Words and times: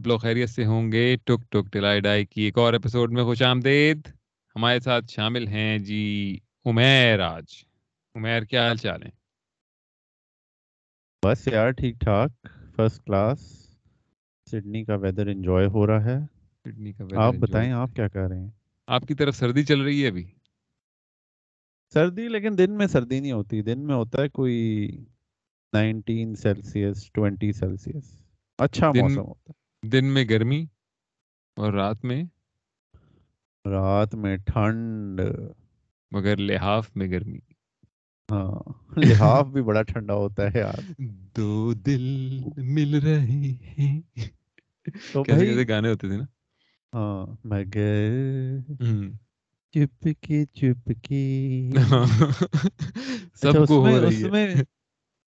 آپ 0.00 0.06
لوگ 0.06 0.18
خیریت 0.18 0.50
سے 0.50 0.64
ہوں 0.64 0.92
گے۔ 0.92 1.16
ٹک 1.16 1.52
ٹک 1.52 1.72
ٹلائی 1.72 2.00
ڈائی 2.00 2.26
کی 2.26 2.42
ایک 2.42 2.58
اور 2.58 2.72
ایپیسوڈ 2.72 3.12
میں 3.12 3.24
خوش 3.24 3.42
آمدید۔ 3.42 4.08
ہمارے 4.56 4.80
ساتھ 4.80 5.04
شامل 5.08 5.48
ہیں 5.48 5.78
جی 5.78 6.38
عمیر 6.64 7.20
آج۔ 7.20 7.44
عمیر 8.14 8.42
کیا 8.42 8.66
حال 8.66 8.76
چال 8.76 9.02
ہیں؟ 9.02 9.10
بس 11.26 11.48
یار 11.48 11.70
ٹھیک 11.70 12.00
ٹھاک۔ 12.00 12.46
فرسٹ 12.76 13.04
کلاس 13.04 13.40
سڈنی 14.50 14.84
کا 14.84 14.94
ویدر 14.94 15.26
انجوائے 15.26 15.66
ہو 15.66 15.86
رہا 15.86 16.04
ہے۔ 16.04 16.18
سڈنی 16.64 16.92
کا 16.92 17.04
آپ 17.16 17.34
بتائیں 17.34 17.72
آپ 17.72 17.90
کیا 17.96 18.08
کر 18.08 18.28
رہے 18.28 18.38
ہیں؟ 18.38 18.50
آپ 18.86 19.02
کی 19.02 19.14
طرف 19.14 19.36
سردی 19.36 19.64
چل 19.64 19.80
رہی 19.80 20.02
ہے 20.02 20.08
ابھی؟ 20.08 20.24
سردی 21.92 22.28
لیکن 22.28 22.58
دن 22.58 22.76
میں 22.78 22.86
سردی 22.86 23.20
نہیں 23.20 23.32
ہوتی۔ 23.32 23.62
دن 23.62 23.86
میں 23.86 23.94
ہوتا 23.94 24.22
ہے 24.22 24.28
کوئی 24.28 24.58
نائنٹین 25.72 26.34
سیلسیس 26.34 27.12
ٹوینٹی 27.12 27.52
سیلسیس۔ 27.52 28.22
اچھا 28.58 28.92
موسم 28.92 29.18
ہوتا 29.18 29.52
دن 29.82 30.04
میں 30.14 30.24
گرمی 30.30 30.60
اور 31.56 31.72
رات 31.72 32.04
میں؟ 32.04 32.22
رات 33.64 34.14
میں 34.14 34.36
ٹھنڈ۔ 34.46 35.20
مگر 36.12 36.36
لحاف 36.38 36.90
میں 36.96 37.08
گرمی۔ 37.10 37.40
ہاں 38.28 38.50
لحاف 39.00 39.46
بھی 39.46 39.62
بڑا 39.62 39.82
ٹھنڈا 39.82 40.14
ہوتا 40.14 40.52
ہے 40.54 40.58
یار۔ 40.58 40.82
دو 41.36 41.50
دل 41.86 42.04
مل 42.66 42.94
رہے 43.04 43.40
ہیں۔ 43.70 44.00
کیسے 45.24 45.46
کیسے 45.46 45.68
گانے 45.68 45.88
ہوتے 45.90 46.08
تھے 46.08 46.16
نا؟ 46.16 46.24
ہاں 46.92 47.26
مگر 47.44 48.10
ہم۔ 48.80 49.10
چپ 49.74 50.06
کی 50.20 50.44
چپ 50.54 50.90
کی 51.02 51.22
سب 53.34 53.54
اچھا، 53.54 53.64
کو 53.66 53.84
ہو 53.84 54.00
رہی 54.00 54.22
ہے۔ 54.24 54.62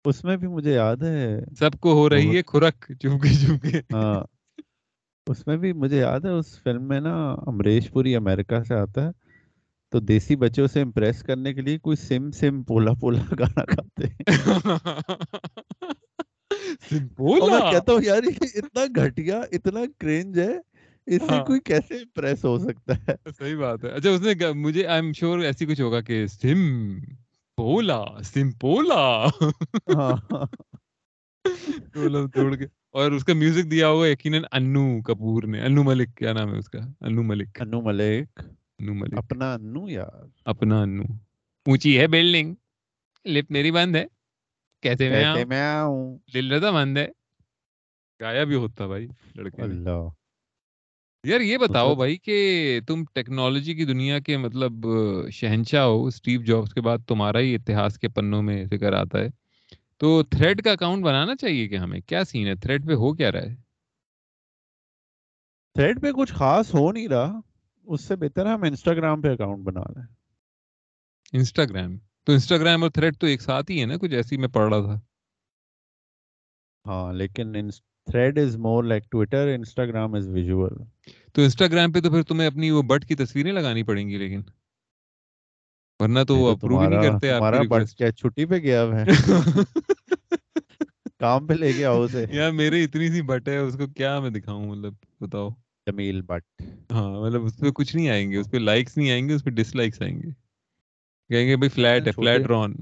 اس 0.05 0.23
میں 0.23 0.38
بھی 0.38 0.48
مجھے 0.48 0.73
یاد 0.73 1.04
ہے 1.04 1.40
سب 1.60 1.80
کو 1.80 1.94
ہو 1.94 2.10
رہی 2.10 2.35
ہے 2.38 2.41
کھرک 2.44 2.91
چپکے 2.99 3.34
چپکے 3.35 3.82
ہاں۔ 3.94 4.21
اس 5.27 5.48
میں 5.48 5.57
بھی 5.57 5.74
مجھے 5.74 5.98
یاد 5.98 6.20
ہے 6.20 6.30
اس 6.30 6.60
فلم 6.63 6.88
میں 6.88 6.99
نا 6.99 7.13
امریش 7.48 7.91
پوری 7.91 8.16
امریکہ 8.16 8.63
سے 8.63 8.76
آتا 8.76 9.05
ہے۔ 9.05 9.12
تو 9.94 9.99
دیسی 9.99 10.35
بچوں 10.35 10.68
سے 10.68 10.82
امپریس 10.82 11.24
کرنے 11.24 11.54
کے 11.54 11.62
لیے 11.62 11.77
کوئی 11.77 11.98
سم 11.98 12.32
سم 12.32 12.63
پولا 12.63 12.94
پولا 12.94 13.22
گانا 13.40 13.63
گاتے 13.70 14.07
ہیں۔ 14.07 14.26
میں 16.91 17.72
کہتا 17.72 17.94
ہوں 17.94 18.02
یار 18.04 18.24
یہ 18.24 18.46
اتنا 18.55 18.85
گھٹیا 18.96 19.41
اتنا 19.52 19.79
کرنج 19.98 20.40
ہے 20.40 20.54
اس 21.07 21.22
سے 21.22 21.35
ہاں۔ 21.35 21.46
کوئی 21.46 21.60
کیسے 21.60 21.96
امپریس 21.96 22.46
ہو 22.46 22.57
سکتا 22.60 22.94
ہے؟ 22.98 23.16
صحیح 23.38 23.55
بات 23.55 23.84
ہے۔ 23.84 23.90
اچھا 23.90 24.10
اس 24.10 24.22
نے 24.22 24.52
مجھے 24.55 24.85
آئی 24.88 25.02
ایم 25.02 25.12
شیور 25.13 25.40
ایسی 25.40 25.66
کچھ 25.66 25.82
ہوگا 25.82 26.02
کہ 26.02 26.27
سم۔ 26.27 26.60
پولا 27.62 28.01
سمپولا 28.23 29.01
توڑ 31.93 32.27
توڑ 32.27 32.55
کے 32.55 32.65
اور 32.90 33.12
اس 33.12 33.26
کا 33.26 33.34
میوزک 33.34 33.71
دیا 33.71 33.87
ہوا 33.87 34.07
یقیناً 34.07 34.43
انو 34.51 34.85
کپور 35.01 35.43
نے 35.43 35.62
انو 35.62 35.84
ملک 35.84 36.15
کیا 36.17 36.34
نام 36.34 36.54
ہے 36.54 36.57
اس 36.57 36.70
کا 36.70 36.79
انو 37.01 37.23
ملک 37.23 37.62
انو 37.62 37.82
ملک 37.82 38.39
انو 38.79 38.93
ملک 38.93 39.13
اپنا 39.17 39.54
انو 39.54 39.89
یار 39.89 40.26
اپنا 40.45 40.82
انو 40.82 41.04
اونچی 41.65 41.99
ہے 41.99 42.07
بلڈنگ 42.07 42.55
لپ 43.26 43.51
میری 43.51 43.71
بند 43.71 43.95
ہے 43.95 44.05
کیسے 44.82 45.09
میں 45.45 45.62
آؤں 45.62 46.17
دل 46.34 46.51
رضا 46.51 46.71
مند 46.71 46.98
ہے 46.98 47.07
گایا 48.20 48.43
بھی 48.43 48.55
ہوتا 48.55 48.87
بھائی 48.87 49.07
لڑکے 49.35 49.62
اللہ 49.62 50.07
یار 51.24 51.40
یہ 51.40 51.58
بتاؤ 51.58 51.96
بھائی 51.96 52.18
کہ 52.18 52.80
تم 52.88 53.04
ٹیکنالوجی 53.14 53.74
کی 53.74 53.86
دنیا 53.86 54.20
کے 54.20 54.38
مطلب 54.38 54.72
شہنشاہ 55.32 55.84
ہو 55.84 56.05
اسٹیو 56.05 56.41
جابس 56.41 56.74
کے 56.74 56.82
بعد 56.82 56.98
تمہارا 57.08 57.40
ہی 57.40 57.55
اتہاس 57.55 58.00
کے 58.00 58.08
پنوں 58.08 58.44
میں 58.44 58.66
ذکر 58.66 58.94
آتا 58.94 59.20
ہے۔ 59.20 59.28
تو 59.98 60.24
تھریڈ 60.24 60.63
کا 60.63 60.72
اکاؤنٹ 60.72 61.04
بنانا 61.04 61.36
چاہیے 61.36 61.68
کہ 61.68 61.76
ہمیں؟ 61.76 62.00
کیا 62.00 62.24
سین 62.24 62.48
ہے؟ 62.48 62.55
تھریڈ 62.55 62.88
پہ 62.88 62.94
ہو 62.94 63.13
کیا 63.13 63.32
رہا 63.32 63.41
ہے؟ 63.41 63.55
تھریڈ 65.73 66.01
پہ 66.01 66.12
کچھ 66.12 66.34
خاص 66.34 66.75
ہو 66.75 66.91
نہیں 66.91 67.07
رہا 67.07 67.40
اس 67.85 68.01
سے 68.01 68.16
بہتر 68.16 68.45
ہے 68.45 68.51
ہم 68.51 68.63
انسٹاگرام 68.63 69.22
پہ 69.22 69.28
اکاؤنٹ 69.28 69.63
بنا 69.63 69.81
لیں۔ 69.81 70.07
انسٹاگرام؟ 71.34 71.97
تو 72.24 72.31
انسٹاگرام 72.31 72.84
اور 72.84 72.91
تھریڈ 72.91 73.18
تو 73.18 73.28
ایک 73.28 73.41
ساتھ 73.41 73.72
ہی 73.72 73.81
ہے 73.81 73.85
نا 73.85 73.97
کچھ 73.97 74.13
ایسی 74.13 74.38
میں 74.38 74.47
پڑھ 74.47 74.74
رہا 74.74 74.81
تھا۔ 74.81 75.00
ہاں 76.85 77.13
لیکن 77.13 77.69
thread 78.06 78.40
is 78.40 78.57
more 78.57 78.84
like 78.84 79.12
Twitter 79.12 79.47
Instagram 79.47 80.13
is 80.13 80.28
visual 80.28 80.74
تو 81.34 81.42
انسٹاگرام 81.42 81.92
پہ 81.92 82.00
تو 82.00 82.09
پھر 82.09 82.24
تمہیں 82.24 82.47
اپنی 82.47 82.72
وہ 82.72 82.81
بٹ 82.81 83.06
کی 83.06 83.16
تصویریں 83.16 83.52
لگانی 83.52 83.84
پڑیں 83.84 84.09
گی 84.09 84.18
لیکن۔ 84.18 84.42
ورنہ 86.00 86.19
تو 86.28 86.38
وہ 86.38 86.52
اپروو 86.52 86.81
ہی 86.81 86.88
نہیں 86.88 87.02
کرتے 87.02 87.68
بٹ 87.68 87.81
کیا 87.97 88.12
چھٹی 88.12 88.46
پہ 88.46 88.56
گیا 88.56 88.84
ہے۔ 88.84 89.06
کام 91.19 91.47
پہ 91.47 91.53
لے 91.53 91.72
گیا 91.78 91.92
اسے۔ 91.92 92.25
یار 92.31 92.52
میرے 92.52 92.84
اتنی 92.84 93.08
سی 93.08 93.22
بٹ 93.22 93.47
ہے 93.47 93.58
اس 93.58 93.78
کو 93.78 93.88
کیا 93.88 94.19
میں 94.19 94.30
دکھاؤں؟ 94.30 94.66
مطلب 94.66 94.94
بتاؤ۔ 95.19 95.50
جمیل 95.88 96.22
بٹ۔ 96.22 96.62
ہاں 96.92 97.22
مطلب 97.22 97.46
اس 97.46 97.58
پہ 97.58 97.72
کچھ 97.72 97.96
نہیں 97.96 98.09
آئیں 98.09 98.31
گے 98.31 98.38
اس 98.38 98.52
پہ 98.52 98.58
لائکس 98.58 98.98
نہیں 98.98 99.12
آئیں 99.12 99.30
گے 99.30 99.34
اس 99.34 99.44
پہ 99.44 99.50
ڈس 99.50 99.75
لائکس 99.75 100.02
آئیں 100.02 100.18
گے۔ 100.18 100.30
کہیں 101.30 101.48
گے 101.48 101.56
بھائی 101.56 101.69
فلیٹ 101.69 102.08
ہے 102.08 102.12
فلیٹ 102.12 102.46
رون 102.46 102.75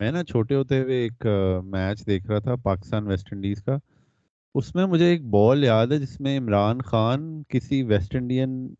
میں 0.00 0.12
نا 0.12 0.24
چھوٹے 0.24 0.54
ہوتے 0.54 0.80
ہوئے 0.80 0.96
ایک 0.96 1.26
میچ 1.64 2.06
دیکھ 2.06 2.26
رہا 2.26 2.38
تھا 2.38 2.56
پاکستان 2.56 3.06
ویسٹ 3.06 3.32
انڈیز 3.32 3.62
کا۔ 3.62 3.78
اس 4.54 4.74
میں 4.74 4.86
مجھے 4.86 5.04
ایک 5.04 5.24
بال 5.24 5.64
یاد 5.64 5.86
ہے 5.86 5.98
جس 5.98 6.20
میں 6.20 6.38
عمران 6.38 6.82
خان 6.82 7.42
کسی 7.48 7.82
ویسٹ 7.82 8.14
انڈین 8.14 8.74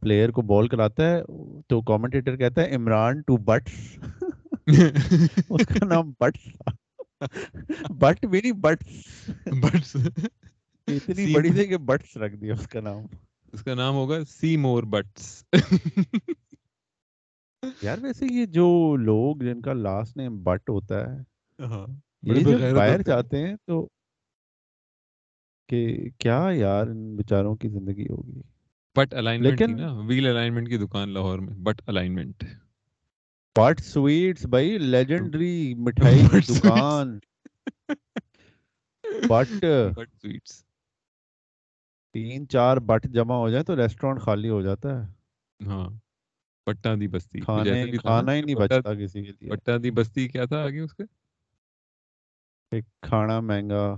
پلیئر 0.00 0.30
کو 0.30 0.42
بال 0.42 0.68
کراتا 0.68 1.10
ہے 1.10 1.22
تو 1.68 1.80
کامنٹیٹر 1.80 2.36
کہتا 2.36 2.62
ہے 2.62 2.74
عمران 2.74 3.20
ٹو 3.20 3.36
بٹس. 3.36 3.98
اس 5.50 5.66
کا 5.66 5.86
نام 5.86 6.12
بٹس 6.20 6.52
تھا۔ 6.52 6.70
بٹ 7.92 8.26
بھی 8.26 8.40
نہیں 8.40 8.52
بٹس۔ 8.52 8.86
بٹس۔ 9.46 9.96
اتنی 10.86 11.34
بڑی 11.34 11.50
تھی 11.50 11.66
کہ 11.66 11.76
بٹس 11.76 12.16
رکھ 12.16 12.36
دیا 12.36 12.54
اس 12.54 12.68
کا 12.68 12.80
نام۔ 12.80 13.02
اس 13.52 13.62
کا 13.62 13.74
نام 13.74 13.94
ہوگا 13.94 14.24
سی 14.24 14.56
مور 14.56 14.82
بٹس۔ 14.82 15.44
یار 17.82 17.98
ویسے 18.02 18.26
یہ 18.30 18.46
جو 18.46 18.96
لوگ 18.96 19.36
جن 19.36 19.60
کا 19.60 19.72
لاسٹ 19.72 20.16
نیم 20.16 20.42
بٹ 20.42 20.70
ہوتا 20.70 21.00
ہے 21.00 21.18
ہاں۔ 21.64 21.86
یہ 22.22 22.44
بغیرت 22.44 22.74
باہر۔ 22.74 23.02
جاتے 23.02 23.46
ہیں 23.46 23.56
تو 23.66 23.88
کہ 25.70 26.08
کیا 26.18 26.48
یار 26.52 26.86
ان 26.86 27.16
بیچاروں 27.16 27.56
کی 27.56 27.68
زندگی 27.68 28.06
ہوگی؟ 28.10 28.40
بٹ 28.96 29.14
الائنمنٹ 29.14 29.50
لیکن- 29.50 29.80
نا 29.80 29.92
ویل 29.92 30.26
الائنمنٹ 30.26 30.68
کی 30.68 30.76
دکان 30.76 31.08
لاہور 31.08 31.38
میں 31.38 31.54
بٹ 31.54 31.82
الائنمنٹ 31.86 32.44
بٹ 33.58 33.80
سویٹس 33.80 34.46
بھائی 34.46 34.78
لیجنڈری 34.78 35.74
مٹھائی 35.78 36.18
کی. 36.32 36.58
دکان. 36.58 37.18
بٹ 39.28 39.64
بٹ 39.94 40.14
سویٹس 40.22 40.64
تین 42.14 42.48
چار 42.48 42.76
بٹ 42.76 43.06
جمع 43.06 43.34
ہو 43.34 43.50
جائے 43.50 43.64
تو 43.64 43.76
ریسٹورینٹ 43.76 44.20
خالی 44.20 44.48
ہو 44.48 44.62
جاتا 44.62 45.02
ہے۔ 45.02 45.12
ہاں 45.66 45.90
پٹا 46.66 46.94
دی 46.94 47.08
بستی۔ 47.08 47.40
کھانا 47.40 48.34
ہی 48.34 48.42
نہیں 48.42 48.54
بچتا 48.54 48.94
کسی 48.94 49.24
کے 49.24 49.32
لیے۔ 49.40 49.50
پٹا 49.50 49.76
دی 49.82 49.90
بستی 49.90 50.28
کیا 50.28 50.44
تھا 50.44 50.62
آگے 50.62 50.80
اس 50.80 50.94
کے 50.94 51.02
ایک 52.70 52.84
کھانا 53.02 53.40
مہنگا۔ 53.40 53.96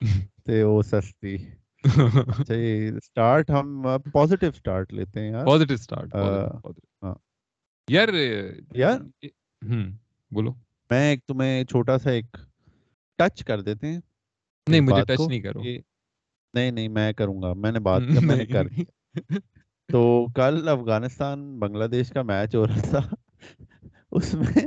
تے 0.46 0.62
وہ 0.62 0.82
سستی۔ 0.82 1.36
اچھا 2.38 2.54
یہ 2.54 2.90
سٹارٹ 3.04 3.50
ہم 3.50 3.82
پازیٹیو 4.12 4.50
سٹارٹ 4.52 4.92
لیتے 4.92 5.20
ہیں 5.20 5.30
یار۔ 5.30 5.46
پازیٹیو 5.46 5.76
سٹارٹ 5.76 6.14
ہاں۔ 7.02 7.14
یار 7.88 8.08
یار؟ 8.74 8.98
ہم 9.62 9.90
بولو۔ 10.30 10.52
میں 10.90 11.10
ایک 11.10 11.24
تمہیں 11.26 11.64
چھوٹا 11.64 11.98
سا 11.98 12.10
ایک 12.10 12.36
ٹچ 13.18 13.44
کر 13.44 13.60
دیتے 13.60 13.86
ہیں۔ 13.86 14.00
نہیں 14.66 14.80
مجھے 14.80 15.02
ٹچ 15.04 15.28
نہیں 15.28 15.40
کرو۔ 15.40 15.62
نہیں 16.54 16.70
نہیں 16.70 16.88
میں 16.88 17.12
کروں 17.12 17.42
گا۔ 17.42 17.52
میں 17.54 17.72
نے 17.72 17.80
بات 17.80 18.02
کیا 18.12 18.20
میں 18.20 18.36
نے 18.36 18.46
کر۔ 18.46 18.66
تو 19.88 20.26
کل 20.34 20.68
افغانستان 20.68 21.58
بنگلہ 21.58 21.84
دیش 21.84 22.10
کا 22.10 22.22
میچ 22.22 22.54
ہو 22.54 22.66
رہا 22.66 22.90
تھا۔ 22.90 23.00
اس 24.12 24.34
میں 24.34 24.62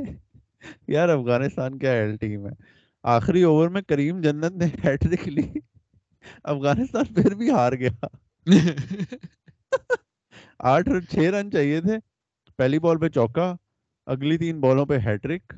یار 0.87 1.09
افغانستان 1.09 1.79
کیا 1.79 1.91
ایل 1.91 2.15
ٹیم 2.17 2.45
ہے۔ 2.47 2.51
آخری 3.07 3.43
اوور 3.43 3.69
میں 3.69 3.81
کریم 3.81 4.21
جنت 4.21 4.55
نے 4.55 4.65
ہیٹرک 4.83 5.27
لی۔ 5.27 5.47
افغانستان 6.43 7.13
پھر 7.13 7.35
بھی 7.35 7.49
ہار 7.49 7.73
گیا۔ 7.73 8.05
آٹھ 10.59 10.89
چھ 11.11 11.15
رن 11.15 11.51
چاہیے 11.51 11.81
تھے۔ 11.81 11.97
پہلی 12.57 12.79
بال 12.79 12.97
پہ 12.97 13.09
چوکا 13.09 13.55
اگلی 14.05 14.37
تین 14.37 14.59
بالوں 14.61 14.85
پہ 14.85 14.97
ہیٹرک 14.97 15.53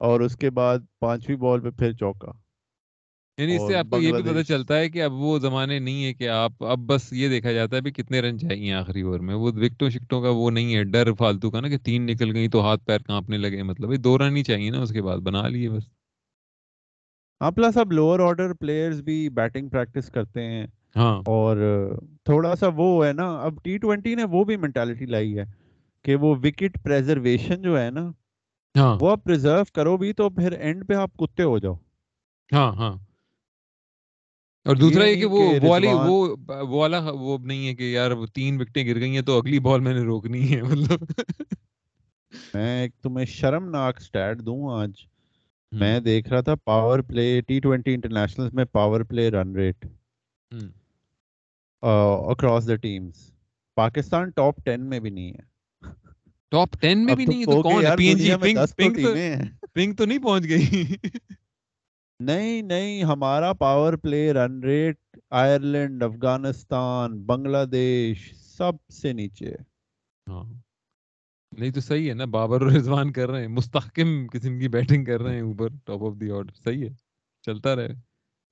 اور 0.00 0.20
اس 0.20 0.36
کے 0.36 0.50
بعد 0.50 0.78
پانچویں 1.00 1.36
بال 1.36 1.60
پہ 1.60 1.70
پھر 1.70 1.92
چوکا۔ 1.92 2.32
یعنی 3.38 3.56
اس 3.56 3.62
سے 3.66 3.74
آپ 3.76 3.86
کو 3.90 4.00
یہ 4.00 4.12
بھی 4.12 4.22
پتہ 4.22 4.42
چلتا 4.42 4.78
ہے 4.78 4.90
کہ 4.90 5.02
اب 5.02 5.12
وہ 5.12 5.38
زمانے 5.38 5.78
نہیں 5.78 6.04
ہے 6.04 6.14
کہ 6.14 6.28
آپ 6.28 6.64
اب 6.64 6.78
بس 6.78 7.12
یہ 7.12 7.28
دیکھا 7.28 7.52
جاتا 7.52 7.76
ہے 7.76 7.80
بھی 7.80 7.90
کتنے 7.90 8.20
رن 8.20 8.38
چاہیے 8.38 8.72
آخری 8.72 9.00
اوور 9.00 9.20
میں۔ 9.20 9.34
وہ 9.34 9.50
وکٹوں 9.54 9.90
شکٹوں 9.90 10.22
کا 10.22 10.28
وہ 10.30 10.50
نہیں 10.50 10.74
ہے 10.76 10.82
ڈر 10.84 11.12
فالتو 11.18 11.50
کا 11.50 11.60
نا 11.60 11.68
کہ 11.68 11.78
تین 11.78 12.06
نکل 12.06 12.36
گئی 12.36 12.48
تو 12.48 12.60
ہاتھ 12.60 12.84
پیر 12.84 12.98
کانپنے 12.98 13.38
لگے۔ 13.38 13.62
مطلب 13.62 14.04
دو 14.04 14.18
رن 14.18 14.36
ہی 14.36 14.44
چاہیے 14.44 14.70
نا 14.70 14.80
اس 14.80 14.90
کے 14.90 15.02
بعد 15.02 15.18
بنا 15.18 15.48
لیے 15.48 15.70
بس۔ 15.70 15.93
ہاں 17.40 17.50
پلس 17.50 17.76
اب 17.76 17.92
لوور 17.92 18.20
آرڈر 18.20 18.52
پلیئرز 18.54 19.02
بھی 19.02 19.28
بیٹنگ 19.28 19.68
پریکٹس 19.68 20.10
کرتے 20.10 20.42
ہیں۔ 20.42 20.66
ہاں۔ 20.96 21.16
اور 21.26 21.56
تھوڑا 22.24 22.54
سا 22.56 22.66
وہ 22.76 23.06
ہے 23.06 23.12
نا 23.12 23.34
اب 23.40 23.54
ٹی 23.62 23.78
ٹوینٹی 23.78 24.14
نے 24.14 24.24
وہ 24.24 24.44
بھی 24.44 24.56
مینٹالٹی 24.56 25.06
لائی 25.06 25.38
ہے 25.38 25.44
کہ 26.04 26.16
وہ 26.16 26.34
وکٹ 26.36 26.82
پریزرویشن 26.82 27.62
جو 27.62 27.80
ہے 27.80 27.90
نا 27.90 28.10
ہاں۔ 28.74 28.96
وہ 29.00 29.10
آپ 29.10 29.24
پریزرو 29.24 29.62
کرو 29.74 29.96
بھی 29.96 30.12
تو 30.12 30.30
پھر 30.30 30.52
اینڈ 30.52 30.88
پہ 30.88 30.94
آپ 30.94 31.16
کتے 31.16 31.42
ہو 31.42 31.58
جاؤ۔ 31.58 31.74
ہاں 32.52 32.72
ہاں۔ 32.72 32.96
اور 34.66 34.76
دوسرا 34.76 35.04
یہ 35.04 35.14
کہ 35.14 35.26
وہ 35.26 35.42
والی 35.62 35.88
وہ 35.88 36.36
وہ 36.48 36.78
والا 36.78 36.98
وہ 37.12 37.38
نہیں 37.38 37.66
ہے 37.68 37.74
کہ 37.74 37.82
یار 37.82 38.10
وہ 38.10 38.26
تین 38.26 38.60
وکٹیں 38.60 38.86
گر 38.86 39.00
گئی 39.00 39.14
ہیں 39.14 39.22
تو 39.22 39.38
اگلی 39.38 39.58
بال 39.58 39.80
میں 39.80 39.94
نے 39.94 40.00
روکنی 40.00 40.54
ہے۔ 40.54 40.60
مطلب 40.90 41.02
میں 42.54 42.80
ایک 42.82 42.94
تمہیں 43.02 43.26
شرمناک 43.26 44.00
سٹیٹ 44.00 44.38
دوں 44.38 44.70
آج۔ 44.72 44.90
میں 45.74 45.98
دیکھ 46.00 46.28
رہا 46.28 46.40
تھا 46.40 46.54
power 46.64 46.98
play 47.00 47.40
T 47.40 47.58
twenty 47.60 47.94
international 47.94 48.48
میں 48.52 48.64
power 48.72 49.00
play 49.00 49.30
run 49.30 49.54
rate. 49.56 49.86
Across 52.30 52.68
the 52.68 52.74
teams 52.76 53.30
Pakistan 53.76 54.30
top 54.30 54.64
ten 54.64 54.88
میں 54.88 55.00
بھی 55.00 55.10
نہیں 55.10 55.32
ہے۔ 55.32 55.52
ٹاپ 56.52 56.76
ٹین 56.80 57.04
میں 57.04 57.14
بھی 57.14 57.26
نہیں 57.26 57.40
ہے 57.40 57.46
تو 57.46 57.56
کون 57.62 57.84
پی 57.96 58.08
این 58.08 58.18
جی 58.18 58.30
پنک 59.74 59.98
تو 59.98 60.04
نہیں 60.04 60.18
پہنچ 60.18 60.48
گئی۔ 60.48 60.84
نہیں 62.20 62.62
نہیں 62.62 63.02
ہمارا 63.04 63.52
power 63.52 63.92
play 63.94 64.32
run 64.32 64.62
rate 64.64 64.98
Ireland 65.34 66.02
Afghanistan 66.02 67.20
Bangladesh 67.72 68.32
سب 68.56 68.72
سے 68.92 69.12
نیچے۔ 69.12 69.50
ہے 69.50 69.62
ہاں۔ 70.26 70.44
نہیں 71.58 71.70
تو 71.70 71.80
صحیح 71.80 72.08
ہے 72.08 72.14
نا 72.14 72.24
بابر 72.24 72.60
اور 72.60 72.70
رضوان 72.70 73.12
کر 73.12 73.30
رہے 73.30 73.40
ہیں 73.40 73.48
مستحکم 73.48 74.26
قسم 74.32 74.58
کی 74.58 74.68
بیٹنگ 74.68 75.04
کر 75.04 75.22
رہے 75.22 75.34
ہیں 75.34 75.42
اوپر 75.42 75.68
ٹاپ 75.84 76.02
آف 76.02 76.20
دی 76.20 76.30
آرڈر 76.30 76.52
صحیح 76.64 76.84
ہے 76.84 76.88
چلتا 77.42 77.76
رہے۔ 77.76 77.88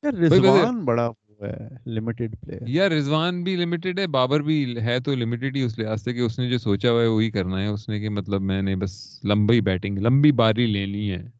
یار 0.02 0.12
رضوان 0.12 0.84
بڑا 0.84 1.10
ہے 1.42 1.68
لمیٹڈ 1.86 2.36
پلیئر 2.40 2.90
رضوان 2.90 3.44
بھی 3.44 3.56
لمیٹڈ 3.56 3.98
ہے 3.98 4.06
بابر 4.06 4.40
بھی 4.40 4.76
ہے 4.82 5.00
تو 5.00 5.14
لمیٹڈ 5.14 5.56
ہی 5.56 5.62
اس 5.62 5.78
لحاظ 5.78 6.02
سے 6.02 6.12
کہ 6.12 6.18
اس 6.18 6.38
نے 6.38 6.50
جو 6.50 6.58
سوچا 6.58 6.90
ہوا 6.90 7.02
ہے 7.02 7.06
وہی 7.06 7.30
کرنا 7.30 7.60
ہے۔ 7.62 7.66
اس 7.66 7.88
نے 7.88 8.00
کہ 8.00 8.08
مطلب 8.08 8.42
میں 8.42 8.62
نے 8.62 8.76
بس 8.76 9.24
لمبی 9.24 9.60
بیٹنگ 9.60 9.98
لمبی 9.98 10.32
باری 10.32 10.66
لینی 10.66 11.10
ہے۔ 11.10 11.30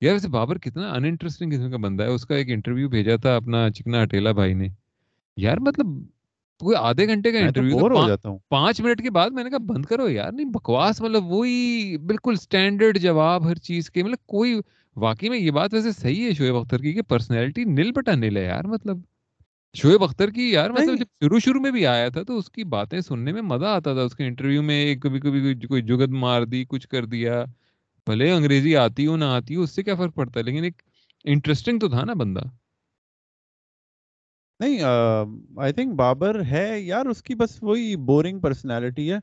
یار 0.00 0.12
ویسے 0.12 0.28
بابر 0.28 0.58
کتنا 0.58 0.92
ان 0.92 1.04
انٹرسٹنگ 1.04 1.50
قسم 1.50 1.70
کا 1.70 1.76
بندہ 1.76 2.02
ہے۔ 2.02 2.08
اس 2.08 2.26
کا 2.26 2.34
ایک 2.34 2.50
انٹرویو 2.50 2.88
بھیجا 2.88 3.16
تھا 3.16 3.36
اپنا 3.36 3.70
چکنا 3.70 4.00
اٹیلا 4.00 4.32
بھائی 4.32 4.54
نے۔ 4.54 4.68
یار 5.36 5.56
مطلب 5.56 5.86
کوئی 6.60 6.76
آدھے 6.76 7.06
گھنٹے 7.08 7.32
کا 7.32 7.38
انٹرویو 7.38 7.78
ہو 7.78 8.08
جاتا 8.08 8.28
ہوں۔ 8.28 8.38
پانچ 8.48 8.80
منٹ 8.80 9.02
کے 9.02 9.10
بعد 9.10 9.30
میں 9.30 9.44
نے 9.44 9.50
کہا 9.50 9.58
بند 9.58 9.84
کرو 9.84 10.08
یار 10.08 10.32
نہیں 10.32 10.46
بکواس 10.46 11.00
مطلب 11.00 11.24
وہی 11.24 11.96
بالکل 12.06 12.34
سٹینڈرڈ 12.36 12.98
جواب 12.98 13.48
ہر 13.48 13.54
چیز 13.54 13.90
کے 13.90 14.02
مطلب 14.02 14.26
کوئی 14.26 14.54
واقعی 14.96 15.28
میں 15.28 15.38
یہ 15.38 15.50
بات 15.50 15.74
ویسے 15.74 15.92
صحیح 15.92 16.24
ہے 16.24 16.32
شعیب 16.32 16.56
اختر 16.56 16.78
کی 16.78 16.92
کہ 16.92 17.02
پرسنالٹی 17.02 17.64
نل 17.64 17.92
بٹا 17.92 18.14
نل 18.14 18.36
ہے 18.36 18.44
یار 18.44 18.64
مطلب 18.64 18.98
شعیب 19.74 20.02
اختر 20.02 20.30
کی 20.30 20.50
یار 20.52 20.70
مطلب 20.70 20.98
جب 20.98 21.06
شروع 21.20 21.38
شروع 21.38 21.60
میں 21.60 21.70
بھی 21.70 21.86
آیا 21.86 22.08
تھا 22.08 22.22
تو 22.22 22.38
اس 22.38 22.50
کی 22.50 22.64
باتیں 22.64 23.00
سننے 23.00 23.32
میں 23.32 23.42
مزہ 23.42 23.66
آتا 23.66 23.94
تھا۔ 23.94 24.00
اس 24.00 24.14
کے 24.14 24.26
انٹرویو 24.26 24.62
میں 24.62 24.96
کبھی 24.96 25.20
کبھی 25.20 25.54
کوئی 25.66 25.82
جگت 25.82 26.08
مار 26.08 26.42
دی 26.42 26.64
کچھ 26.68 26.88
کر 26.88 27.04
دیا۔ 27.04 27.44
بھلے 28.06 28.30
انگریزی 28.30 28.76
آتی 28.76 29.06
ہو 29.06 29.16
نہ 29.16 29.24
آتی 29.24 29.56
ہو 29.56 29.62
اس 29.62 29.70
سے 29.70 29.82
کیا 29.82 29.94
فرق 29.94 30.14
پڑتا 30.14 30.40
ہے؟ 30.40 30.44
لیکن 30.44 30.64
ایک 30.64 30.82
انٹرسٹنگ 31.24 31.78
تو 31.78 31.88
تھا 31.88 32.04
نا 32.04 32.12
بندہ۔ 32.12 32.40
نہیں 34.60 34.78
آئی 35.56 35.72
تھنک 35.72 35.94
بابر 35.94 36.42
ہے 36.50 36.80
یار، 36.80 37.06
اس 37.06 37.22
کی 37.22 37.34
بس 37.34 37.62
وہی 37.62 37.96
بورنگ 37.96 38.38
پرسنالٹی 38.38 39.12
ہے۔ 39.12 39.18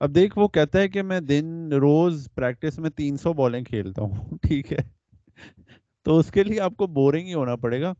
اب 0.00 0.14
دیکھ، 0.14 0.38
وہ 0.38 0.48
کہتا 0.48 0.80
ہے 0.80 0.88
کہ 0.88 1.02
میں 1.02 1.20
دن 1.20 1.72
روز 1.72 2.28
پریکٹس 2.34 2.78
میں 2.78 2.90
تین 2.90 3.16
سو 3.16 3.32
بالیں 3.32 3.64
کھیلتا 3.64 4.02
ہوں۔ 4.02 4.10
ٹھیک 4.42 4.72
ہے۔ 4.72 4.78
تو 6.04 6.18
اس 6.18 6.30
کے 6.30 6.44
لیے 6.44 6.60
آپ 6.60 6.72
کو 6.76 6.86
بورنگ 6.86 7.26
ہی 7.26 7.34
ہونا 7.34 7.56
پڑے 7.56 7.82
گا۔ 7.82 7.90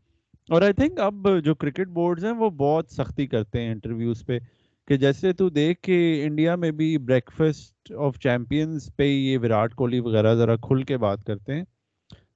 اور 0.49 0.61
آئی 0.61 0.73
تھنک 0.73 0.99
اب 0.99 1.27
جو 1.43 1.55
کرکٹ 1.55 1.87
بورڈز 1.87 2.25
ہیں، 2.25 2.31
وہ 2.31 2.49
بہت 2.49 2.87
سختی 2.89 3.27
کرتے 3.27 3.61
ہیں 3.61 3.71
انٹرویوز 3.71 4.25
پہ۔ 4.25 4.39
کہ 4.87 4.97
جیسے 4.97 5.33
تو 5.33 5.49
دیکھ 5.49 5.81
کہ 5.81 6.23
انڈیا 6.25 6.55
میں 6.55 6.71
بھی 6.71 6.97
بریکفسٹ 6.97 7.91
آف 7.91 8.19
چیمپئنز 8.19 8.95
پہ 8.95 9.03
یہ 9.03 9.37
وراٹ 9.37 9.75
کوہلی 9.75 9.99
وغیرہ 9.99 10.35
ذرا 10.35 10.55
کھل 10.55 10.83
کے 10.83 10.97
بات 10.97 11.23
کرتے 11.23 11.55
ہیں۔ 11.55 11.63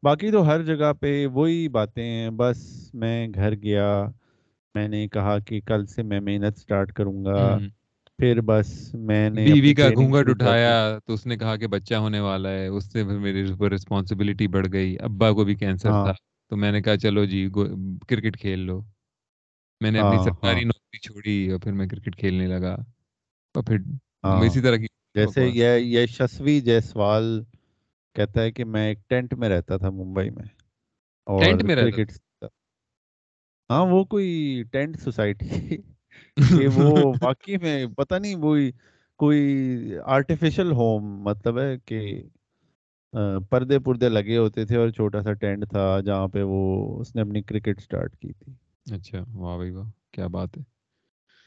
باقی 0.04 0.32
تو 0.32 0.48
ہر 0.48 0.64
جگہ 0.64 0.94
پہ 0.94 1.28
وہی 1.28 1.68
باتیں 1.68 2.04
ہیں۔ 2.04 2.30
بس 2.30 2.90
میں 2.94 3.28
گھر 3.36 3.56
گیا۔ 3.56 4.06
میں 4.78 4.88
نے 4.88 5.08
کہا 5.10 5.38
کہ 5.42 5.60
کل 5.66 5.86
سے 5.88 6.04
میں 6.04 6.20
محنت 6.22 6.58
سٹارٹ 6.58 6.92
کروں 6.94 7.24
گا۔ 7.26 7.42
پھر 8.20 8.42
بس 8.44 8.70
میں 9.02 9.30
نے 9.32 9.54
بیوی 9.56 9.74
کا 9.76 9.90
دی۔ 9.92 10.06
اٹھایا 10.32 10.72
تو 11.00 11.14
اس 11.14 11.26
نے 11.26 11.38
کہا 11.38 11.56
کہ 11.58 11.68
بچہ 11.68 11.96
ہونے 11.96 12.20
والا 12.20 12.50
ہے 12.52 12.68
اس 12.70 12.92
سے 12.92 13.04
میرے 13.04 13.44
اوپر 13.46 13.72
رسپانسبلٹی 13.72 14.48
بڑھ 14.50 14.68
گئی۔ 14.72 14.96
ابا 15.02 15.32
کو 15.32 15.44
بھی 15.46 15.56
کینسر 15.56 15.92
ہاں۔ 15.92 15.98
تھا 15.98 16.14
تو 16.52 16.58
میں 16.58 16.72
نے 16.72 16.82
کہا 16.82 16.98
چلو 16.98 17.26
جی 17.26 17.48
کرکٹ 18.08 18.38
کھیل 18.38 18.60
لو۔ 18.62 18.82
میں 19.82 19.92
نے 19.92 20.00
اپنی 20.00 20.18
ہاں 20.18 20.20
سرکاری 20.20 20.64
ہاں۔ 20.64 20.64
نوکری 20.64 21.00
چھوڑی 21.00 21.50
اور 21.52 21.60
پھر 21.60 21.72
میں 21.72 21.88
کرکٹ 21.88 22.16
کھیلنے 22.18 22.48
لگا۔ 22.48 22.76
اور 23.56 23.64
پھر 23.64 23.78
اسی 24.42 24.62
طرح 24.62 24.78
کی 24.78 24.88
جیسے 25.16 25.46
بکواس 25.46 25.48
یہ 25.48 25.76
یشسوی 25.96 26.60
جیسوال 26.62 27.26
کہتا 28.16 28.42
ہے 28.42 28.52
کہ 28.52 28.66
میں 28.66 28.88
ایک 28.88 29.00
ٹینٹ 29.10 29.34
میں 29.34 29.50
رہتا 29.50 29.78
تھا 29.78 29.90
ممبئی 29.92 30.30
میں۔ 30.30 30.46
اور 31.28 31.58
کرکٹ 31.78 32.12
ہاں 33.70 33.86
وہ 33.86 34.04
کوئی 34.06 34.28
ٹینٹ 34.72 35.00
سوسائٹی 35.00 35.48
کہ 36.56 36.68
وہ 36.68 36.88
واقعی 37.22 37.58
میں 37.58 37.86
پتہ 37.98 38.16
نہیں 38.16 38.36
وہی 38.36 38.72
کوئی 39.20 39.42
آرٹیفیشل 40.06 40.72
ہوم 40.72 41.06
مطلب 41.24 41.60
ہے 41.60 41.78
کہ 41.86 42.00
پردے 43.50 43.80
پردے 43.80 44.10
لگے 44.10 44.38
ہوتے 44.38 44.66
تھے 44.66 44.78
اور 44.78 44.90
چھوٹا 44.90 45.22
سا 45.22 45.34
ٹینٹ 45.34 45.70
تھا 45.70 46.00
جہاں 46.00 46.28
پہ 46.28 46.44
وہ 46.44 46.62
اس 47.00 47.16
نے 47.16 47.22
اپنی 47.22 47.42
کرکٹ 47.42 47.82
سٹارٹ 47.82 48.16
کی 48.18 48.34
تھی۔ 48.34 48.54
اچھا 48.86 49.20
واہ 49.34 49.58
بھائی 49.58 49.72
واہ 49.72 49.90
کیا 50.12 50.28
بات 50.28 50.58
ہے۔ 50.58 50.64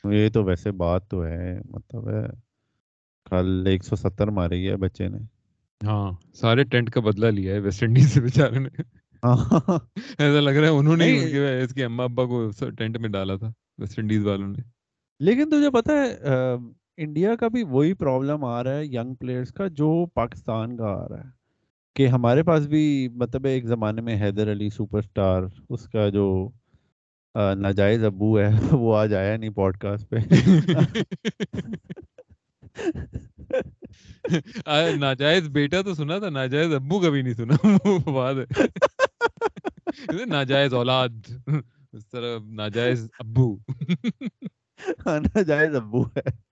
یہ 0.05 0.29
تو 0.29 0.45
ویسے 0.45 0.71
بات 0.73 1.09
تو 1.11 1.25
ہے 1.27 1.59
مطلب 1.65 2.09
ہے 2.09 2.23
کل 3.27 3.67
ایک 3.67 3.85
سو 3.85 3.97
ستر 3.97 4.29
ماری 4.31 4.69
ہے 4.69 4.77
بچے 4.77 5.09
نے۔ 5.09 5.19
ہاں 5.81 6.11
سارے 6.35 6.65
ٹینٹ 6.65 6.91
کا 6.91 7.01
بدلہ 7.01 7.27
لیا 7.27 7.55
ہے 7.55 7.59
ویسٹ 7.59 7.83
انڈیز 7.83 8.13
سے 8.13 8.21
بیچارے 8.21 8.59
نے۔ 8.59 8.83
ایسا 9.23 10.41
لگ 10.41 10.51
رہا 10.51 10.67
ہے 10.67 10.79
انہوں 10.79 10.97
نے 10.97 11.09
اس 11.63 11.75
کے 11.75 11.85
اما 11.85 12.05
ابا 12.05 12.25
کو 12.25 12.51
ٹینٹ 12.71 12.99
میں 12.99 13.09
ڈالا 13.09 13.37
تھا 13.37 13.53
ویسٹ 13.79 13.99
انڈیز 13.99 14.27
والوں 14.27 14.49
نے 14.49 14.63
لیکن 15.21 15.51
تجھے 15.51 15.71
پتا 15.71 15.93
ہے 15.93 16.17
انڈیا 16.97 17.35
کا 17.37 17.49
بھی 17.49 17.63
وہی 17.63 17.93
پرابلم 17.95 18.45
آ 18.45 18.63
رہا 18.65 18.77
ہے 18.77 18.87
ینگ 18.87 19.15
پلیئرز 19.15 19.53
کا 19.53 19.67
جو 19.67 20.07
پاکستان 20.15 20.77
کا 20.77 20.85
آ 20.85 21.09
رہا 21.09 21.19
ہے 21.19 21.29
کہ 21.97 22.07
ہمارے 22.07 22.43
پاس 22.43 22.67
بھی 22.67 23.09
مطلب 23.15 23.47
ایک 23.47 23.67
زمانے 23.67 24.03
میں 24.03 24.17
حیدر 24.23 24.53
علی 24.53 24.71
سپر 24.71 25.03
سٹار 25.03 25.43
اس 25.69 25.89
کا 25.89 26.09
جو 26.09 26.29
ناجائز 27.57 28.05
ابو 28.05 28.39
ہے 28.39 28.51
وہ 28.71 28.97
آج 28.97 29.15
آیا 29.15 29.37
نہیں 29.37 29.51
پوڈ 29.51 29.77
کاسٹ 29.77 30.09
پہ 30.11 30.17
ناجائز 34.97 35.49
بیٹا 35.49 35.83
تو 35.83 35.95
سنا 35.95 36.19
تھا 36.19 36.29
ناجائز 36.29 36.75
ابو 36.75 37.01
کبھی 37.01 37.23
نہیں 37.23 37.35
سنا 37.35 37.57
وہ 37.85 38.13
بات 38.13 38.37
ہے 38.37 38.45
ناجائز 40.27 40.75
اولاد 40.75 41.09
اس 41.93 42.09
طرح 42.09 42.39
ناجائز 42.47 43.09
ابو۔ 43.19 43.57
ہاں، 45.07 45.21
ناجائز 45.21 45.75
ابو 45.75 46.03
ہے۔ 46.03 46.51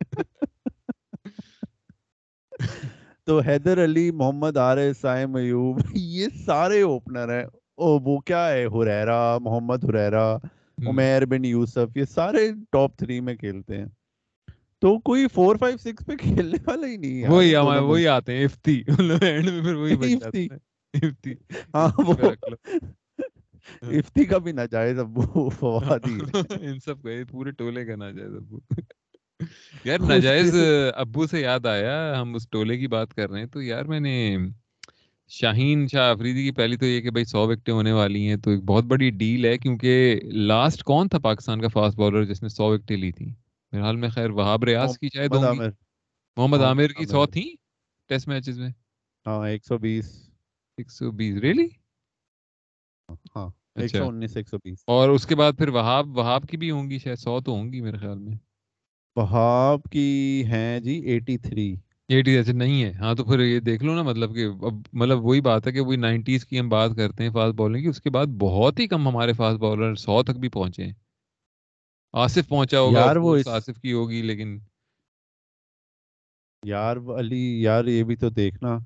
تو 3.25 3.41
حیدر 3.41 3.85
علی 3.85 4.11
محمد 4.11 4.57
عارف 4.57 5.01
سائم 5.01 5.35
ایوب 5.37 5.81
یہ 5.95 6.27
سارے 6.47 6.83
اوپنر 6.83 7.39
ہیں۔ 7.39 7.45
او 7.75 7.99
وہ 7.99 8.19
کیا 8.19 8.51
ہے؟ 8.51 8.67
ہریرا 8.67 9.39
محمد 9.39 9.85
ہریرا 9.85 10.37
عمیر 10.87 11.27
بن 11.27 11.45
یوسف 11.45 11.97
یہ 11.97 12.05
سارے 12.05 12.51
ٹاپ 12.73 12.97
تھری 12.97 13.21
میں 13.21 13.37
کھیلتے 13.37 13.77
ہیں۔ 13.79 13.87
تو 14.81 14.99
کوئی 14.99 15.27
فور 15.35 15.57
فائیو 15.57 15.79
سکس 15.79 16.07
پہ 16.07 16.17
کھیلنے 16.17 16.59
والا 16.67 16.87
ہی 16.87 16.97
نہیں 16.97 17.23
ہے۔ 17.23 17.29
وہی 17.29 17.57
ہمارے 17.57 17.81
وہی 17.81 18.09
آتے 18.09 18.37
ہیں 18.37 18.45
افتی۔ 18.45 18.83
اینڈ 19.23 19.51
میں 19.51 19.63
پھر 19.63 19.75
وہی 19.75 20.49
افتی 21.03 21.33
ہاں 21.75 21.89
وہ 21.99 22.15
لو۔ 22.23 22.57
افتی 23.93 24.25
کا 24.25 24.39
بھی 24.39 24.53
ناجائز 24.53 24.99
ابو 24.99 25.49
فوادی 25.51 26.19
ان 26.63 26.79
سب 26.79 27.03
کا 27.03 27.11
پورے 27.31 27.51
ٹولے 27.53 27.85
کا 27.85 27.97
ناجائز 27.97 28.35
ابو 28.37 28.59
یار 29.85 29.99
ناجائز 30.09 30.55
ابو 30.97 31.27
سے 31.27 31.41
یاد 31.41 31.67
آیا 31.67 31.97
ہم 32.21 32.35
اس 32.35 32.49
ٹولے 32.49 32.77
کی 32.79 32.87
بات 32.89 33.15
کر 33.15 33.31
رہے 33.31 33.41
ہیں۔ 33.41 33.47
تو 33.47 33.63
یار 33.63 33.85
میں 33.85 34.01
نے 34.01 34.15
شاہین 35.31 35.87
شاہ 35.89 36.11
افریدی 36.11 36.43
کی 36.43 36.51
پہلی 36.51 36.77
تو 36.77 36.87
یہ 36.87 37.01
کہ 37.01 37.11
بھائی 37.11 37.25
سو 37.25 37.47
وکٹیں 37.49 37.73
ہونے 37.75 37.93
والی 37.93 38.29
ہیں 38.29 38.37
تو 38.37 38.51
ایک 38.51 38.63
بہت 38.65 38.85
بڑی 38.85 39.11
ڈیل 39.11 39.45
ہے 39.45 39.57
کیونکہ 39.59 40.21
لاسٹ 40.47 40.83
کون 40.83 41.09
تھا 41.09 41.19
پاکستان 41.19 41.61
کا 41.61 41.69
فاسٹ 41.69 41.97
بالر 41.97 42.25
جس 42.25 42.43
نے 42.43 42.49
سو 42.49 42.65
وکٹیں 42.65 42.97
لی 42.97 43.13
تھیں؟ 43.13 43.29
میرے 43.73 43.83
حال 43.83 43.97
میں 43.97 44.09
خیر 44.09 44.31
وہاب 44.31 44.65
ریاض 44.65 44.99
کی 44.99 45.09
شاید 45.15 45.35
محمد 45.35 46.59
گی۔ 46.59 46.65
عامر۔ 46.65 46.89
کی 46.89 47.07
سو 47.07 47.27
تھیں 47.27 47.49
ٹیسٹ 48.11 48.29
میچز 48.29 48.59
میں؟ 48.59 48.71
ہاں 49.27 49.49
ایک 49.49 49.67
سو 49.67 49.79
بیس۔ 49.79 50.28
ایک 50.79 50.91
سو 50.91 51.11
بیس 51.13 51.37
ریلی 51.37 51.67
ہاں 53.37 53.49
ایک 53.77 53.85
اچھا۔ 53.85 53.99
سو 53.99 54.09
انیس 54.09 54.37
ایک 54.37 54.49
سو 54.49 54.57
بیس۔ 54.59 54.85
اور 54.87 55.09
اس 55.09 55.27
کے 55.27 55.35
بعد 55.37 55.53
پھر 55.59 55.69
وہاب 55.69 56.17
وہاب 56.19 56.47
کی 56.49 56.57
بھی 56.57 56.71
ہوں 56.71 56.91
گی 56.91 56.99
شاید 56.99 57.19
سو 57.19 57.41
تو 57.41 57.53
ہوں 57.53 57.73
گی 57.73 57.81
میرے 57.81 57.99
خیال 57.99 58.19
میں۔ 58.19 58.37
وہاب 59.17 59.81
کی 59.93 60.09
ہیں 60.47 60.81
جی 60.81 60.95
ایٹی 61.07 61.37
تھری۔ 61.39 61.69
ایٹی 62.09 62.31
ایسے 62.31 62.53
نہیں 62.53 62.83
ہے۔ 62.85 62.91
ہاں 62.93 63.15
تو 63.15 63.25
پھر 63.25 63.41
یہ 63.41 63.61
دیکھ 63.61 63.83
لو 63.85 63.95
نا 63.95 64.03
مطلب 64.03 64.35
کہ 64.35 64.45
اب 64.63 64.73
مطلب 64.93 65.25
وہی 65.25 65.41
بات 65.41 65.67
ہے 65.67 65.73
کہ 65.73 65.81
وہی 65.81 65.97
نائنٹیز 65.97 66.45
کی 66.47 66.61
ہم 66.61 66.69
بات 66.69 66.91
کرتے 66.97 67.25
ہیں 67.25 67.31
فاسٹ 67.31 67.55
بالنگ 67.55 67.83
کی 67.83 67.89
اس 67.89 68.01
کے 68.01 68.11
بعد 68.11 68.27
بہت 68.41 68.79
ہی 68.79 68.87
کم 68.89 69.09
ہمارے 69.09 69.33
فاسٹ 69.33 69.59
بالر 69.61 69.95
سو 69.99 70.23
تک 70.23 70.39
بھی 70.39 70.49
پہنچے 70.51 70.85
ہیں۔ 70.85 70.93
آصف 72.15 72.49
پہنچا 72.49 72.81
ہوگا 72.81 73.01
یار 73.01 73.17
وہ 73.19 73.37
آصف 73.49 73.81
کی 73.83 73.93
ہوگی 73.93 74.23
لیکن 74.23 74.59
یار 76.63 76.97
علی 77.19 77.43
یار 77.63 77.85
یہ 77.87 78.03
بھی 78.05 78.17
تو 78.17 78.31
دیکھنا۔ 78.33 78.79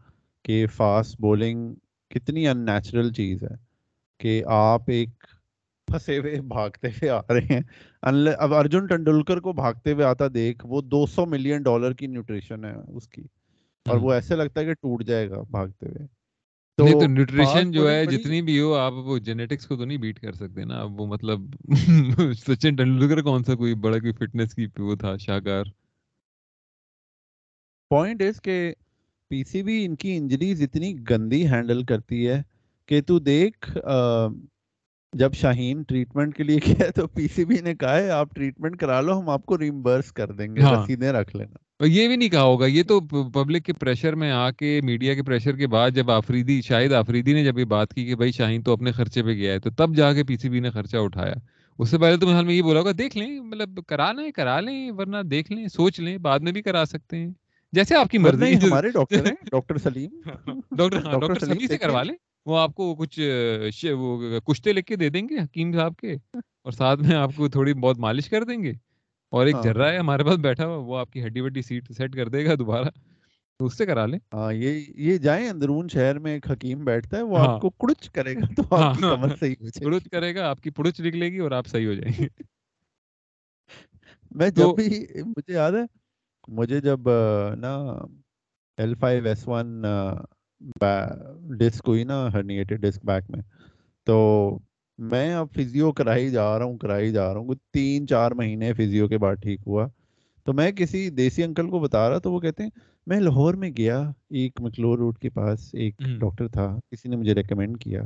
کہ 0.44 0.66
فاسٹ 0.66 1.20
بولنگ 1.20 1.74
کتنی 2.10 2.48
ان 2.48 2.64
نیچرل 2.64 3.12
چیز 3.12 3.42
ہے 3.42 3.54
کہ 4.20 4.42
آپ 4.46 4.82
ایک 4.86 5.08
پھنسے 5.88 6.18
ہوئے 6.18 6.40
بھاگتے 6.40 6.88
ہوئے 6.88 7.10
آ 7.10 7.20
رہے 7.30 7.54
ہیں۔ 7.54 7.60
اب 8.38 8.54
ارجن 8.54 8.86
ٹنڈولکر 8.86 9.40
کو 9.40 9.52
بھاگتے 9.52 9.92
ہوئے 9.92 10.04
آتا 10.04 10.24
دیکھ 10.34 10.66
وہ 10.66 10.80
دو 10.80 11.06
سو 11.06 11.26
ملین 11.26 11.62
ڈالر 11.62 11.92
کی 11.92 12.06
نیوٹریشن 12.06 12.64
ہے 12.64 12.74
اس 12.96 13.08
کی 13.08 13.22
اور 13.86 13.96
وہ 13.96 14.12
ایسے 14.12 14.36
لگتا 14.36 14.60
ہے 14.60 14.66
کہ 14.66 14.72
ٹوٹ 14.72 15.04
جائے 15.04 15.30
گا 15.30 15.42
بھاگتے 15.50 15.86
ہوئے۔ 15.86 16.06
تو 16.78 17.06
نیوٹریشن 17.06 17.70
جو 17.72 17.90
ہے 17.90 18.04
جتنی 18.06 18.42
بھی 18.42 18.60
ہو 18.60 18.74
آپ 18.74 18.92
وہ 18.92 19.18
جینیٹکس 19.18 19.66
کو 19.66 19.76
تو 19.76 19.84
نہیں 19.84 19.98
بیٹ 19.98 20.20
کر 20.20 20.32
سکتے 20.32 20.64
نا۔ 20.64 20.82
وہ 20.82 21.06
مطلب 21.06 21.40
سچن 22.36 22.76
ٹنڈولکر 22.76 23.22
کون 23.22 23.44
سا 23.44 23.54
کوئی 23.54 23.74
بڑا 23.74 23.98
کوئی 23.98 24.12
فٹنس 24.12 24.54
کی 24.54 24.66
وہ 24.78 24.94
تھا 24.96 25.16
شاہکار؟ 25.16 25.64
پوائنٹ 27.90 28.22
اس 28.22 28.40
کہ 28.42 28.74
پی 29.32 29.44
سی 29.44 29.62
بی 29.62 29.84
ان 29.84 29.96
کی 29.96 30.16
انجریز 30.16 30.62
اتنی 30.62 30.94
گندی 31.10 31.46
ہینڈل 31.46 31.82
کرتی 31.82 32.28
ہے 32.28 32.42
کہ 32.86 33.00
تو 33.00 33.18
دیکھ 33.18 33.78
جب 35.12 35.34
شاہین 35.34 35.82
ٹریٹمنٹ 35.82 36.36
کے 36.36 36.42
لیے 36.42 36.58
کیا 36.66 36.90
تو 36.90 37.06
پی 37.06 37.28
سی 37.28 37.44
بی 37.44 37.54
نے 37.60 37.74
کہا 37.74 37.96
ہے 37.96 38.10
آپ 38.10 38.34
ٹریٹمنٹ 38.34 38.76
کرا 38.76 39.00
لو 39.00 39.18
ہم 39.20 39.28
آپ 39.28 39.46
کو 39.46 39.58
ریمبرس 39.58 40.12
کر 40.12 40.32
دیں 40.32 40.56
گے 40.56 40.60
ہاں۔ 40.60 40.72
رسیدیں 40.72 41.12
رکھ 41.12 41.36
لینا۔ 41.36 41.84
یہ 41.84 42.08
بھی 42.08 42.16
نہیں 42.16 42.28
کہا 42.28 42.42
ہوگا 42.42 42.66
یہ 42.66 42.82
تو 42.82 43.00
پبلک 43.30 43.64
کے 43.64 43.72
پریشر 43.72 44.14
میں 44.14 44.30
آ 44.30 44.50
کے 44.50 44.80
میڈیا 44.84 45.14
کے 45.14 45.22
پریشر 45.22 45.56
کے 45.56 45.66
بعد 45.66 45.90
جب 45.90 46.10
آفریدی 46.10 46.60
شاید 46.62 46.92
آفریدی 46.92 47.32
نے 47.32 47.44
جب 47.44 47.58
یہ 47.58 47.64
بات 47.64 47.94
کی 47.94 48.06
کہ 48.06 48.14
بھائی 48.14 48.32
شاہین 48.32 48.62
تو 48.62 48.72
اپنے 48.72 48.92
خرچے 48.92 49.22
پہ 49.22 49.28
گیا 49.28 49.52
ہے 49.52 49.58
تو 49.58 49.70
تب 49.70 49.96
جا 49.96 50.12
کے 50.12 50.24
پی 50.24 50.36
سی 50.36 50.48
بی 50.48 50.60
نے 50.60 50.70
خرچہ 50.70 50.96
اٹھایا۔ 50.96 51.34
اس 51.78 51.90
سے 51.90 51.98
پہلے 51.98 52.16
تو 52.16 52.26
میں 52.26 52.54
یہ 52.54 52.62
بولا 52.62 52.80
ہوگا 52.80 52.90
دیکھ 52.98 53.16
لیں 53.16 53.40
مطلب 53.40 53.80
کرا 53.88 54.12
لیں 54.12 54.30
کرا 54.30 54.60
لیں 54.60 54.90
ورنہ 54.90 55.22
دیکھ 55.22 55.52
لیں 55.52 55.66
سوچ 55.68 56.00
لیں 56.00 56.18
بعد 56.18 56.40
میں 56.40 56.52
بھی 56.52 56.62
کرا 56.62 56.84
سکتے 56.84 57.16
ہیں۔ 57.16 57.30
جیسے 57.72 57.94
آپ 57.94 58.08
کی 58.10 58.18
مرضی 58.18 58.54
ہمارے 58.56 58.90
ڈاکٹر 58.90 59.26
ہیں 59.26 59.34
ڈاکٹر 59.50 59.76
سلیم۔ 59.78 60.10
ڈاکٹر 60.70 61.04
ہاں 61.06 61.12
ڈاکٹر 61.12 61.38
سلیم 61.40 61.66
سے 61.66 61.78
کروا 61.78 62.02
لیں۔ 62.02 62.14
وہ 62.46 62.58
آپ 62.58 62.74
کو 62.74 62.94
کچھ 62.94 63.18
کشتے 64.46 64.72
لکھ 64.72 64.86
کے 64.86 64.96
دے 64.96 65.08
دیں 65.08 65.28
گے 65.28 65.38
حکیم 65.38 65.72
صاحب 65.72 65.96
کے 65.96 66.12
اور 66.34 66.72
ساتھ 66.72 67.00
میں 67.00 67.16
آپ 67.16 67.30
کو 67.36 67.48
تھوڑی 67.48 67.74
بہت 67.74 67.98
مالش 67.98 68.28
کر 68.28 68.44
دیں 68.44 68.62
گے۔ 68.62 68.72
اور 69.32 69.46
ایک 69.46 69.56
جرا 69.64 69.84
ہاں۔ 69.84 69.92
ہے 69.92 69.98
ہمارے 69.98 70.24
پاس 70.24 70.38
بیٹھا 70.38 70.66
ہوا 70.66 70.76
وہ 70.78 70.98
آپ 70.98 71.10
کی 71.10 71.24
ہڈی 71.24 71.40
وڈی 71.40 71.62
سیٹ 71.62 71.92
سیٹ 71.92 72.14
کر 72.14 72.28
دے 72.28 72.44
گا 72.44 72.54
دوبارہ 72.58 72.88
تو 73.60 73.66
اس 73.66 73.78
سے 73.78 73.86
کرا 73.86 74.06
لیں۔ 74.06 74.18
ہاں 74.34 74.52
یہ 74.52 74.80
یہ 74.98 75.18
جائیں 75.18 75.48
اندرون 75.48 75.88
شہر 75.88 76.18
میں 76.18 76.32
ایک 76.32 76.50
حکیم 76.50 76.84
بیٹھتا 76.84 77.16
ہے 77.16 77.22
وہ 77.22 77.38
آپ 77.38 77.48
ہاں۔ 77.48 77.58
کو 77.58 77.70
کڑچ 77.78 78.10
کرے 78.10 78.34
گا 78.34 78.46
تو 78.56 78.74
آپ 78.76 78.96
کی 78.96 79.02
کمر 79.02 79.34
صحیح 79.36 79.54
ہو 79.60 79.68
جائے 79.68 79.90
کڑچ 79.90 80.08
کرے 80.12 80.34
گا 80.34 80.48
آپ 80.50 80.60
کی 80.62 80.70
پڑچ 80.70 81.00
نکلے 81.00 81.32
گی 81.32 81.38
اور 81.38 81.50
آپ 81.50 81.66
صحیح 81.66 81.86
ہو 81.86 81.94
جائیں 81.94 82.12
گے۔ 82.18 82.26
میں 84.30 84.48
جب 84.50 84.74
بھی 84.76 84.88
مجھے 85.26 85.52
یاد 85.54 85.72
ہے 85.72 85.84
مجھے 86.48 86.80
جب 86.80 87.00
نا 87.56 87.74
L 88.78 88.94
five 88.94 89.26
S 89.26 89.48
one 89.48 89.84
disc 91.58 91.88
ہوئی 91.88 92.04
نا 92.04 92.26
ہرنیٹڈ 92.32 92.80
ڈسک 92.82 93.04
بیک 93.04 93.30
میں 93.30 93.42
تو 94.06 94.58
میں 94.98 95.34
اب 95.34 95.46
فزیو 95.54 95.92
کرائی 95.92 96.30
جا 96.30 96.58
رہا 96.58 96.64
ہوں 96.64 96.78
کرائی 96.78 97.12
جا 97.12 97.34
رہا 97.34 97.40
ہوں 97.40 97.54
تین 97.72 98.06
چار 98.06 98.30
مہینے 98.30 98.72
فزیو 98.72 99.08
کے 99.08 99.18
بعد 99.18 99.36
ٹھیک 99.36 99.60
ہوا۔ 99.66 99.88
تو 100.46 100.52
میں 100.52 100.72
کسی 100.72 101.10
دیسی 101.10 101.42
انکل 101.42 101.70
کو 101.70 101.78
بتا 101.78 102.10
رہا 102.10 102.18
تو 102.18 102.32
وہ 102.32 102.40
کہتے 102.40 102.62
ہیں 102.62 102.70
میں 103.06 103.20
لاہور 103.20 103.54
میں 103.54 103.70
گیا 103.76 104.10
ایک 104.30 104.60
مکلور 104.60 104.98
روڈ 104.98 105.18
کے 105.18 105.30
پاس 105.30 105.74
ایک 105.74 105.94
ڈاکٹر 106.20 106.48
تھا 106.48 106.78
کسی 106.90 107.08
نے 107.08 107.16
مجھے 107.16 107.34
ریکمینڈ 107.34 107.80
کیا۔ 107.80 108.02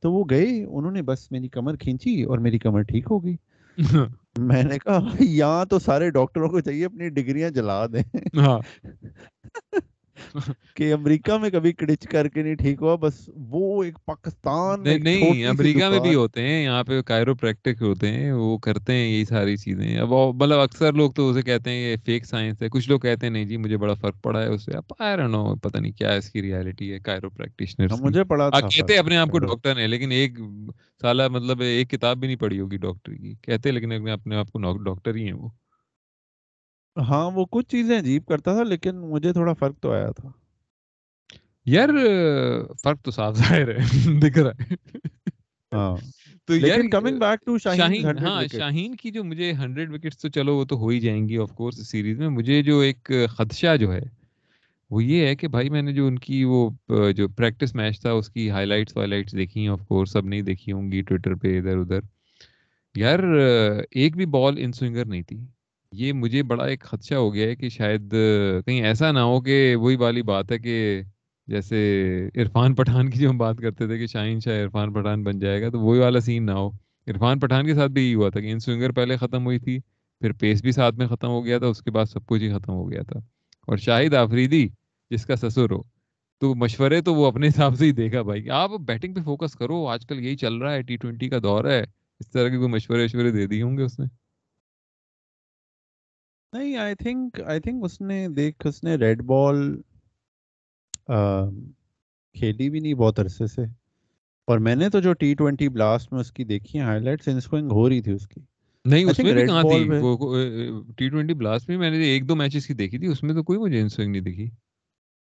تو 0.00 0.12
وہ 0.12 0.24
گئے 0.30 0.64
انہوں 0.64 0.92
نے 0.92 1.02
بس 1.02 1.30
میری 1.32 1.48
کمر 1.48 1.76
کھینچی 1.76 2.22
اور 2.22 2.38
میری 2.38 2.58
کمر 2.58 2.82
ٹھیک 2.82 3.06
ہو 3.10 3.24
گئی۔ 3.24 3.36
میں 4.38 4.62
نے 4.62 4.78
کہا 4.78 4.98
یہاں 5.20 5.64
تو 5.64 5.78
سارے 5.78 6.10
ڈاکٹروں 6.10 6.48
کو 6.48 6.60
چاہیے 6.60 6.84
اپنی 6.84 7.08
ڈگریاں 7.08 7.50
جلا 7.50 7.86
دیں 7.86 8.02
ہاں۔ 8.38 8.58
کہ 10.76 10.92
امریکہ 10.92 11.36
میں 11.38 11.50
کبھی 11.50 11.72
کڑچ 11.74 12.06
کر 12.06 12.28
کے 12.28 12.42
نہیں 12.42 12.54
ٹھیک 12.56 12.82
ہوا 12.82 12.94
بس 13.00 13.14
وہ 13.50 13.82
ایک 13.84 13.98
پاکستان 14.06 14.40
نہیں 14.86 15.46
امریکہ 15.46 15.88
میں 15.90 15.98
بھی 16.00 16.14
ہوتے 16.14 16.42
ہیں 16.42 16.62
یہاں 16.62 16.82
پہ 16.84 17.00
کائرو 17.06 17.34
پریکٹک 17.36 17.82
ہوتے 17.82 18.10
ہیں 18.10 18.32
وہ 18.32 18.56
کرتے 18.60 18.92
ہیں 18.94 19.06
یہی 19.06 19.24
ساری 19.24 19.56
چیزیں۔ 19.56 19.96
اب 19.98 20.12
مطلب 20.34 20.58
اکثر 20.60 20.92
لوگ 20.94 21.12
تو 21.12 21.28
اسے 21.30 21.42
کہتے 21.42 21.70
ہیں 21.70 21.80
یہ 21.80 21.96
فیک 22.06 22.26
سائنس 22.26 22.62
ہے۔ 22.62 22.68
کچھ 22.70 22.88
لوگ 22.88 23.00
کہتے 23.00 23.26
ہیں 23.26 23.32
نہیں 23.32 23.44
جی 23.44 23.56
مجھے 23.58 23.76
بڑا 23.78 23.94
فرق 23.96 24.22
پڑا 24.22 24.42
ہے 24.42 24.48
اس 24.48 24.64
سے۔ 24.64 24.76
اب 24.76 24.92
آئی 25.00 25.16
نو 25.28 25.44
پتہ 25.62 25.78
نہیں 25.78 25.92
کیا 25.92 26.12
اس 26.12 26.30
کی 26.30 26.42
ریالٹی 26.42 26.92
ہے 26.92 26.98
کائرو 27.00 27.30
پریکٹیشنر 27.32 27.76
مجھے 27.98 28.24
پڑا 28.26 28.48
تھا 28.52 28.70
کہتے 28.70 28.96
اپنے 28.98 29.16
آپ 29.16 29.30
کو 29.30 29.38
ڈاکٹر 29.40 29.78
ہیں 29.78 29.86
لیکن 29.88 30.10
ایک 30.12 30.38
سالہ 31.02 31.28
مطلب 31.30 31.60
ایک 31.62 31.90
کتاب 31.90 32.18
بھی 32.18 32.26
نہیں 32.26 32.36
پڑھی 32.38 32.60
ہوگی 32.60 32.76
ڈاکٹر 32.78 33.14
کی۔ 33.14 33.34
کہتے 33.42 33.70
لیکن 33.70 33.92
اپنے 34.10 34.36
آپ 34.36 34.50
کو 34.52 34.58
ڈاکٹر 34.84 35.14
ہی 35.16 35.24
ہیں 35.24 35.32
وہ۔ 35.34 35.48
ہاں 36.96 37.30
وہ 37.30 37.44
کچھ 37.50 37.66
چیزیں 37.68 37.98
عجیب 37.98 38.26
کرتا 38.26 38.54
تھا 38.54 38.62
لیکن 38.64 38.96
مجھے 39.10 39.32
تھوڑا 39.32 39.52
فرق 39.54 39.80
تو 39.80 39.92
آیا 39.92 40.10
تھا۔ 40.12 40.28
یار 41.66 41.88
فرق 42.76 43.02
تو 43.02 43.10
صاف 43.10 43.34
ظاہر 43.36 43.68
ہے 43.70 43.78
دکھ 44.22 44.38
رہا 44.38 44.52
ہے۔ 44.60 44.74
ہاں۔ 45.72 45.96
تو 46.48 46.54
یار 46.58 46.80
کمنگ 46.90 47.18
بیک 47.18 47.44
ٹو 47.46 47.56
شاہین 47.60 48.16
ہاں 48.18 48.46
شاہین 48.48 48.94
کی 48.96 49.10
جو 49.10 49.24
مجھے 49.24 49.52
ہنڈریڈ 49.54 49.90
وکٹس 49.90 50.18
تو 50.18 50.28
چلو 50.30 50.56
وہ 50.56 50.64
تو 50.64 50.76
ہو 50.76 50.88
ہی 50.88 51.00
جائیں 51.00 51.28
گی 51.28 51.38
آف 51.38 51.52
کورس 51.52 51.86
سیریز 51.90 52.18
میں۔ 52.18 52.28
مجھے 52.30 52.62
جو 52.62 52.78
ایک 52.80 53.10
خدشہ 53.30 53.76
جو 53.76 53.92
ہے 53.92 54.00
وہ 54.90 55.02
یہ 55.04 55.26
ہے 55.26 55.34
کہ 55.36 55.48
بھائی 55.48 55.70
میں 55.70 55.82
نے 55.82 55.92
جو 55.92 56.06
ان 56.06 56.18
کی 56.18 56.42
وہ 56.44 56.68
جو 57.16 57.28
پریکٹس 57.30 57.74
میچ 57.74 58.00
تھا 58.00 58.10
اس 58.12 58.28
کی 58.30 58.50
ہائی 58.50 58.66
لائٹس 58.66 58.96
وائی 58.96 59.08
لائٹس 59.08 59.32
دیکھی 59.32 59.60
ہیں 59.60 59.68
آف 59.68 59.86
کورس 59.88 60.12
سب 60.12 60.26
نہیں 60.26 60.42
دیکھی 60.42 60.72
ہوں 60.72 60.90
گی 60.92 61.02
ٹویٹر 61.02 61.34
پہ 61.34 61.58
ادھر 61.58 61.76
ادھر۔ 61.78 62.00
یار 62.94 63.18
ایک 63.92 64.16
بھی 64.16 64.26
بال 64.28 64.54
ان 64.58 64.72
سوئنگر 64.72 65.04
نہیں 65.06 65.22
تھی۔ 65.22 65.38
یہ 65.92 66.12
مجھے 66.12 66.42
بڑا 66.42 66.64
ایک 66.64 66.80
خدشہ 66.80 67.14
ہو 67.14 67.34
گیا 67.34 67.46
ہے 67.48 67.56
کہ 67.56 67.68
شاید 67.68 68.14
کہیں 68.66 68.82
ایسا 68.82 69.12
نہ 69.12 69.18
ہو 69.18 69.40
کہ 69.40 69.76
وہی 69.76 69.96
والی 69.96 70.22
بات 70.22 70.52
ہے 70.52 70.58
کہ 70.58 71.02
جیسے 71.46 71.78
عرفان 72.36 72.74
پٹھان 72.74 73.10
کی 73.10 73.18
جو 73.18 73.30
ہم 73.30 73.38
بات 73.38 73.58
کرتے 73.58 73.86
تھے 73.86 73.98
کہ 73.98 74.06
شاہین 74.06 74.40
شاہ 74.40 74.62
عرفان 74.64 74.92
پٹھان 74.92 75.22
بن 75.22 75.38
جائے 75.38 75.62
گا، 75.62 75.68
تو 75.68 75.80
وہی 75.80 76.00
والا 76.00 76.20
سین 76.20 76.46
نہ 76.46 76.50
ہو۔ 76.50 76.68
عرفان 77.06 77.38
پٹھان 77.38 77.66
کے 77.66 77.74
ساتھ 77.74 77.92
بھی 77.92 78.02
یہی 78.02 78.14
ہوا 78.14 78.28
تھا 78.28 78.40
کہ 78.40 78.52
ان 78.52 78.58
سوئنگر 78.58 78.92
پہلے 78.92 79.16
ختم 79.16 79.44
ہوئی 79.44 79.58
تھی، 79.58 79.78
پھر 80.20 80.32
پیس 80.32 80.62
بھی 80.62 80.72
ساتھ 80.72 80.94
میں 80.94 81.06
ختم 81.06 81.28
ہو 81.28 81.44
گیا 81.44 81.58
تھا، 81.58 81.66
اس 81.66 81.82
کے 81.82 81.90
بعد 81.90 82.04
سب 82.04 82.26
کچھ 82.26 82.42
ہی 82.42 82.50
ختم 82.50 82.72
ہو 82.72 82.90
گیا 82.90 83.02
تھا۔ 83.02 83.18
اور 83.66 83.76
شاہد 83.76 84.14
آفریدی، 84.14 84.68
جس 85.10 85.26
کا 85.26 85.36
سسر 85.36 85.70
ہو، 85.70 85.82
تو 86.40 86.54
مشورے 86.54 87.00
تو 87.00 87.14
وہ 87.14 87.26
اپنے 87.26 87.48
حساب 87.48 87.76
سے 87.76 87.84
ہی 87.84 87.92
دے 87.92 88.12
گا 88.12 88.22
بھائی۔ 88.22 88.50
آپ 88.50 88.70
بیٹنگ 88.70 89.14
پہ 89.14 89.20
فوکس 89.20 89.54
کرو، 89.54 89.86
آج 89.86 90.06
کل 90.06 90.20
یہی 90.20 90.36
چل 90.36 90.54
رہا 90.54 90.74
ہے 90.74 90.82
ٹی 90.82 90.96
ٹوینٹی 90.96 91.28
کا 91.28 91.38
دور 91.42 91.64
ہے، 91.64 91.80
اس 92.20 92.30
طرح 92.30 92.48
کے 92.48 92.56
کوئی 92.56 92.68
مشورے 92.68 93.04
وشورے 93.04 93.30
دے 93.30 93.46
دیے 93.46 93.62
ہوں 93.62 93.78
گے 93.78 93.82
اس 93.82 94.00
نے؟ 94.00 94.21
نہیں 96.52 96.76
آئی 96.76 96.94
تھنک 96.94 97.40
آئی 97.46 97.60
تھنک 97.60 97.84
اس 97.84 98.00
نے 98.00 98.26
دیکھ 98.36 98.66
اس 98.66 98.82
نے 98.84 98.94
ریڈ 98.96 99.22
بال 99.24 99.58
کھیلی 102.36 102.68
بھی 102.70 102.80
نہیں 102.80 102.94
بہت 102.94 103.18
عرصے 103.18 103.46
سے۔ 103.46 103.62
اور 104.48 104.58
میں 104.58 104.74
نے 104.76 104.88
تو 104.88 105.00
جو 105.00 105.12
ٹی 105.14 105.34
ٹوینٹی 105.34 105.68
بلاسٹ 105.68 106.12
میں 106.12 106.20
اس 106.20 106.32
کی 106.32 106.44
دیکھی 106.44 106.80
ہائی 106.80 107.00
لائٹس 107.00 107.28
انسوئنگ 107.28 107.70
ہو 107.72 107.88
رہی 107.88 108.00
تھی 108.02 108.12
اس 108.12 108.28
کی۔ 108.28 108.40
نہیں 108.84 109.04
اس 109.04 109.18
میں 109.18 109.32
بھی 109.32 109.42
کہاں 109.42 109.62
تھی؟ 109.64 109.78
ٹی 110.96 111.08
ٹوینٹی 111.08 111.34
بلاسٹ 111.34 111.68
میں 111.68 111.76
میں 111.78 111.90
نے 111.90 112.04
ایک 112.04 112.28
دو 112.28 112.36
میچز 112.36 112.66
کی 112.66 112.74
دیکھی 112.74 112.98
تھی 112.98 113.06
اس 113.06 113.22
میں 113.22 113.34
تو 113.34 113.42
کوئی 113.42 113.58
مجھے 113.58 113.80
انسوئنگ 113.80 114.10
نہیں 114.12 114.22
دکھی 114.22 114.48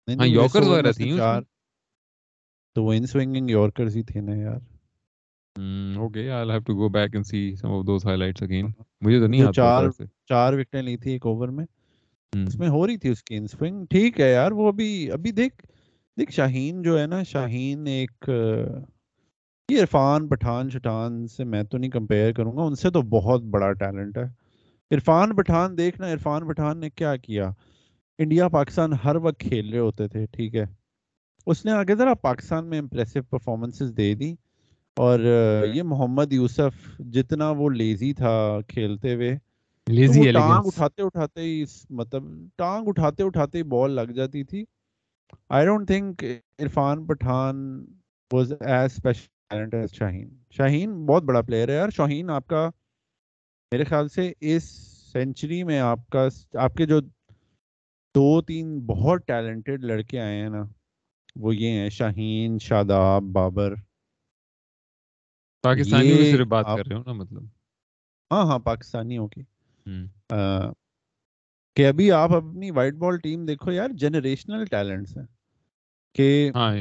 ہاں 0.07 0.27
یارکرز 0.27 0.67
وغیرہ 0.67 0.91
تھی 0.93 1.11
تو 2.75 2.83
وہ 2.83 2.93
انسوئنگنگ 2.93 3.49
یارکرز 3.49 3.95
ہی 3.97 4.03
تھے 4.03 4.21
نا 4.21 4.35
یار۔ 4.35 4.59
Okay 5.95 6.29
I 6.31 6.49
have 6.49 6.59
to 6.59 6.73
go 6.75 6.89
back 6.89 7.09
and 7.13 7.25
see 7.25 7.39
some 7.55 7.71
of 7.71 7.85
those 7.87 8.05
highlights 8.17 8.43
again 8.43 8.65
مجھے 9.01 9.19
تو 9.19 9.27
نہیں 9.27 9.51
چار 9.51 9.89
چار 10.25 10.53
وکٹیں 10.53 10.81
لی 10.81 10.97
تھی 10.97 11.11
ایک 11.11 11.25
اوور 11.25 11.47
میں 11.47 11.65
اس 12.33 12.55
میں 12.55 12.69
ہو 12.69 12.87
رہی 12.87 12.97
تھی 12.97 13.09
اس 13.09 13.23
کی 13.23 13.35
انسوئنگ 13.35 13.85
ٹھیک 13.85 14.19
ہے 14.19 14.31
یار 14.31 14.51
وہ 14.51 14.67
ابھی 14.67 15.11
ابھی 15.11 15.31
دیکھ 15.31 15.65
دیکھ 16.17 16.31
شاہین 16.31 16.81
جو 16.81 16.99
ہے 16.99 17.07
نا 17.07 17.23
شاہین 17.23 17.87
ایک 17.87 18.29
یہ 19.69 19.81
عرفان 19.81 20.27
پٹھان 20.27 20.69
شٹان 20.69 21.27
سے 21.27 21.43
میں 21.43 21.63
تو 21.63 21.77
نہیں 21.77 21.91
کمپیئر 21.91 22.33
کروں 22.33 22.57
گا 22.57 22.61
ان 22.61 22.75
سے 22.75 22.89
تو 22.89 23.01
بہت 23.01 23.43
بڑا 23.43 23.71
ٹیلنٹ 23.73 24.17
ہے۔ 24.17 24.25
عرفان 24.91 25.35
پٹھان 25.35 25.77
دیکھنا 25.77 26.11
عرفان 26.13 26.47
پٹھان 26.47 26.79
نے 26.79 26.89
کیا 26.89 27.15
کیا؟ 27.15 27.51
انڈیا 28.19 28.47
پاکستان 28.47 28.93
ہر 28.93 29.15
وقت 29.15 29.39
کھیل 29.39 29.69
رہے 29.69 29.79
ہوتے 29.79 30.07
تھے 30.07 30.25
ٹھیک 30.25 30.55
ہے۔ 30.55 30.65
اس 31.45 31.65
نے 31.65 31.71
آگے 31.71 31.95
ذرا 31.95 32.13
پاکستان 32.13 32.65
میں 32.65 32.79
امپریسو 32.79 33.21
پرفارمنسز 33.21 33.97
دے 33.97 34.13
دی۔ 34.15 34.35
اور 34.97 35.19
یہ 35.73 35.83
محمد 35.83 36.33
یوسف 36.33 36.99
جتنا 36.99 37.49
وہ 37.49 37.69
لیزی 37.69 38.13
تھا 38.13 38.59
کھیلتے 38.67 39.13
ہوئے 39.15 39.35
ٹانگ 40.33 40.65
اٹھاتے 40.65 41.01
اٹھاتے 41.01 41.41
ہی 41.41 41.63
مطلب 41.89 42.23
ٹانگ 42.55 42.87
اٹھاتے 42.87 43.23
اٹھاتے 43.23 43.57
ہی 43.57 43.63
بال 43.63 43.91
لگ 43.91 44.11
جاتی 44.11 44.43
تھی۔ 44.43 44.63
I 45.49 45.65
don't 45.65 45.87
think 45.87 46.23
Irfan 46.59 47.05
Pathan 47.05 47.85
was 48.31 48.53
as 48.59 48.91
special 48.91 49.75
as 49.75 49.93
Shaheen 49.93 50.29
Shaheen 50.49 51.05
بہت 51.05 51.23
بڑا 51.23 51.41
پلیئر 51.41 51.69
ہے 51.69 51.73
یار۔ 51.73 51.89
شاہین 51.89 52.29
آپ 52.29 52.47
کا 52.47 52.69
میرے 53.71 53.83
خیال 53.83 54.07
سے 54.07 54.31
اس 54.39 54.63
سینچری 55.13 55.63
میں 55.63 55.79
آپ 55.79 56.09
کا 56.09 56.27
آپ 56.53 56.73
کے 56.73 56.85
جو 56.85 56.99
دو 58.15 58.41
تین 58.41 58.79
بہت 58.79 59.27
ٹیلنٹڈ 59.27 59.83
لڑکے 59.83 60.19
آئے 60.19 60.41
ہیں 60.41 60.49
نا 60.49 60.63
وہ 61.35 61.55
یہ 61.55 61.69
ہیں 61.69 61.89
شاہین 61.89 62.57
شاداب 62.59 63.23
بابر۔ 63.23 63.73
پاکستانیوں 65.61 66.17
کی 66.17 66.31
صرف 66.31 66.47
بات 66.47 66.65
کر 66.65 66.87
رہے 66.87 66.95
ہو 66.95 67.03
نا 67.05 67.13
مطلب۔ 67.13 67.43
ہاں 68.31 68.43
ہاں 68.43 68.59
پاکستانیوں 68.59 69.27
کی 69.27 69.41
کہ۔ 71.75 71.87
ابھی 71.87 72.11
آپ 72.11 72.31
اپنی 72.33 72.71
وائٹ 72.71 72.93
بال 72.93 73.17
ٹیم 73.17 73.45
دیکھو 73.45 73.71
یار 73.71 73.89
جنریشنل 73.89 74.65
ٹیلنٹس 74.65 75.17
ہیں۔ 75.17 75.25
کہ 76.15 76.51
ہاں۔ 76.55 76.75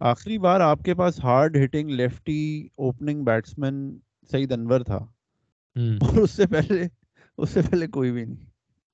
آخری 0.00 0.38
بار 0.38 0.60
آپ 0.60 0.78
کے 0.84 0.94
پاس 0.94 1.24
hard 1.24 1.56
hitting 1.64 1.90
lefty 1.90 2.68
opening 2.76 3.24
batsman 3.24 3.98
Saeed 4.30 4.52
Anwar 4.52 4.80
تھا۔ 4.80 4.96
اور 5.76 6.18
اس 6.18 6.30
سے 6.30 6.46
پہلے 6.46 6.82
اس 7.38 7.50
سے 7.50 7.60
پہلے 7.70 7.86
کوئی 7.86 8.12
بھی 8.12 8.24
نہیں۔ 8.24 8.44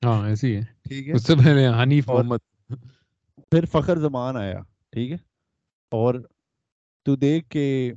ہاں 0.04 0.28
ایسی 0.28 0.56
ہے۔ 0.56 0.60
ٹھیک 0.60 1.08
ہے۔ 1.08 1.12
اس 1.12 1.26
سے 1.26 1.36
پہلے 1.36 1.68
حنیف 1.82 2.08
محمد۔ 2.08 2.38
پھر 3.36 3.64
فخر 3.64 3.98
زمان 3.98 4.36
آیا 4.36 4.58
ٹھیک 4.90 5.10
ہے۔ 5.10 5.16
اور 5.90 6.14
تو 7.04 7.16
دیکھ 7.16 7.48
کے 7.48 7.92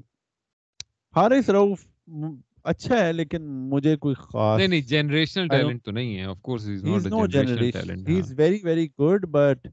حارث 1.16 1.50
رؤف 1.50 1.88
م- 2.08 2.36
اچھا 2.64 3.06
ہے 3.06 3.14
لیکن 3.14 3.46
مجھے 3.46 3.96
کوئی 3.96 4.16
خاص 4.16 4.58
نہیں 4.58 4.68
نہیں 4.68 4.82
جنریشنل 4.82 5.48
ٹیلنٹ 5.48 5.84
تو 5.84 5.92
نہیں 5.92 6.18
ہے 6.18 6.24
of 6.24 6.42
course 6.42 6.68
he 6.68 6.96
is 6.96 7.08
not 7.08 7.36
a 7.36 7.46
generational 7.46 7.72
talent 7.72 8.10
is 8.10 8.32
very 8.42 8.58
very 8.68 8.86
good 9.02 9.20
but 9.36 9.72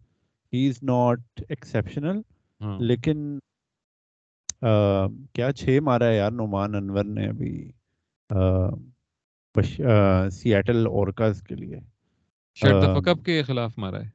he 0.52 0.66
is 0.66 0.88
not 0.90 1.16
exceptional. 1.42 2.20
ہاں۔ 2.60 2.80
لیکن 2.80 3.38
کیا 5.32 5.52
چھ 5.52 5.78
مارا 5.82 6.06
ہے 6.08 6.16
یار 6.16 6.30
نعمان 6.30 6.74
انور 6.74 7.04
نے 7.04 7.26
ابھی 7.26 7.70
سیاٹل 10.30 10.86
اورکاز 10.86 11.42
کے 11.42 11.54
لیے۔ 11.54 11.76
شٹ 12.54 12.82
دا 12.82 13.00
فک 13.00 13.08
اپ 13.08 13.24
کے 13.24 13.42
خلاف 13.42 13.78
مارا 13.78 13.96
ہے۔ 13.96 14.08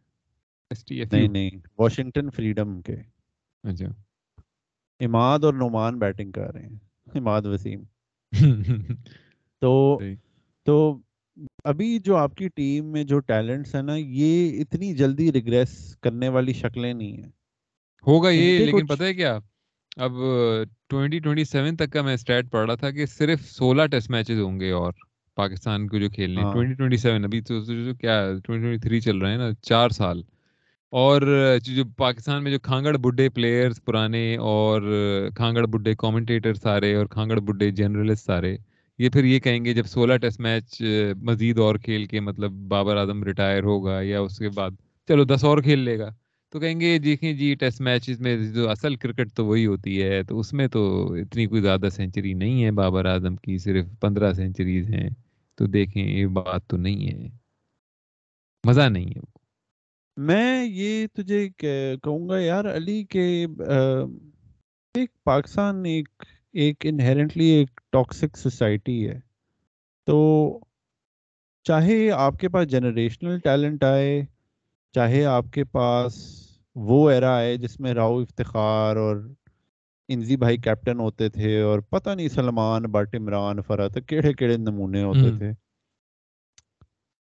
ایس 0.69 0.85
ٹی 0.85 0.99
ایف 0.99 1.13
نہیں 1.13 1.27
نہیں 1.27 1.49
واشنگٹن 1.77 2.29
فریڈم 2.29 2.81
کے۔ 2.81 2.95
اچھا۔ 3.63 3.85
اماد 4.99 5.39
اور 5.43 5.53
نعمان 5.53 5.99
بیٹنگ 5.99 6.31
کر 6.31 6.53
رہے 6.53 6.61
ہیں۔ 6.61 6.86
اماد 7.13 7.41
وسیم۔ 7.41 7.83
تو۔ 9.61 9.99
تو 10.65 10.97
ابھی 11.63 11.99
جو 11.99 12.15
آپ 12.15 12.35
کی 12.35 12.47
ٹیم 12.47 12.85
میں 12.85 13.03
جو 13.03 13.19
ٹیلنٹس 13.19 13.75
ہیں 13.75 13.81
نا 13.81 13.95
یہ 13.95 14.61
اتنی 14.61 14.93
جلدی 14.93 15.31
ریگریس 15.31 15.97
کرنے 16.01 16.29
والی 16.29 16.53
شکلیں 16.53 16.93
نہیں 16.93 17.17
ہیں۔ 17.17 17.29
ہوگا 18.07 18.29
یہ 18.29 18.65
لیکن 18.65 18.85
پتہ 18.85 19.03
ہے 19.03 19.13
کیا؟ 19.13 19.39
اب 19.97 20.11
ٹوینٹی 20.87 21.19
ٹوینٹی 21.19 21.43
سیون 21.43 21.75
تک 21.75 21.91
کا 21.91 22.01
میں 22.01 22.13
اسٹیٹ 22.13 22.51
پڑھ 22.51 22.65
رہا 22.65 22.75
تھا 22.75 22.91
کہ 22.91 23.05
صرف 23.05 23.41
سولہ 23.41 23.85
ٹیسٹ 23.85 24.09
میچز 24.09 24.39
ہوں 24.39 24.59
گے 24.59 24.71
اور 24.71 24.93
پاکستان 25.35 25.87
کو 25.87 25.97
جو 25.97 26.09
کھیلنے 26.09 26.41
ہاں۔ 26.41 26.53
ٹوینٹی 26.53 26.73
ٹوینٹی 26.73 26.97
سیون 26.97 27.23
ابھی 27.23 27.41
تو 27.41 27.61
کیا 27.93 28.21
ٹوینٹی 28.43 28.65
ٹوینٹی 28.65 28.77
تھری 28.77 28.99
چل 28.99 29.17
رہے 29.17 29.31
ہیں 29.31 29.37
نا 29.37 29.49
چار 29.61 29.89
سال۔ 29.89 30.21
اور 30.91 31.21
جو 31.63 31.83
پاکستان 31.97 32.43
میں 32.43 32.51
جو 32.51 32.59
کھانگڑ 32.59 32.97
بڈھے 32.97 33.29
پلیئرز 33.29 33.83
پرانے 33.85 34.37
اور 34.37 34.81
کھانگڑ 35.35 35.65
بڈھے 35.65 35.93
کامنٹیٹر 35.97 36.53
سارے 36.53 36.93
اور 36.95 37.05
کھانگڑ 37.05 37.39
بڈھے 37.39 37.71
جنرلسٹ 37.71 38.25
سارے، 38.25 38.57
یہ 38.99 39.09
پھر 39.09 39.23
یہ 39.23 39.39
کہیں 39.39 39.65
گے 39.65 39.73
جب 39.73 39.85
سولہ 39.85 40.17
ٹیسٹ 40.17 40.39
میچ 40.39 40.81
مزید 41.21 41.59
اور 41.59 41.75
کھیل 41.75 42.05
کے 42.05 42.19
مطلب 42.19 42.51
بابر 42.51 42.97
اعظم 42.97 43.23
ریٹائر 43.23 43.63
ہوگا 43.63 44.01
یا 44.01 44.19
اس 44.19 44.37
کے 44.37 44.49
بعد، 44.49 44.71
چلو 45.07 45.23
دس 45.23 45.43
اور 45.43 45.57
کھیل 45.57 45.79
لے 45.79 45.99
گا۔ 45.99 46.09
تو 46.49 46.59
کہیں 46.59 46.79
گے 46.79 46.97
دیکھیں 46.97 47.33
جی 47.33 47.55
ٹیسٹ 47.55 47.81
میچز 47.81 48.21
میں 48.21 48.37
جو 48.53 48.69
اصل 48.69 48.95
کرکٹ 48.95 49.33
تو 49.35 49.45
وہی 49.45 49.65
ہوتی 49.65 50.03
ہے، 50.03 50.23
تو 50.23 50.39
اس 50.39 50.53
میں 50.53 50.67
تو 50.67 51.13
اتنی 51.13 51.45
کوئی 51.45 51.61
زیادہ 51.61 51.87
سینچری 51.91 52.33
نہیں 52.33 52.63
ہے 52.63 52.71
بابر 52.71 53.05
اعظم 53.05 53.35
کی، 53.35 53.57
صرف 53.57 53.85
پندرہ 53.99 54.33
سینچریز 54.33 54.89
ہیں۔ 54.89 55.09
تو 55.55 55.65
دیکھیں، 55.65 56.07
یہ 56.07 56.25
بات 56.25 56.67
تو 56.67 56.77
نہیں 56.77 57.07
ہے۔ 57.07 57.27
مزہ 58.67 58.89
نہیں 58.89 59.05
ہے۔ 59.05 59.36
میں 60.17 60.65
یہ 60.65 61.07
تجھے 61.13 61.49
کہ- 61.49 61.97
کہوں 62.03 62.29
گا 62.29 62.39
یار 62.39 62.65
علی 62.75 63.03
کہ 63.03 63.45
ایک 64.95 65.23
پاکستان 65.23 65.85
ایک 65.85 66.09
ایک 66.53 66.75
انہیرنٹلی 66.83 67.45
ایک 67.45 67.81
ٹاکسک 67.91 68.37
سوسائٹی 68.37 69.09
ہے 69.09 69.19
تو 70.05 70.17
چاہے 71.63 72.11
آپ 72.11 72.37
کے 72.39 72.49
پاس 72.49 72.67
جنریشنل 72.67 73.39
ٹیلنٹ 73.39 73.83
آئے 73.83 74.21
چاہے 74.93 75.25
آپ 75.25 75.45
کے 75.51 75.63
پاس 75.63 76.13
وہ 76.75 77.09
ایرا 77.09 77.35
آئے 77.35 77.57
جس 77.57 77.79
میں 77.79 77.93
راؤ 77.93 78.19
افتخار 78.21 78.95
اور 78.95 79.17
انزی 80.09 80.37
بھائی 80.37 80.57
کیپٹن 80.57 80.99
ہوتے 80.99 81.29
تھے 81.29 81.61
اور 81.61 81.79
پتہ 81.79 82.09
نہیں 82.09 82.27
سلمان 82.27 82.83
بٹ 82.83 83.15
عمران 83.15 83.61
فرحت 83.61 83.97
کیڑے 84.07 84.33
کیڑے 84.33 84.57
نمونے 84.57 85.03
ہوتے۔ 85.03 85.37
تھے 85.37 85.51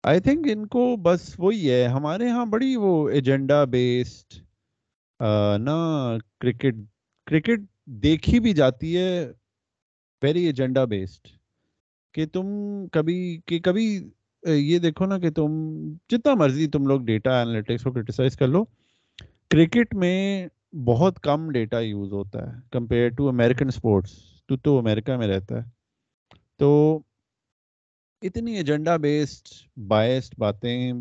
آئی 0.05 0.21
تھنک 0.21 0.47
ان 0.53 0.67
کو 0.67 0.85
بس 1.03 1.35
وہی 1.39 1.71
ہے۔ 1.71 1.87
ہمارے 1.87 2.29
ہاں 2.31 2.45
بڑی 2.47 2.75
وہ 2.77 3.09
ایجنڈا 3.09 3.63
بیسڈ 3.73 4.35
نا 5.65 5.75
کرکٹ 6.41 6.77
کرکٹ 7.27 7.61
دیکھی 8.03 8.41
بھی 8.41 8.53
جاتی 8.53 8.97
ہے۔ 8.97 9.33
ویری 10.23 10.45
ایجنڈا 10.47 10.85
بیسڈ 10.85 11.29
کہ 12.15 12.27
تم 12.27 12.47
کبھی، 12.93 13.19
کہ 13.47 13.59
کبھی 13.61 13.87
یہ 14.43 14.79
دیکھو 14.79 15.07
نا 15.07 15.19
کہ 15.19 15.31
تم 15.31 15.53
جتنا 16.11 16.35
مرضی 16.35 16.67
تم 16.67 16.87
لوگ 16.87 17.01
ڈیٹا 17.07 17.41
انالیٹکس 17.43 17.83
کو 17.85 17.93
کرٹیسائز 17.93 18.37
کر 18.37 18.49
لو۔ 18.49 18.65
کرکٹ 19.51 19.95
میں 19.95 20.47
بہت 20.87 21.21
کم 21.23 21.51
ڈیٹا 21.51 21.79
یوز 21.81 22.13
ہوتا 22.13 22.47
ہے۔ 22.47 22.59
کمپیئر 22.73 23.09
ٹو 23.09 23.29
امیریکن 23.29 23.69
اسپورٹس 23.69 24.13
تو 24.49 24.57
تو 24.57 24.79
امریکہ 24.79 25.17
میں 25.17 25.27
رہتا 25.27 25.57
ہے۔ 25.57 25.69
تو 26.59 26.71
اتنی 28.23 28.55
ایجنڈا 28.57 28.97
بیسڈ 28.97 29.49
بائسڈ 29.89 30.35
باتیں 30.39 30.93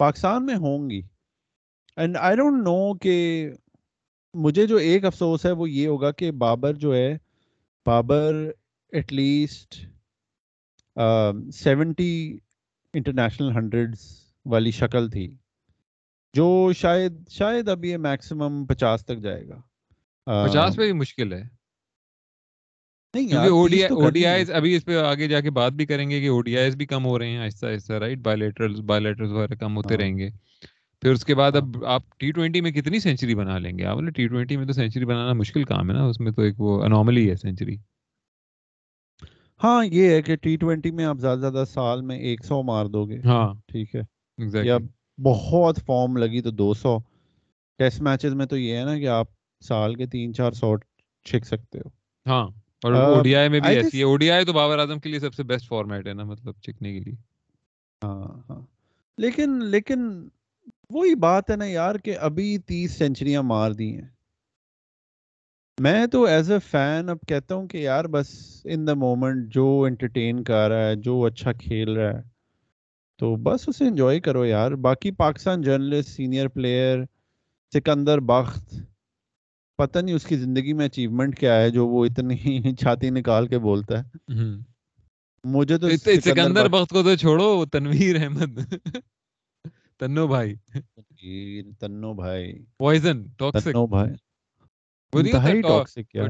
پاکستان 0.00 0.46
میں 0.46 0.54
ہوں 0.56 0.88
گی. 0.90 1.00
اینڈ 1.96 2.16
آئی 2.16 2.36
ڈونٹ 2.36 2.62
نو 2.62 2.94
کہ 2.94 3.16
مجھے 4.34 4.66
جو 4.66 4.76
ایک 4.78 5.04
افسوس 5.04 5.44
ہے 5.46 5.50
وہ 5.52 5.68
یہ 5.70 5.86
ہوگا 5.86 6.10
کہ 6.12 6.30
بابر 6.38 6.74
جو 6.74 6.94
ہے، 6.94 7.16
Babar 7.86 8.50
at 8.92 9.12
least 9.12 9.74
seventy 11.54 12.38
international 12.94 13.50
hundreds 13.50 14.10
والی 14.46 14.70
شکل 14.70 15.08
تھی، 15.10 15.26
جو 16.34 16.72
شاید 16.76 17.28
شاید 17.30 17.68
اب 17.68 17.84
یہ 17.84 17.96
میکسیمم 17.98 18.64
پچاس 18.66 19.04
تک 19.06 19.18
جائے 19.22 19.48
گا. 19.48 19.60
پچاس 20.26 20.76
پہ 20.76 20.82
بھی 20.82 20.92
مشکل 20.92 21.32
ہے. 21.32 21.42
ابھی 23.14 24.76
اس 24.76 24.84
پہ 24.84 24.96
آگے 24.96 25.28
جا 25.28 25.40
کے 25.40 25.50
بات 25.50 25.72
بھی 25.72 25.86
کریں 25.86 26.10
گے 26.10 26.20
کہ 26.20 26.28
او 26.28 26.40
ڈی 26.42 26.58
آئیز 26.58 26.76
بھی 26.76 26.86
کم 26.86 27.04
ہو 27.04 27.18
رہے 27.18 27.28
ہیں 27.28 27.38
آہستہ 27.38 27.66
آہستہ 27.66 27.92
رائٹ 27.92 28.18
بائیلیٹرل 28.18 28.82
بائیلیٹرل 28.82 29.32
وغیرہ 29.32 29.54
کم 29.54 29.76
ہوتے 29.76 29.94
ہاں۔ 29.94 30.02
رہیں 30.02 30.18
گے۔ 30.18 30.30
پھر 31.00 31.12
اس 31.12 31.24
کے 31.24 31.34
بعد 31.34 31.52
ہاں۔ 31.52 31.60
اب 31.60 31.84
آپ 31.84 32.02
ٹی 32.18 32.32
ٹوینٹی 32.32 32.60
میں 32.60 32.70
کتنی 32.70 32.98
سینچری 32.98 33.34
بنا 33.34 33.58
لیں 33.58 33.78
گے؟ 33.78 33.84
آپ 33.84 33.98
ٹی 34.16 34.28
ٹوینٹی 34.28 34.56
میں 34.56 34.66
تو 34.66 34.72
سینچری 34.72 35.04
بنانا 35.04 35.32
مشکل 35.32 35.64
کام 35.64 35.90
ہے 35.90 35.94
نا 35.94 36.04
اس 36.04 36.20
میں 36.20 36.32
تو 36.32 36.42
ایک 36.42 36.60
وہ 36.60 36.82
انوملی 36.84 37.30
ہے 37.30 37.36
سینچری 37.36 37.76
ہاں 39.64 39.84
یہ 39.86 40.10
ہے 40.10 40.22
کہ 40.22 40.36
ٹی 40.36 40.56
ٹوینٹی 40.56 40.90
میں 40.90 41.04
آپ 41.04 41.18
زیادہ 41.18 41.38
زیادہ 41.38 41.64
سال 41.68 42.02
میں 42.02 42.18
ایک 42.18 42.44
سو 42.44 42.62
مار 42.62 42.86
دو 42.86 43.04
گے۔ 43.04 43.20
ہاں۔ 43.24 43.54
ٹھیک 43.66 43.94
ہے۔ 43.94 44.02
یا 44.64 44.78
بہت 45.22 45.78
فارم 45.86 46.16
لگی 46.16 46.40
تو 46.40 46.50
دو 46.50 46.74
سو۔ 46.74 46.98
ٹیسٹ 47.78 48.02
میچز 48.02 48.34
میں 48.34 48.46
تو 48.46 48.56
یہ 48.56 48.76
ہے 48.76 48.84
نا 48.84 48.98
کہ 48.98 49.08
آپ 49.08 49.26
سال 49.60 49.94
کے 49.94 50.06
تین 50.06 50.34
چار 50.34 50.52
سو 50.52 50.76
چھک 51.24 51.44
سکتے 51.44 51.78
ہو۔ 51.78 51.88
ہاں۔ 52.26 52.61
اور 52.82 52.92
او 52.92 53.22
ڈی 53.22 53.36
آئی 53.36 53.48
میں 53.48 53.60
بھی 53.60 53.76
ایسی 53.76 53.98
ہے۔ 53.98 54.02
او 54.02 54.16
ڈی 54.16 54.30
آئی 54.30 54.44
تو 54.44 54.52
بابر 54.52 54.78
اعظم 54.78 54.98
کے 54.98 55.08
لیے 55.08 55.18
سب 55.18 55.34
سے 55.34 55.42
بیسٹ 55.42 55.68
فارمیٹ 55.68 56.06
ہے 56.08 56.12
نا 56.12 56.24
مطلب 56.24 56.54
چکنے 56.62 56.92
کے 56.92 57.00
لیے۔ 57.00 57.14
ہاں 58.04 58.42
ہاں۔ 58.50 58.60
لیکن 59.18 59.64
لیکن 59.64 60.28
وہی 60.90 61.14
بات 61.14 61.50
ہے 61.50 61.56
نا 61.56 61.64
یار 61.64 61.94
کہ 61.94 62.18
ابھی 62.18 62.58
تیس 62.58 62.92
سینچریاں 62.92 63.42
مار 63.42 63.70
دی 63.70 63.94
ہیں۔ 63.94 64.08
میں 65.80 66.06
تو 66.06 66.24
ایز 66.24 66.50
اے 66.50 66.58
فین 66.70 67.08
اب 67.08 67.18
کہتا 67.28 67.54
ہوں 67.54 67.68
کہ 67.68 67.78
یار 67.78 68.04
بس 68.04 68.60
ان 68.64 68.86
دا 68.86 68.94
مومنٹ 68.94 69.54
جو 69.54 69.84
انٹرٹین 69.88 70.44
کر 70.44 70.68
رہا 70.70 70.86
ہے 70.86 70.96
جو 70.96 71.24
اچھا 71.24 71.52
کھیل 71.52 71.96
رہا 71.96 72.18
ہے 72.18 72.22
تو 73.18 73.36
بس 73.36 73.68
اسے 73.68 73.84
انجوائے 73.84 74.20
کرو 74.20 74.46
یار۔ 74.46 74.72
باقی 74.72 75.10
Pakistan 75.10 75.62
journalist 75.62 76.08
senior 76.10 76.48
player 76.48 76.98
Sikandar 77.72 78.20
Bakht 78.20 78.74
پتہ 79.82 79.98
نہیں 79.98 80.14
اس 80.14 80.24
کی 80.24 80.36
زندگی 80.36 80.72
میں 80.72 80.86
اچیومنٹ 80.86 81.38
کیا 81.38 81.60
ہے 81.60 81.70
جو 81.70 81.86
وہ 81.88 82.04
اتنی 82.06 82.36
چھاتی 82.76 83.10
نکال 83.10 83.46
کے 83.46 83.58
بولتا 83.58 83.98
ہے۔ 83.98 84.34
مجھے 85.44 85.78
تو 85.78 85.88
سکندر 86.20 86.68
بخت 86.68 86.90
کو 86.90 87.02
تو 87.02 87.16
چھوڑو 87.16 87.66
تنویر 87.66 88.16
احمد۔ 88.22 88.58
تنو 89.98 90.26
بھائی۔ 90.26 90.54
تنو 91.80 92.14
بھائی۔ 92.14 92.64
پوائزن 92.78 93.22
ٹاکسک 93.38 93.76
بھائی۔ 93.88 94.14
ٹاکسک 95.62 96.14
یار 96.14 96.28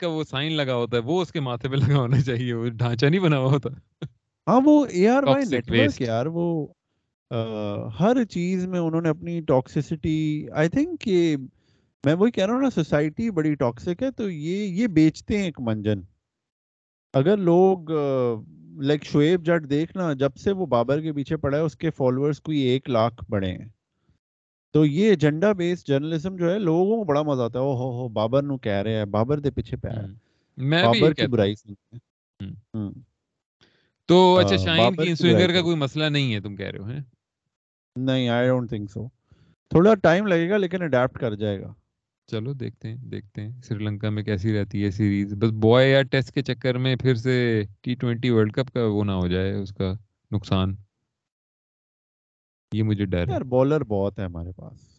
کا 0.00 0.08
وہ 0.08 0.24
سائن 0.24 0.52
لگا 0.52 0.74
ہوتا 0.74 0.96
ہے 0.96 1.02
وہ 1.02 1.22
اس 1.22 1.32
کے 1.32 1.40
ماتھے 1.40 1.68
پہ 1.68 1.74
لگا 1.74 1.96
ہونا 1.96 2.20
چاہیے 2.20 2.54
وہ 2.54 2.68
ڈھانچہ 2.68 3.06
نہیں 3.06 3.20
بنا 3.20 3.38
ہوا 3.38 3.50
ہوتا۔ 3.50 3.70
ہاں 4.46 4.60
وہ 4.64 4.86
وائی 5.22 5.44
Toxic 5.44 5.50
نیٹ 5.50 5.70
ورک. 5.70 6.00
یار 6.02 6.26
وہ 6.26 6.66
ہر 8.00 8.24
چیز 8.24 8.66
میں 8.66 8.80
انہوں 8.80 9.00
نے 9.00 9.08
اپنی 9.08 9.40
ٹاکسسٹی 9.40 10.46
آئی 10.52 10.68
تھنک 10.68 11.08
یہ 11.08 11.36
میں 12.04 12.14
وہی 12.14 12.30
کہہ 12.30 12.46
رہا 12.46 12.54
ہوں 12.54 12.62
نا 12.62 12.70
سوسائٹی 12.70 13.30
بڑی 13.30 13.54
ٹاکسک 13.54 14.02
ہے 14.02 14.10
تو 14.10 14.30
یہ 14.30 14.64
یہ 14.80 14.86
بیچتے 14.96 15.36
ہیں 15.38 15.44
ایک 15.44 15.60
منجن۔ 15.60 16.00
اگر 17.14 17.36
لوگ 17.36 17.90
لائک 18.82 19.04
شعیب 19.04 19.44
جٹ 19.46 19.68
دیکھنا 19.70 20.12
جب 20.12 20.36
سے 20.36 20.52
وہ 20.52 20.66
بابر 20.66 21.00
کے 21.00 21.12
پیچھے 21.12 21.36
پڑا 21.36 21.56
ہے 21.56 21.62
اس 21.62 21.76
کے 21.76 21.90
فالوورز 21.90 22.40
کوئی 22.40 22.58
ایک 22.58 22.90
لاکھ 22.90 23.24
بڑھے 23.30 23.50
ہیں۔ 23.52 23.68
تو 24.74 24.84
یہ 24.84 25.08
ایجنڈا 25.08 25.52
بیس 25.52 25.86
جرنلزم 25.86 26.36
جو 26.36 26.50
ہے 26.52 26.58
لوگوں 26.58 26.96
کو 26.96 27.04
بڑا 27.04 27.22
مزہ 27.22 27.42
آتا 27.42 27.58
ہے۔ 27.58 27.64
او 27.64 27.72
ہو 27.72 27.90
ہو 27.98 28.08
بابر 28.08 28.42
نو 28.42 28.56
کہہ 28.58 28.82
رہے 28.82 28.96
ہیں 28.96 29.04
بابر 29.04 29.40
دے 29.40 29.50
پیچھے 29.50 29.76
پہ 29.76 29.88
ہے۔ 29.88 30.06
میں 30.58 30.82
بھی 30.90 31.00
بابر 31.00 31.12
کی 31.12 31.26
برائی 31.26 31.50
ہوں۔ 31.50 31.56
سنتے 31.56 31.96
ہیں 31.96 32.90
تو 34.08 34.36
اچھا 34.36 34.50
ہاں، 34.50 34.64
شاہین 34.64 34.94
کی 34.96 35.14
سوئنگر 35.14 35.52
کا 35.52 35.60
کوئی 35.62 35.76
مسئلہ 35.76 36.04
نہیں 36.04 36.34
ہے 36.34 36.40
تم 36.40 36.56
کہہ 36.56 36.66
رہے 36.66 36.78
ہو 36.78 36.88
ہیں؟ 36.88 37.00
نہیں 37.96 38.28
آئی 38.28 38.48
ڈونٹ 38.48 38.68
تھنک 38.68 38.90
سو 38.90 39.06
تھوڑا 39.70 39.94
ٹائم 39.94 40.26
لگے 40.26 40.50
گا 40.50 40.56
لیکن 40.56 40.82
اڈیپٹ 40.82 41.18
کر 41.18 41.34
جائے 41.34 41.60
گا۔ 41.60 41.72
چلو 42.28 42.52
دیکھتے 42.52 42.88
ہیں 42.88 42.96
دیکھتے 42.96 43.42
ہیں 43.42 43.60
سری 43.62 43.84
لنکا 43.84 44.10
میں 44.10 44.22
کیسی 44.22 44.60
رہتی 44.60 44.84
ہے 44.84 44.90
سیریز 44.90 45.34
بس 45.34 45.50
بوائے 45.52 45.90
یا 45.90 46.02
ٹیسٹ 46.02 46.34
کے 46.34 46.42
چکر 46.42 46.78
میں 46.78 46.96
پھر 46.96 47.14
سے 47.14 47.62
ٹی 47.80 47.94
ٹوینٹی 47.94 48.30
ورلڈ 48.30 48.52
کپ 48.52 48.70
کا 48.70 48.84
وہ 48.86 49.04
نہ 49.04 49.12
ہو 49.12 49.26
جائے 49.28 49.52
اس 49.52 49.72
کا 49.72 49.92
نقصان 50.30 50.74
یہ 52.72 52.82
مجھے 52.82 53.04
ڈر 53.04 53.28
یار 53.28 53.40
بالر 53.40 53.84
بہت 53.84 54.18
ہے 54.18 54.24
ہمارے 54.24 54.52
پاس 54.52 54.93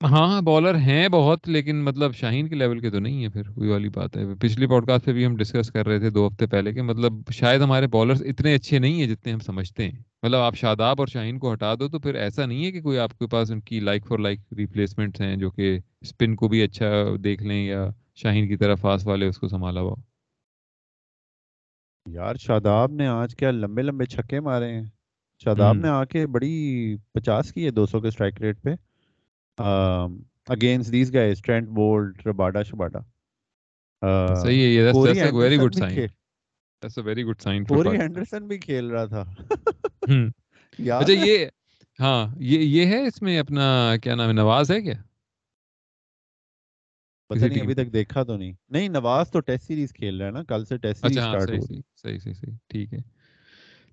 ہاں 0.00 0.42
بالر 0.42 0.74
ہیں 0.74 1.08
بہت 1.08 1.48
لیکن 1.48 1.76
مطلب 1.84 2.14
شاہین 2.14 2.48
کے 2.48 2.54
لیول 2.54 2.80
کے 2.80 2.90
تو 2.90 2.98
نہیں 2.98 3.24
ہے 3.24 3.28
پھر 3.28 3.42
وہی 3.56 3.68
والی 3.68 3.88
بات 3.88 4.16
ہے۔ 4.16 4.34
پچھلی 4.40 4.66
پوڈ 4.66 4.86
کاسٹ 4.86 5.04
پہ 5.04 5.12
بھی 5.12 5.26
ہم 5.26 5.36
ڈسکس 5.36 5.70
کر 5.70 5.86
رہے 5.86 5.98
تھے 5.98 6.10
دو 6.10 6.26
ہفتے 6.28 6.46
پہلے 6.46 6.72
کہ 6.72 6.82
مطلب 6.82 7.30
شاید 7.32 7.62
ہمارے 7.62 7.86
بالرز 7.86 8.22
اتنے 8.26 8.54
اچھے 8.54 8.78
نہیں 8.78 9.00
ہیں 9.00 9.06
جتنے 9.06 9.32
ہم 9.32 9.38
سمجھتے 9.38 9.84
ہیں۔ 9.84 9.92
مطلب 10.22 10.40
آپ 10.40 10.56
شاداب 10.56 10.96
اور 10.98 11.06
شاہین 11.06 11.38
کو 11.38 11.52
ہٹا 11.52 11.74
دو 11.74 11.88
تو 11.88 11.98
پھر 11.98 12.14
ایسا 12.14 12.46
نہیں 12.46 12.64
ہے 12.66 12.72
کہ 12.72 12.80
کوئی 12.80 12.98
آپ 12.98 13.18
کے 13.18 13.26
پاس 13.26 13.50
ان 13.50 13.60
کی 13.60 13.80
لائک 13.80 14.06
فار 14.06 14.18
لائک 14.18 14.40
ریپلیسمنٹس 14.56 15.20
ہیں 15.20 15.36
جو 15.36 15.50
کہ 15.50 15.78
اسپن 16.00 16.34
کو 16.36 16.48
بھی 16.48 16.62
اچھا 16.62 16.86
دیکھ 17.24 17.42
لیں 17.42 17.66
یا 17.66 17.88
شاہین 18.14 18.48
کی 18.48 18.56
طرف 18.56 18.80
فاسٹ 18.80 19.06
والے 19.06 19.26
اس 19.26 19.38
کو 19.38 19.48
سنبھالا 19.48 19.80
ہوا 19.80 19.94
یار 22.06 22.34
شاداب 22.36 22.92
نے 22.92 23.06
آج 23.06 23.36
کیا 23.36 23.50
لمبے 23.50 23.82
لمبے 23.82 24.04
چھکے 24.06 24.40
مارے 24.40 24.72
ہیں۔ 24.72 24.84
شاداب 25.42 25.76
نے 25.76 25.88
آ 25.88 26.04
کے 26.04 26.26
بڑی 26.26 26.52
پچاس 27.12 27.52
کی 27.52 27.64
ہے 27.64 27.70
دو 27.70 27.86
سو 27.86 28.00
کے 28.00 28.08
اسٹرائک 28.08 28.42
ریٹ 28.42 28.62
پہ۔ 28.62 28.70
Against 29.58 30.92
these 30.92 31.14
guys 31.14 31.42
Trent 31.42 31.68
Boult 31.68 32.26
Rabada 32.26 32.62
شباڈا 32.62 32.98
صحیح 34.42 34.62
ہے 34.62 34.68
یہ 34.68 34.92
that's 34.92 35.18
a 35.18 35.30
very 35.32 35.56
good 35.56 35.74
sign 35.74 35.96
that's 35.96 36.98
a 36.98 37.04
very 37.04 37.24
good 37.24 37.40
sign 37.40 37.64
for 37.64 37.84
Corey 37.84 37.96
Henderson 37.96 38.46
بھی 38.46 38.58
کھیل 38.58 38.90
رہا 38.90 39.04
تھا 39.04 39.24
اچھا 40.78 41.12
یہ 41.12 41.46
ہاں 41.98 42.26
یہ 42.36 42.58
یہ 42.58 42.86
ہے 42.86 43.06
اس 43.06 43.22
میں 43.22 43.38
اپنا 43.38 43.96
کیا 44.02 44.14
نام 44.14 44.28
ہے 44.28 44.32
نواز 44.32 44.70
ہے 44.70 44.80
کیا 44.82 44.94
پتہ 47.30 47.44
نہیں 47.44 47.60
ابھی 47.60 47.74
تک 47.74 47.92
دیکھا 47.92 48.22
تو 48.22 48.36
نہیں 48.36 48.52
نہیں 48.70 48.88
نواز 48.88 49.30
تو 49.30 49.40
ٹیسٹ 49.40 49.66
سیریز 49.66 49.92
کھیل 49.92 50.18
رہا 50.18 50.26
ہے 50.26 50.32
نا 50.32 50.42
کل 50.42 50.64
سے 50.64 50.76
ٹیسٹ 50.76 51.00
سیریز 51.00 51.18
سٹارٹ 51.18 51.48
صحیح 51.48 52.18
صحیح 52.18 52.32
صحیح 52.34 52.54
ٹھیک 52.68 52.94
ہے 52.94 52.98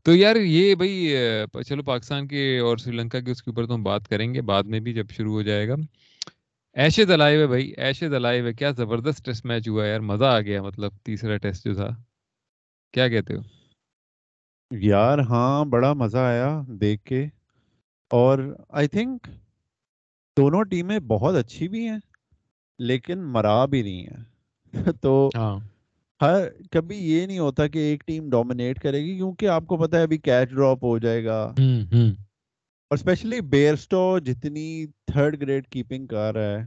تو 0.05 0.15
یار 0.15 0.35
یہ 0.35 0.75
بھائی 0.75 1.15
چلو 1.67 1.83
پاکستان 1.83 2.27
کے 2.27 2.59
اور 2.59 2.77
سری 2.77 2.91
لنکا 2.91 3.19
کے 3.19 3.31
اس 3.31 3.43
کے 3.43 3.51
اوپر 3.51 3.65
تو 3.65 3.75
ہم 3.75 3.83
بات 3.83 4.07
کریں 4.07 4.33
گے 4.33 4.41
بعد 4.41 4.63
میں 4.63 4.79
بھی 4.79 4.93
جب 4.93 5.09
شروع 5.09 5.33
ہو 5.33 5.41
جائے 5.41 5.67
گا۔ 5.67 5.75
ایشے 6.75 7.05
دلائے 7.05 7.35
ہوئے 7.35 7.47
بھائی 7.47 7.73
ایشے 7.77 8.09
دلائے 8.09 8.39
ہوئے 8.41 8.53
کیا 8.53 8.71
زبردست 8.71 9.25
ٹیسٹ 9.25 9.45
میچ 9.45 9.67
ہوا 9.67 9.85
یار 9.87 9.99
مزہ 9.99 10.25
آ 10.25 10.39
گیا 10.39 10.61
مطلب 10.61 10.91
تیسرا 11.03 11.37
ٹیسٹ 11.37 11.65
جو 11.65 11.73
تھا۔ 11.73 11.89
کیا 12.93 13.07
کہتے 13.07 13.35
ہو؟ 13.35 13.41
یار 14.71 15.19
ہاں 15.19 15.65
بڑا 15.65 15.93
مزہ 15.93 16.17
آیا 16.17 16.61
دیکھ 16.67 17.03
کے۔ 17.03 17.27
اور 18.11 18.39
آئی 18.69 18.87
تھنک 18.87 19.27
دونوں 20.37 20.63
ٹیمیں 20.63 20.99
بہت 20.99 21.35
اچھی 21.35 21.67
بھی 21.67 21.87
ہیں 21.87 21.97
لیکن 22.79 23.23
مرا 23.23 23.65
بھی 23.65 23.81
نہیں 23.81 24.03
ہیں۔ 24.03 24.23
تو 25.01 25.29
ہاں۔ 25.35 25.59
ہر 26.23 26.41
کبھی 26.71 26.97
یہ 26.97 27.25
نہیں 27.25 27.39
ہوتا 27.39 27.67
کہ 27.67 27.79
ایک 27.79 28.03
ٹیم 28.07 28.29
ڈومینیٹ 28.29 28.79
کرے 28.79 28.99
گی 28.99 29.15
کیونکہ 29.15 29.47
آپ 29.47 29.65
کو 29.67 29.77
پتا 29.77 29.97
ہے 29.97 30.03
ابھی 30.03 30.17
کیچ 30.17 30.49
ڈراپ 30.49 30.83
ہو 30.83 30.97
جائے 30.97 31.25
گا۔ 31.25 31.41
اور 32.91 32.97
اسپیشلی 32.97 33.41
بیئرسٹو 33.41 34.19
جتنی 34.19 34.85
تھرڈ 35.07 35.41
گریڈ 35.41 35.67
کیپنگ 35.67 36.07
کر 36.07 36.33
رہا 36.33 36.59
ہے 36.59 36.65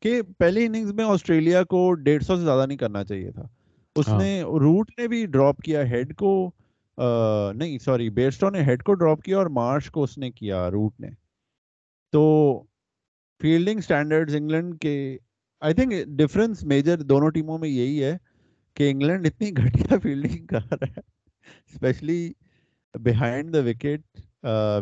کہ 0.00 0.22
پہلی 0.38 0.66
اننگز 0.66 0.92
میں 0.92 1.04
آسٹریلیا 1.04 1.62
کو 1.64 1.92
ڈیڑھ 1.94 2.24
سو 2.24 2.36
سے 2.36 2.42
زیادہ 2.42 2.66
نہیں 2.66 2.78
کرنا 2.78 3.04
چاہیے 3.04 3.30
تھا۔ 3.30 3.48
اس 3.96 4.08
ہاں۔ 4.08 4.18
نے 4.18 4.42
روٹ 4.42 4.90
نے 4.98 5.08
بھی 5.08 5.26
ڈراپ 5.26 5.58
کیا 5.58 5.82
ہیڈ 5.82 6.16
کو 6.16 6.50
نہیں 7.54 7.78
سوری 7.78 8.10
بیئرسٹو 8.10 8.50
نے 8.50 8.62
ہیڈ 8.62 8.82
کو 8.82 8.94
ڈراپ 8.94 9.22
کیا 9.22 9.38
اور 9.38 9.46
مارش 9.46 9.90
کو 9.90 10.02
اس 10.02 10.18
نے 10.18 10.30
کیا 10.30 10.70
روٹ 10.70 11.00
نے۔ 11.00 11.10
تو 12.12 12.22
فیلڈنگ 13.40 13.80
سٹینڈرڈز 13.80 14.34
انگلینڈ 14.36 14.78
کے 14.80 15.18
آئی 15.66 15.74
تھنک 15.74 15.92
ڈفرینس 16.08 16.62
میجر 16.64 16.96
دونوں 17.02 17.30
ٹیموں 17.30 17.58
میں 17.58 17.68
یہی 17.68 18.02
ہے 18.04 18.16
کہ 18.76 18.90
انگلینڈ 18.90 19.26
اتنی 19.26 19.50
گھٹیا 19.56 19.96
فیلڈنگ 20.02 20.46
کر 20.46 20.72
رہا 20.72 20.86
ہے 20.86 21.00
especially 21.70 22.32
behind 22.94 23.52
the 23.54 23.60
wicket 23.60 24.20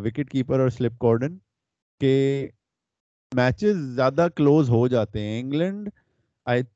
wicket 0.04 0.30
keeper 0.30 0.60
اور 0.60 0.68
سلپ 0.68 0.98
کارڈن 0.98 1.38
کہ 2.00 2.48
میچز 3.32 3.76
زیادہ 3.94 4.26
کلوز 4.36 4.70
ہو 4.70 4.86
جاتے 4.88 5.20
ہیں 5.20 5.40
انگلینڈ 5.40 5.88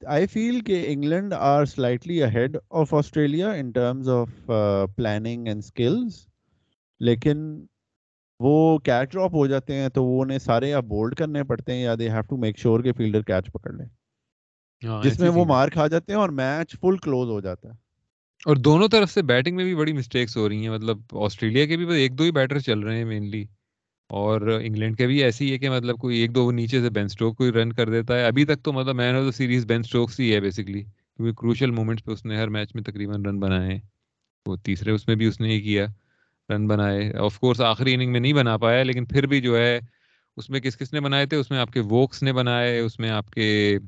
آئی 0.07 0.27
فیل 0.27 0.61
کہ 0.61 0.85
England 0.89 1.33
are 1.33 1.65
slightly 1.65 2.23
ahead 2.23 2.57
of 2.71 2.95
Australia 2.95 3.51
in 3.51 3.71
terms 3.71 4.09
of 4.09 4.51
planning 4.97 5.47
and 5.47 5.63
skills 5.65 6.27
لیکن 7.01 7.45
وہ 8.41 8.79
کیچ 8.79 9.13
ڈراپ 9.13 9.35
ہو 9.35 9.47
جاتے 9.47 9.75
ہیں 9.75 9.89
تو 9.89 10.05
وہ 10.05 10.23
انہیں 10.23 10.39
سارے 10.39 10.71
یا 10.71 10.81
بولڈ 10.81 11.15
کرنے 11.15 11.45
پڑتے 11.45 11.73
ہیں 11.73 11.83
یا 11.83 11.95
they 11.99 12.11
have 12.11 12.21
to 12.21 12.37
make 12.37 12.59
sure 12.59 12.81
کہ 12.81 12.93
فیلڈر 12.93 13.23
کیچ 13.23 13.53
پکڑ 13.53 13.73
لیں 13.73 13.98
جس 14.83 15.21
میں 15.21 15.29
وہ 15.29 15.45
مار 15.45 15.69
کھا 15.69 15.87
جاتے 15.87 16.13
ہیں 16.13 16.21
اور 16.21 16.29
میچ 16.29 16.77
فل 16.81 16.97
کلوز 16.97 17.29
ہو 17.29 17.41
جاتا 17.41 17.69
ہے۔ 17.69 17.75
اور 18.47 18.57
دونوں 18.57 18.89
طرف 18.89 19.11
سے 19.11 19.23
بیٹنگ 19.23 19.57
میں 19.57 19.65
بھی 19.65 19.75
بڑی 19.75 19.93
مسٹیکس 19.93 20.37
ہو 20.37 20.49
رہی 20.49 20.63
ہیں۔ 20.63 20.71
مطلب 20.71 20.99
آسٹریلیا 21.13 21.67
کے 21.67 21.77
بھی 21.77 22.01
ایک 22.01 22.19
دو 22.19 22.25
ہی 22.25 22.31
بیٹر 22.31 22.59
چل 22.59 22.81
رہے 22.81 22.97
ہیں 22.97 23.05
مینلی 23.05 23.45
اور 24.11 24.41
انگلینڈ 24.65 24.97
کے 24.97 25.07
بھی 25.07 25.23
ایسی 25.25 25.53
ہے 25.53 25.59
کہ 25.59 25.71
مطلب 25.71 25.97
کوئی 25.97 26.19
ایک 26.19 26.35
دو 26.35 26.51
نیچے 26.51 26.81
سے 26.81 26.91
بین 26.91 27.05
اسٹوک 27.05 27.37
کوئی 27.39 27.53
رن 27.53 27.73
کر 27.73 27.89
دیتا 27.91 28.17
ہے۔ 28.19 28.25
ابھی 28.25 28.45
تک 28.45 28.63
تو 28.63 28.73
مطلب 28.73 28.97
man 28.97 29.15
of 29.15 29.25
the 29.27 29.33
series 29.33 29.67
Ben 29.67 29.81
Stokes 29.81 30.21
ہی 30.21 30.35
ہے 30.35 30.41
بیسکلی 30.41 30.83
کیونکہ 30.83 31.33
کروشل 31.33 31.71
مومنٹس 31.71 32.05
پہ 32.05 32.11
اس 32.13 32.25
نے 32.25 32.37
ہر 32.37 32.49
میچ 32.49 32.75
میں 32.75 32.83
تقریباً 32.83 33.25
رن 33.25 33.39
بنائے۔ 33.41 33.71
ہیں 33.71 33.81
وہ 34.47 34.57
تیسرے 34.57 34.91
اس 34.91 35.07
میں 35.09 35.17
بھی 35.17 35.27
اس 35.27 35.41
نے 35.41 35.49
ہی 35.49 35.61
کیا۔ 35.61 35.87
رن 36.49 36.67
بنائے۔ 36.67 37.13
آف 37.15 37.39
کورس 37.39 37.61
آخری 37.61 37.95
اننگ 37.95 38.13
میں 38.13 38.21
نہیں 38.21 38.33
بنا 38.33 38.57
پایا 38.57 38.83
لیکن 38.83 39.05
پھر 39.07 39.27
بھی 39.27 39.41
جو 39.41 39.59
ہے 39.59 39.79
اس 40.37 40.51
میں 40.51 40.61
کس 40.61 40.77
کس 40.77 40.93
نے 40.93 41.01
بنائے 41.01 41.27
تھے؟ 41.27 41.37
اس 41.37 41.51
میں 41.51 41.59
آپ 41.59 41.71
کے 41.71 41.81
ووکس 41.81 42.23
نے 42.23 42.33
بنائے 42.33 42.79
اس 42.81 42.99
میں 42.99 43.11
آپ 43.11 43.31
کے 43.31 43.79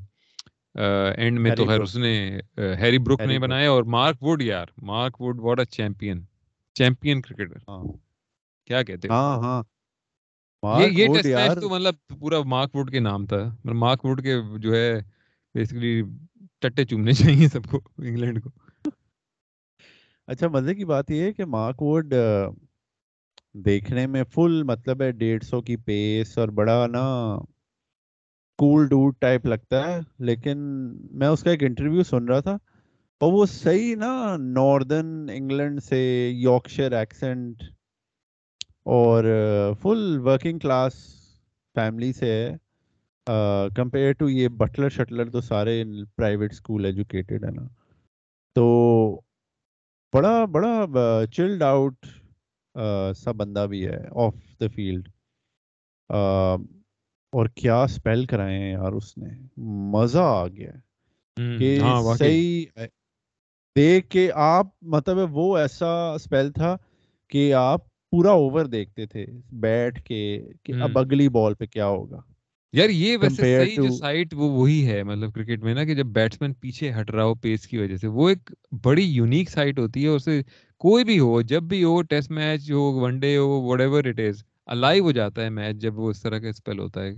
اینڈ 0.75 1.39
میں 1.39 1.55
تو 1.55 1.65
خیر 1.65 1.81
اس 1.81 1.95
نے 1.95 2.13
ہیری 2.57 2.97
بروک 2.97 3.21
نے 3.21 3.39
بنائے 3.39 3.65
اور 3.67 3.83
مارک 3.83 4.23
ووڈ 4.23 4.41
یار 4.41 4.65
Mark 4.81 5.21
Wood 5.21 5.39
what 5.39 5.59
a 5.59 5.65
champion 5.65 6.21
champion 6.75 7.21
cricketer. 7.21 7.57
کیا 8.65 8.83
کہتے 8.83 9.07
ہاں 9.07 9.37
ہاں۔ 9.37 9.63
یہ 10.63 11.07
ٹیسٹ 11.07 11.25
میچ 11.25 11.61
تو 11.61 11.69
مطلب 11.69 11.95
پورا 12.19 12.41
مارک 12.45 12.75
ووڈ 12.75 12.91
کے 12.91 12.99
نام 12.99 13.25
تھا۔ 13.25 13.37
مارک 13.73 14.05
ووڈ 14.05 14.21
کے 14.23 14.35
جو 14.59 14.75
ہے 14.75 14.99
بیسیکلی 15.55 16.01
ٹٹے 16.59 16.85
چومنے 16.85 17.11
چاہیے 17.19 17.47
سب 17.47 17.65
کو 17.71 17.79
انگلینڈ 17.97 18.43
کو۔ 18.43 18.49
اچھا 20.27 20.47
مزے 20.47 20.75
کی 20.75 20.85
بات 20.85 21.11
یہ 21.11 21.21
ہے 21.21 21.33
کہ 21.33 21.45
مارک 21.45 21.81
ووڈ 21.81 22.13
دیکھنے 23.65 24.07
میں 24.07 24.23
فل 24.23 24.63
مطلب 24.63 25.01
ہے 25.01 25.11
ڈیڑھ 25.11 25.43
سو 25.43 25.61
کی 25.61 25.75
پیس 25.75 26.37
اور 26.37 26.47
بڑا 26.49 26.87
نا 26.87 27.03
کول 28.61 28.87
ڈوڈ 28.87 29.13
ٹائپ 29.19 29.45
لگتا 29.45 29.85
ہے، 29.87 29.99
لیکن 30.25 30.57
میں 31.19 31.27
اس 31.27 31.43
کا 31.43 31.51
ایک 31.51 31.63
انٹرویو 31.63 32.03
سن 32.03 32.27
رہا 32.29 32.39
تھا 32.39 32.57
اور 33.21 33.33
وہ 33.33 33.45
صحیح 33.45 33.95
نا 33.95 34.35
ناردرن 34.39 35.29
انگلینڈ 35.33 35.83
سے 35.83 35.99
یارکشر 36.33 36.91
ایکسنٹ 36.91 37.63
اور 38.95 39.23
فل 39.81 40.19
ورکنگ 40.25 40.59
کلاس 40.59 40.93
فیملی 41.75 42.11
سے 42.13 42.31
ہے۔ 42.31 42.55
کمپیئر 43.75 44.11
ٹو 44.11 44.29
یہ 44.29 44.47
بٹلر 44.57 44.89
شٹلر 44.89 45.29
تو 45.31 45.41
سارے 45.41 45.83
پرائیویٹ 46.17 46.53
اسکول 46.53 46.85
ایجوکیٹڈ 46.85 47.43
ہے 47.45 47.51
نا۔ 47.51 47.67
تو 48.55 48.65
بڑا 50.13 50.33
بڑا 50.45 51.21
چلڈ 51.33 51.63
آؤٹ 51.63 52.05
سا 53.15 53.31
بندہ 53.31 53.65
بھی 53.69 53.85
ہے 53.87 53.99
آف 54.25 54.35
دا 54.61 54.67
فیلڈ 54.75 55.07
اور 57.33 57.45
کیا 57.55 57.83
اسپیل 57.83 58.25
کرائے 58.25 58.57
ہیں 58.59 58.71
یار 58.71 58.91
اس 58.91 59.17
نے؟ 59.17 59.29
مزہ 59.91 60.19
آ 60.19 60.47
گیا 60.47 60.71
کہ 61.59 61.77
ہاں، 61.79 62.15
صحیح 62.17 62.65
دیکھ 63.75 64.09
کے 64.09 64.29
آپ 64.35 64.67
مطلب 64.81 65.37
وہ 65.37 65.57
ایسا 65.57 65.91
اسپیل 66.13 66.51
تھا 66.51 66.77
کہ 67.31 67.53
آپ 67.53 67.81
پورا 68.13 68.31
اوور 68.31 68.65
دیکھتے 68.65 69.05
تھے 69.05 69.25
بیٹھ 69.51 70.01
کے 70.03 70.21
کہ 70.63 70.73
اب 70.81 70.97
اگلی 70.97 71.29
بال 71.29 71.53
پہ 71.53 71.65
کیا 71.65 71.85
ہوگا؟ 71.85 72.19
یار 72.73 72.89
یہ 72.89 73.17
ویسے 73.17 73.35
صحیح 73.35 73.75
جو 73.75 73.89
سائٹ 73.89 74.33
وہ 74.33 74.49
وہی 74.49 74.85
ہے 74.87 75.03
مطلب 75.03 75.33
کرکٹ 75.33 75.63
میں 75.63 75.73
نا 75.73 75.83
کہ 75.83 75.95
جب 75.95 76.05
بیٹسمین 76.05 76.53
پیچھے 76.53 76.91
ہٹ 76.91 77.11
رہا 77.11 77.23
ہو 77.23 77.35
پیس 77.35 77.67
کی 77.67 77.77
وجہ 77.77 77.95
سے 77.95 78.07
وہ 78.07 78.29
ایک 78.29 78.51
بڑی 78.83 79.03
یونیک 79.05 79.49
سائٹ 79.49 79.79
ہوتی 79.79 80.03
ہے 80.03 80.07
اور 80.07 80.15
اسے 80.15 80.41
کوئی 80.81 81.03
بھی 81.03 81.19
ہو 81.19 81.41
جب 81.41 81.63
بھی 81.63 81.83
ہو 81.83 82.01
ٹیسٹ 82.01 82.31
میچ 82.31 82.71
ہو 82.71 82.81
ون 82.93 83.19
ڈے 83.19 83.37
ہو 83.37 83.61
what 83.61 83.81
ever 83.81 84.05
it 84.05 84.19
is 84.19 84.43
alive 84.71 85.03
ہو 85.03 85.11
جاتا 85.11 85.41
ہے 85.41 85.49
میچ 85.49 85.75
جب 85.75 85.99
وہ 85.99 86.09
اس 86.09 86.21
طرح 86.21 86.39
کا 86.39 86.47
اسپیل 86.47 86.79
ہوتا 86.79 87.03
ہے۔ 87.03 87.11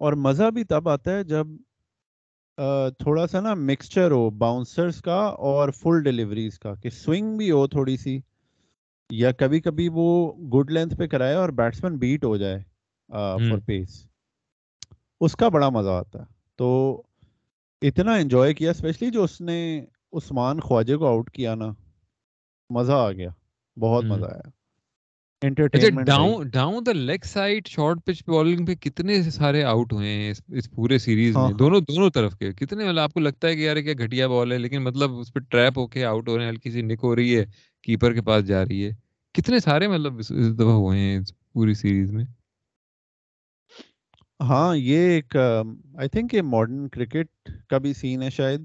اور 0.00 0.12
مزہ 0.12 0.50
بھی 0.50 0.64
تب 0.64 0.88
آتا 0.88 1.10
ہے 1.10 1.24
جب 1.24 1.46
تھوڑا 2.98 3.26
سا 3.26 3.40
نا 3.40 3.54
مکسچر 3.54 4.10
ہو 4.10 4.30
باؤنسرز 4.30 5.00
کا 5.02 5.18
اور 5.46 5.70
فل 5.70 6.02
ڈیلیوریز 6.02 6.58
کا 6.58 6.74
کہ 6.74 6.90
سوئنگ 6.90 7.36
بھی 7.36 7.50
ہو 7.50 7.66
تھوڑی 7.66 7.96
سی 7.96 8.20
یا 9.10 9.32
کبھی 9.32 9.60
کبھی 9.60 9.88
وہ 9.92 10.06
گڈ 10.32 10.70
لینتھ 10.70 10.94
پہ 10.96 11.06
کرائے 11.06 11.34
اور 11.34 11.48
بیٹسمین 11.48 11.98
بیٹ 11.98 12.24
ہو 12.24 12.36
جائے 12.36 12.58
فار 13.48 13.58
پیس 13.66 14.06
اس 15.20 15.36
کا 15.36 15.48
بڑا 15.48 15.68
مزہ 15.68 15.90
آتا 15.90 16.20
ہے۔ 16.20 16.24
تو 16.56 17.02
اتنا 17.82 18.14
انجوائے 18.14 18.54
کیا 18.54 18.70
اسپیشلی 18.70 19.10
جو 19.10 19.24
اس 19.24 19.40
نے 19.40 19.58
عثمان 20.12 20.60
خواجے 20.60 20.96
کو 20.96 21.06
آؤٹ 21.06 21.30
کیا 21.30 21.54
نا 21.54 21.72
مزہ 22.70 22.92
آ 22.92 23.12
گیا 23.12 23.30
بہت 23.76 24.04
مزہ 24.04 24.24
آیا۔ 24.24 24.50
Down 25.42 26.48
down 26.48 26.84
the 26.86 26.92
leg 26.92 27.24
side 27.24 27.66
short 27.68 28.04
pitch 28.04 28.22
bowling 28.26 28.66
پہ 28.66 28.74
کتنے 28.74 29.22
سارے 29.22 29.62
آؤٹ 29.64 29.92
ہوئے 29.92 30.08
ہیں 30.08 30.30
اس, 30.30 30.40
اس 30.48 30.70
پورے 30.70 30.98
سیریز 30.98 31.36
ہاں 31.36 31.48
میں؟ 31.48 31.54
دونوں 31.54 31.80
دونوں 31.80 32.10
طرف 32.10 32.36
کے۔ 32.38 32.52
کتنے 32.52 33.00
آپ 33.00 33.12
کو 33.12 33.20
لگتا 33.20 33.48
ہے 33.48 33.56
کہ 33.56 33.60
یار 33.60 33.76
کیا 33.76 33.92
گھٹیا 33.98 34.28
بال 34.28 34.52
ہے 34.52 34.58
لیکن 34.58 34.82
مطلب 34.82 35.18
اس 35.18 35.32
پہ 35.32 35.40
ٹریپ 35.40 35.78
ہو 35.78 35.86
کے 35.86 36.04
آؤٹ 36.04 36.28
ہو 36.28 36.36
رہے 36.36 36.44
ہیں 36.44 36.50
ہلکی 36.50 36.70
سی 36.70 36.82
نک 36.82 37.00
ہو 37.02 37.14
رہی 37.16 37.36
ہے 37.38 37.44
کیپر 37.82 38.14
کے 38.14 38.20
پاس 38.20 38.46
جا 38.46 38.64
رہی 38.64 38.84
ہے۔ 38.86 38.90
کتنے 39.34 39.58
سارے 39.58 39.88
مطلب 39.88 40.18
اس, 40.18 40.28
دفعہ 40.28 40.72
ہوئے 40.72 40.98
ہیں 40.98 41.20
پوری 41.52 41.74
سیریز 41.74 42.12
میں؟ 42.12 42.24
ہاں 44.40 44.76
یہ 44.76 45.08
ایک 45.08 45.36
آئی 45.36 46.08
تھنک 46.08 46.34
یہ 46.34 46.42
ماڈرن 46.42 46.88
کرکٹ 46.88 47.50
کا 47.68 47.78
بھی 47.78 47.92
سین 47.92 48.22
ہے 48.22 48.30
شاید 48.30 48.64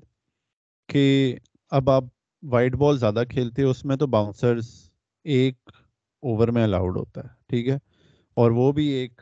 کہ 0.89 1.35
اب 1.71 1.89
آپ 1.89 2.03
وائٹ 2.43 2.75
بال 2.75 2.97
زیادہ 2.97 3.23
کھیلتے 3.29 3.63
اس 3.63 3.85
میں 3.85 3.95
تو 3.95 4.07
باؤنسرز 4.07 4.67
ایک 5.25 5.69
اوور 6.21 6.47
میں 6.47 6.63
الاؤڈ 6.63 6.97
ہوتا 6.97 7.21
ہے 7.21 7.27
ٹھیک 7.49 7.67
ہے؟ 7.67 7.75
اور 8.37 8.51
وہ 8.51 8.71
بھی 8.71 8.87
ایک 8.87 9.21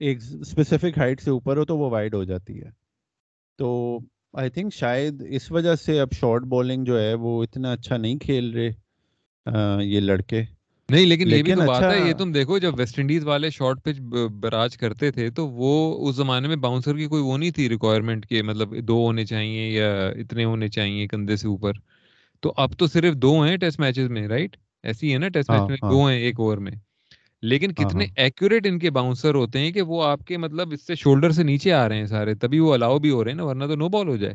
ایک 0.00 0.18
اسپیسیفک 0.40 0.98
ہائٹ 0.98 1.20
سے 1.20 1.30
اوپر 1.30 1.56
ہو 1.56 1.64
تو 1.64 1.78
وہ 1.78 1.90
وائڈ 1.90 2.14
ہو 2.14 2.24
جاتی 2.24 2.62
ہے۔ 2.62 2.70
تو 3.58 3.98
آئی 4.32 4.50
تھنک 4.50 4.74
شاید 4.74 5.22
اس 5.28 5.50
وجہ 5.52 5.74
سے 5.74 6.00
اب 6.00 6.08
شارٹ 6.12 6.42
بالنگ 6.42 6.84
جو 6.84 7.00
ہے 7.00 7.14
وہ 7.14 7.42
اتنا 7.42 7.72
اچھا 7.72 7.96
نہیں 7.96 8.18
کھیل 8.18 8.50
رہے 8.50 8.70
یہ 9.84 10.00
لڑکے۔ 10.00 10.42
نہیں 10.88 11.06
لیکن 11.06 11.28
یہ 11.28 11.42
بھی 11.42 11.54
تو 11.54 11.62
بات 11.66 11.82
ہے 11.82 11.98
یہ 11.98 12.02
اچھا 12.02 12.18
تم 12.18 12.32
دیکھو 12.32 12.58
جب 12.58 12.78
ویسٹ 12.78 12.98
انڈیز 12.98 13.24
والے 13.24 13.50
شارٹ 13.50 13.82
پچ 13.84 14.00
براج 14.40 14.76
کرتے 14.76 15.10
تھے 15.10 15.30
تو 15.30 15.48
وہ 15.48 15.72
اس 16.08 16.16
زمانے 16.16 16.48
میں 16.48 16.56
باؤنسر 16.56 16.96
کی 16.96 17.06
کوئی 17.06 17.22
وہ 17.22 17.38
نہیں 17.38 17.50
تھی 17.50 17.68
ریکوائرمنٹ 17.68 18.26
کہ 18.28 18.42
مطلب 18.42 18.74
دو 18.88 18.96
ہونے 18.96 19.24
چاہیے 19.26 19.68
یا 19.70 20.08
اتنے 20.08 20.44
ہونے 20.44 20.68
چاہیے 20.68 21.06
کندھے 21.06 21.36
سے 21.36 21.48
اوپر۔ 21.48 21.72
تو 22.40 22.52
اب 22.56 22.78
تو 22.78 22.86
صرف 22.86 23.14
دو 23.14 23.42
ہیں 23.42 23.56
ٹیسٹ 23.56 23.80
میچز 23.80 24.08
میں 24.10 24.28
رائٹ 24.28 24.56
ایسی 24.84 25.12
ہے 25.12 25.18
نا 25.18 25.28
ٹیسٹ 25.30 25.50
میچ 25.50 25.60
ہاں 25.60 25.68
میں 25.68 25.76
ہاں۔ 25.78 25.90
دو 25.90 26.06
ہیں 26.06 26.18
ایک 26.18 26.40
اوور 26.40 26.58
میں۔ 26.58 26.72
لیکن 27.42 27.72
ہاں 27.78 27.90
کتنے 27.90 28.06
ایکوریٹ 28.16 28.66
ان 28.66 28.78
کے 28.78 28.90
باؤنسر 28.90 29.34
ہوتے 29.34 29.58
ہیں 29.58 29.70
کہ 29.72 29.82
وہ 29.82 30.02
آپ 30.04 30.24
کے 30.26 30.36
مطلب 30.38 30.72
اس 30.72 30.86
سے 30.86 30.94
شولڈر 30.96 31.30
سے 31.30 31.42
نیچے 31.44 31.72
آ 31.72 31.88
رہے 31.88 31.96
ہیں 31.96 32.06
سارے 32.06 32.34
تبھی 32.36 32.58
وہ 32.60 32.72
الاؤ 32.74 32.98
بھی 32.98 33.10
ہو 33.10 33.22
رہے 33.24 33.30
ہیں 33.30 33.36
نا 33.36 33.44
ورنہ 33.44 33.64
تو 33.64 33.76
نو 33.76 33.88
بال 33.88 34.08
ہو 34.08 34.16
جائے۔ 34.16 34.34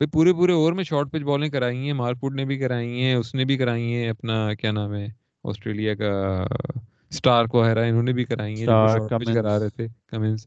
پھر 0.00 0.06
پورے 0.08 0.32
پورے 0.32 0.52
اوور 0.52 0.72
میں 0.72 0.84
شارٹ 0.84 1.10
پچ 1.12 1.22
بالیں 1.22 1.48
کرائی 1.48 1.78
ہیں 1.78 1.92
مارکوٹ 1.94 2.34
نے 2.34 2.44
بھی 2.44 2.58
کرائی 2.58 3.02
ہیں 3.02 3.14
اس 3.14 3.34
نے 3.34 3.44
بھی 3.44 3.56
کرائی 3.56 3.92
ہیں 3.94 4.08
اپنا 4.10 4.34
کیا 4.54 4.72
نام 4.72 4.94
ہے 4.94 5.06
آسٹریلیا 5.44 5.94
کا 5.94 6.10
اسٹار 7.12 7.44
کو 7.46 7.64
ہرا 7.64 7.82
انہوں 7.82 8.02
نے 8.02 8.12
بھی 8.12 8.24
کرائی 8.24 8.54
ہیں 8.56 8.66
کرا 9.34 9.58
رہے 9.58 9.68
تھے 9.70 9.86
کمنس 10.08 10.46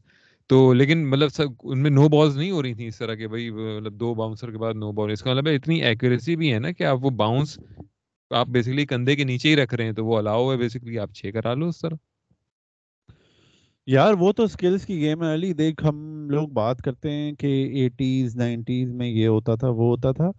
تو 0.50 0.72
لیکن 0.74 1.06
مطلب 1.06 1.28
سب 1.30 1.44
ان 1.64 1.82
میں 1.82 1.90
نو 1.90 2.08
بالز 2.08 2.36
نہیں 2.36 2.50
ہو 2.50 2.62
رہی 2.62 2.74
تھیں 2.74 2.86
اس 2.88 2.98
طرح 2.98 3.14
کے 3.14 3.28
بھائی 3.28 3.48
مطلب 3.50 3.92
دو 3.94 4.14
باؤنسر 4.14 4.50
کے 4.50 4.58
بعد 4.58 4.74
نو 4.74 4.92
بال 4.92 5.10
اس 5.10 5.22
کا 5.22 5.30
مطلب 5.30 5.48
ہے 5.48 5.54
اتنی 5.56 5.82
ایکوریسی 5.82 6.36
بھی 6.36 6.52
ہے 6.52 6.58
نا 6.58 6.70
کہ 6.72 6.84
آپ 6.84 7.04
وہ 7.04 7.10
باؤنس 7.16 7.58
آپ 8.30 8.46
بیسکلی 8.46 8.86
کندھے 8.86 9.16
کے 9.16 9.24
نیچے 9.24 9.48
ہی 9.48 9.56
رکھ 9.56 9.74
رہے 9.74 9.84
ہیں، 9.84 9.92
تو 9.92 10.04
وہ 10.06 10.18
الاؤ 10.18 10.52
ہے 10.52 10.56
بیسکلی 10.56 10.98
آپ 10.98 11.10
چھ 11.14 11.30
کرا 11.34 11.54
لو 11.54 11.68
اس 11.68 11.78
طرح۔ 11.78 11.94
یار، 13.86 14.12
وہ 14.12 14.32
تو 14.32 14.46
سکلز 14.46 14.86
کی 14.86 15.00
گیم 15.00 15.22
ہے 15.22 15.34
علی۔ 15.34 15.52
دیکھ، 15.52 15.84
ہم 15.84 16.28
لوگ 16.30 16.48
بات 16.48 16.82
کرتے 16.82 17.10
ہیں 17.10 17.32
کہ 17.32 17.70
ایٹیز 17.74 18.36
نائنٹیز 18.36 18.92
میں 18.92 19.08
یہ 19.08 19.26
ہوتا 19.26 19.54
تھا، 19.54 19.68
وہ 19.68 19.88
ہوتا 19.88 20.12
تھا۔ 20.12 20.30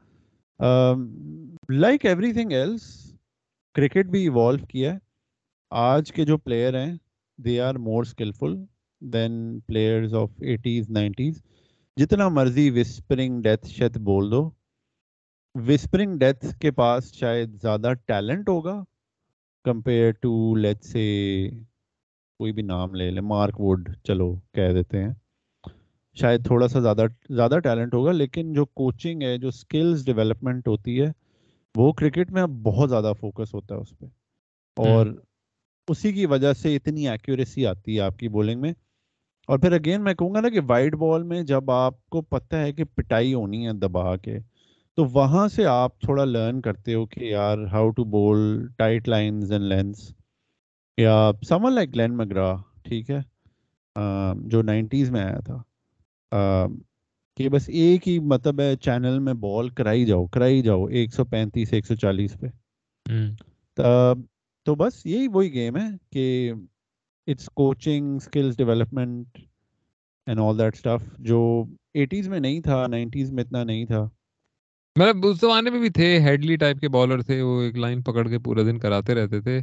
like 1.69 2.05
every 2.05 2.33
thing 2.33 2.51
else 2.51 3.13
cricket 3.73 4.05
بھی 4.05 4.21
ایوالو 4.21 4.65
کیا 4.65 4.93
ہے۔ 4.93 4.97
آج 5.71 6.11
کے 6.11 6.25
جو 6.25 6.37
پلیئر 6.37 6.85
ہیں 6.85 6.95
they 7.37 7.61
are 7.61 7.75
more 7.75 8.03
skilful 8.03 8.55
than 9.01 9.59
players 9.59 10.13
of 10.13 10.29
eighties 10.41 10.89
nineties 10.89 11.41
جتنا 11.97 12.29
مرضی 12.29 12.69
وسپرنگ 12.69 13.41
ڈیتھ 13.41 13.67
شیت 13.67 13.97
بول 13.97 14.31
دو 14.31 14.49
وسپرنگ 15.55 16.17
ڈیتھ 16.17 16.59
کے 16.59 16.71
پاس 16.71 17.13
شاید 17.13 17.61
زیادہ 17.61 17.93
ٹیلنٹ 18.05 18.49
ہوگا 18.49 18.83
کمپیئر 19.63 20.11
ٹو 20.11 20.55
لیٹ 20.55 20.83
سے 20.83 21.49
کوئی 22.39 22.51
بھی 22.51 22.61
نام 22.61 22.95
لے 22.95 23.11
لیں 23.11 23.21
مارک 23.21 23.59
ووڈ 23.59 23.89
چلو 24.03 24.35
کہہ 24.53 24.73
دیتے 24.73 25.03
ہیں۔ 25.03 25.13
شاید 26.13 26.45
تھوڑا 26.45 26.67
سا 26.67 26.79
زیادہ 26.79 27.05
زیادہ 27.29 27.59
ٹیلنٹ 27.63 27.93
ہوگا 27.93 28.11
لیکن 28.11 28.53
جو 28.53 28.65
کوچنگ 28.65 29.23
ہے 29.23 29.37
جو 29.37 29.51
سکلز 29.51 30.05
ڈیولپمنٹ 30.05 30.67
ہوتی 30.67 31.01
ہے 31.01 31.11
وہ 31.75 31.91
کرکٹ 31.91 32.31
میں 32.31 32.41
اب 32.41 32.49
بہت 32.49 32.89
زیادہ 32.89 33.11
فوکس 33.19 33.53
ہوتا 33.53 33.75
ہے 33.75 33.79
اس 33.79 33.97
پہ۔ 33.99 34.05
اور 34.77 35.07
اسی 35.87 36.13
کی 36.13 36.25
وجہ 36.25 36.53
سے 36.53 36.75
اتنی 36.75 37.09
ایکوریسی 37.09 37.65
آتی 37.67 37.95
ہے 37.95 38.01
آپ 38.01 38.17
کی 38.17 38.27
بولنگ 38.27 38.61
میں۔ 38.61 38.73
اور 39.47 39.59
پھر 39.59 39.71
اگین 39.71 40.03
میں 40.03 40.13
کہوں 40.13 40.33
گا 40.33 40.41
نا 40.41 40.49
کہ 40.49 40.59
وائٹ 40.67 40.93
بال 40.93 41.23
میں 41.23 41.41
جب 41.41 41.71
آپ 41.71 42.09
کو 42.09 42.21
پتہ 42.21 42.55
ہے 42.55 42.73
کہ 42.73 42.83
پٹائی 42.83 43.33
ہونی 43.33 43.67
ہے 43.67 43.73
دبا 43.73 44.17
کے 44.17 44.37
تو 44.99 45.05
وہاں 45.05 45.47
سے 45.47 45.65
آپ 45.65 45.99
تھوڑا 46.01 46.25
لرن 46.25 46.61
کرتے 46.61 46.93
ہو 46.93 47.05
کہ 47.05 47.23
یار 47.23 47.57
how 47.71 47.89
to 47.89 48.03
bowl 48.03 48.67
tight 48.77 49.09
lines 49.09 49.51
and 49.51 49.65
lengths 49.65 50.11
یا 50.97 51.31
سمن 51.47 51.73
لائک 51.73 51.95
گلین 51.95 52.17
مگرا 52.17 52.55
ٹھیک 52.83 53.11
ہے؟ 53.11 53.19
جو 54.45 54.61
نائنٹیز 54.61 55.11
میں 55.11 55.21
آیا 55.21 55.39
تھا۔ 55.39 55.63
کہ 57.37 57.49
بس 57.49 57.69
ایک 57.69 58.07
ہی 58.07 58.19
مطلب 58.19 58.59
ہے 58.59 58.75
چینل 58.75 59.19
میں 59.19 59.33
بال 59.33 59.69
کرائی 59.69 60.05
جاؤ 60.05 60.25
کرائی 60.25 60.61
جاؤ 60.61 60.85
ایک 60.85 61.13
سو 61.13 61.25
پینتیس 61.25 61.73
ایک 61.73 61.85
سو 61.85 61.95
چالیس 61.95 62.37
پہ۔ 62.39 62.47
تو 64.65 64.75
بس 64.75 65.05
یہی 65.05 65.27
وہی 65.27 65.53
گیم 65.53 65.77
ہے 65.77 65.87
کہ 66.11 66.53
it's 67.27 67.45
coaching 67.45 68.15
skills 68.15 68.57
development 68.57 69.27
and 70.25 70.39
all 70.39 70.59
that 70.59 70.75
stuff 70.75 71.19
جو 71.19 71.65
ایٹیز 71.93 72.27
میں 72.27 72.39
نہیں 72.39 72.61
تھا 72.61 72.87
نائنٹیز 72.87 73.31
میں 73.31 73.43
اتنا 73.43 73.63
نہیں 73.63 73.85
تھا۔ 73.85 74.09
مطلب 74.95 75.25
اس 75.25 75.39
زمانے 75.41 75.69
میں 75.69 75.79
بھی 75.79 75.89
تھے 75.89 76.19
ہیڈلی 76.19 76.55
ٹائپ 76.55 76.79
کے 76.79 76.89
بالر 76.89 77.21
تھے 77.21 77.41
وہ 77.41 77.61
ایک 77.61 77.77
لائن 77.77 78.01
پکڑ 78.01 78.27
کے 78.27 78.39
پورا 78.39 78.61
دن 78.61 78.79
کراتے 78.79 79.15
رہتے 79.15 79.41
تھے۔ 79.41 79.59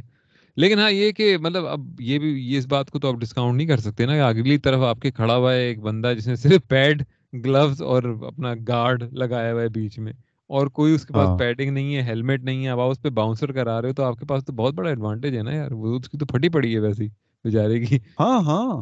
لیکن 0.57 0.79
ہاں 0.79 0.91
یہ 0.91 1.11
کہ 1.11 1.37
مطلب 1.37 1.65
اب 1.67 2.01
یہ 2.01 2.19
بھی 2.19 2.29
یہ 2.43 2.57
اس 2.57 2.67
بات 2.67 2.91
کو 2.91 2.99
تو 2.99 3.07
آپ 3.07 3.15
ڈسکاؤنٹ 3.15 3.57
نہیں 3.57 3.67
کر 3.67 3.77
سکتے 3.77 4.05
نا 4.05 4.27
اگلی 4.27 4.57
طرف 4.57 4.81
آپ 4.81 4.99
کے 4.99 5.11
کھڑا 5.11 5.35
ہوا 5.35 5.53
ہے 5.53 5.59
ایک 5.59 5.79
بندہ 5.79 6.13
جس 6.17 6.27
نے 6.27 6.35
صرف 6.35 6.67
پیڈ 6.67 7.03
گلوز 7.45 7.81
اور 7.81 8.03
اپنا 8.27 8.53
گارڈ 8.67 9.03
لگایا 9.13 9.53
ہوا 9.53 9.61
ہے 9.61 9.69
بیچ 9.69 9.99
میں۔ 9.99 10.13
اور 10.49 10.67
کوئی 10.67 10.93
اس 10.93 11.05
کے 11.05 11.13
پاس 11.13 11.39
پیڈنگ 11.39 11.71
نہیں 11.71 11.95
ہے 11.95 12.01
ہیلمٹ 12.01 12.43
نہیں 12.43 12.65
ہے 12.65 12.69
اب 12.69 12.79
آپ 12.79 12.89
اس 12.89 13.01
پہ 13.01 13.09
باؤنسر 13.09 13.51
کرا 13.51 13.81
رہے 13.81 13.89
ہو 13.89 13.93
تو 13.93 14.03
آپ 14.03 14.19
کے 14.19 14.25
پاس 14.25 14.45
تو 14.45 14.53
بہت 14.53 14.73
بڑا 14.73 14.89
ایڈوانٹیج 14.89 15.37
ہے 15.37 15.43
نا 15.43 15.51
یار۔ 15.51 15.71
وہ 15.71 15.95
اس 15.95 16.09
کی 16.09 16.17
تو 16.17 16.25
پھٹی 16.25 16.49
پڑی 16.49 16.73
ہے 16.73 16.79
ویسی 16.79 17.07
بیچارے 17.45 17.79
کی۔ 17.79 17.97
ہاں 18.19 18.39
ہاں۔ 18.41 18.81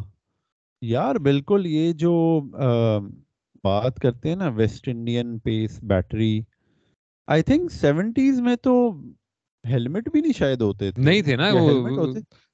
یار 0.82 1.14
بالکل 1.14 1.66
یہ 1.66 1.92
جو 1.92 2.12
بات 3.66 3.98
کرتے 3.98 4.28
ہیں 4.28 4.36
نا 4.36 4.48
West 4.48 4.88
Indian 4.88 5.38
pace 5.38 5.78
battery 5.82 6.40
I 7.28 7.42
think 7.42 7.72
seventies 7.72 8.40
میں 8.40 8.56
تو 8.56 8.72
ہیلمٹ 9.64 10.08
بھی 10.12 10.20
نہیں 10.20 10.32
شاید 10.32 10.60
ہوتے 10.60 10.90
تھے۔ 10.90 11.02
نہیں 11.02 11.22
تھے 11.22 11.36
نا 11.36 11.50
وہ 11.52 12.06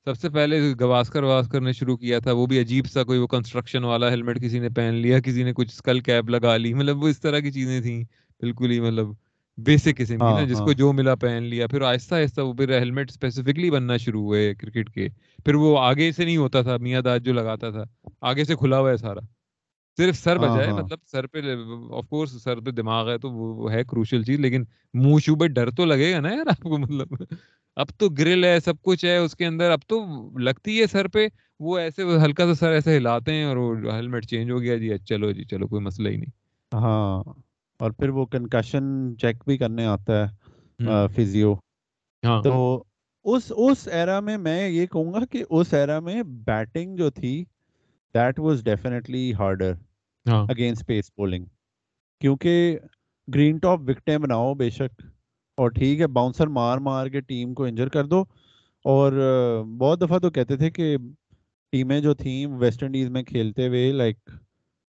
سب 0.06 0.16
سے 0.18 0.28
پہلے 0.28 0.60
گواسکر 0.80 1.22
واسکر 1.22 1.60
نے 1.60 1.72
شروع 1.72 1.96
کیا 1.96 2.18
تھا 2.18 2.32
وہ 2.32 2.46
بھی 2.46 2.60
عجیب 2.60 2.86
سا 2.86 3.02
کوئی 3.04 3.18
وہ 3.18 3.26
کنسٹرکشن 3.26 3.84
والا 3.84 4.10
ہیلمٹ 4.10 4.40
کسی 4.42 4.58
نے 4.58 4.68
پہن 4.68 4.94
لیا 4.94 5.20
کسی 5.20 5.42
نے 5.42 5.52
کچھ 5.52 5.72
اسکل 5.72 6.00
کیپ 6.00 6.30
لگا 6.30 6.56
لی 6.56 6.74
مطلب 6.74 7.02
وہ 7.02 7.08
اس 7.08 7.20
طرح 7.20 7.38
کی 7.38 7.50
چیزیں 7.50 7.80
تھیں۔ 7.80 8.02
بالکل 8.42 8.70
ہی 8.70 8.80
مطلب 8.80 9.08
بیسک 9.58 9.96
قسم 9.96 10.18
کی 10.18 10.32
نا 10.34 10.44
جس 10.44 10.58
کو 10.58 10.72
جو 10.72 10.92
ملا 10.92 11.14
پہن 11.14 11.42
لیا۔ 11.42 11.66
پھر 11.66 11.82
آہستہ 11.82 12.14
آہستہ 12.14 12.40
وہ 12.40 12.52
پھر 12.52 12.78
ہیلمٹ 12.78 13.10
اسپیسیفکلی 13.10 13.70
بننا 13.70 13.96
شروع 13.96 14.22
ہوئے 14.22 14.54
کرکٹ 14.54 14.90
کے۔ 14.90 15.08
پھر 15.44 15.54
وہ 15.54 15.78
آگے 15.78 16.10
سے 16.12 16.24
نہیں 16.24 16.36
ہوتا 16.36 16.62
تھا 16.62 16.76
میاں 16.76 17.00
داج 17.02 17.24
جو 17.24 17.32
لگاتا 17.32 17.70
تھا 17.70 17.84
آگے 18.20 18.44
سے 18.44 18.56
کھلا 18.56 18.78
ہوا 18.78 18.90
ہے 18.90 18.96
سارا۔ 18.96 19.20
صرف 19.98 20.16
سر 20.16 20.38
بچا 20.38 20.60
ہے 20.60 20.72
مطلب 20.72 20.98
سر 21.06 21.26
پہ 21.26 21.40
آف 21.92 22.08
کورس 22.08 22.42
سر 22.42 22.60
پہ 22.60 22.70
دماغ 22.72 23.08
ہے 23.10 23.18
تو 23.18 23.30
وہ 23.32 23.72
ہے 23.72 23.82
کروشل 23.84 24.22
چیز 24.24 24.40
لیکن 24.40 24.64
منہ 24.94 25.18
شو 25.20 25.34
پہ 25.36 25.46
ڈر 25.48 25.70
تو 25.72 25.84
لگے 25.86 26.12
گا 26.12 26.20
نا 26.20 26.30
یار 26.30 26.46
آپ 26.50 26.62
کو 26.62 26.78
مطلب۔ 26.78 27.14
اب 27.76 27.88
تو 27.92 28.08
گرل 28.12 28.44
ہے 28.44 28.58
سب 28.60 28.80
کچھ 28.82 29.04
ہے 29.04 29.16
اس 29.18 29.34
کے 29.36 29.46
اندر 29.46 29.70
اب 29.70 29.80
تو 29.86 30.00
لگتی 30.40 30.80
ہے 30.80 30.86
سر 30.88 31.08
پہ 31.08 31.26
وہ 31.60 31.78
ایسے 31.78 32.02
ہلکا 32.24 32.46
سا 32.46 32.54
سر 32.56 32.72
ایسے 32.72 32.96
ہلاتے 32.96 33.34
ہیں 33.34 33.44
اور 33.44 33.56
وہ 33.56 33.92
ہیلمٹ 33.92 34.26
چینج 34.26 34.50
ہو 34.50 34.60
گیا 34.60 34.76
جی 34.78 34.96
چلو 35.06 35.30
جی 35.32 35.44
چلو 35.46 35.68
کوئی 35.68 35.82
مسئلہ 35.82 36.08
ہی 36.08 36.16
نہیں۔ 36.16 36.30
ہاں 36.72 37.22
اور 37.80 37.90
پھر 37.92 38.08
وہ 38.10 38.24
کنکشن 38.28 38.84
چیک 39.18 39.44
بھی 39.44 39.56
کرنے 39.58 39.84
آتا 39.86 40.14
ہے 40.20 40.26
فزیو 41.08 41.54
تو 42.42 42.52
اس 43.24 43.50
اس 43.58 43.86
ایرا 43.90 44.18
میں 44.20 44.36
میں 44.38 44.68
یہ 44.68 44.86
کہوں 44.88 45.12
گا 45.12 45.24
کہ 45.26 45.42
اس 45.50 45.72
ایرا 45.74 45.98
میں 46.00 46.22
بیٹنگ 46.44 46.96
جو 46.96 47.10
تھی 47.12 47.34
that 48.14 48.38
was 48.38 48.62
definitely 48.64 49.32
harder 49.34 49.72
against 50.48 50.86
pace 50.86 51.10
bowling 51.16 51.44
کیونکہ 52.20 52.78
گرین 53.28 53.58
ٹاپ 53.58 53.80
وکٹیں 53.88 54.16
بناؤ 54.18 54.52
بے 54.54 54.70
شک 54.70 55.02
اور 55.58 55.70
ٹھیک 55.70 56.00
ہے 56.00 56.06
باؤنسر 56.08 56.46
مار 56.58 56.78
مار 56.78 57.06
کے 57.06 57.20
ٹیم 57.20 57.54
کو 57.54 57.64
انجر 57.64 57.88
کر 57.88 58.04
دو۔ 58.04 58.24
اور 58.84 59.12
بہت 59.78 60.00
دفعہ 60.00 60.18
تو 60.18 60.30
کہتے 60.30 60.56
تھے 60.56 60.70
کہ 60.70 60.96
ٹیمیں 61.72 62.00
جو 62.00 62.14
تھیں 62.14 62.46
ویسٹ 62.60 62.82
انڈیز 62.82 63.10
میں 63.10 63.22
کھیلتے 63.22 63.66
ہوئے 63.68 63.90
لائک 63.92 64.16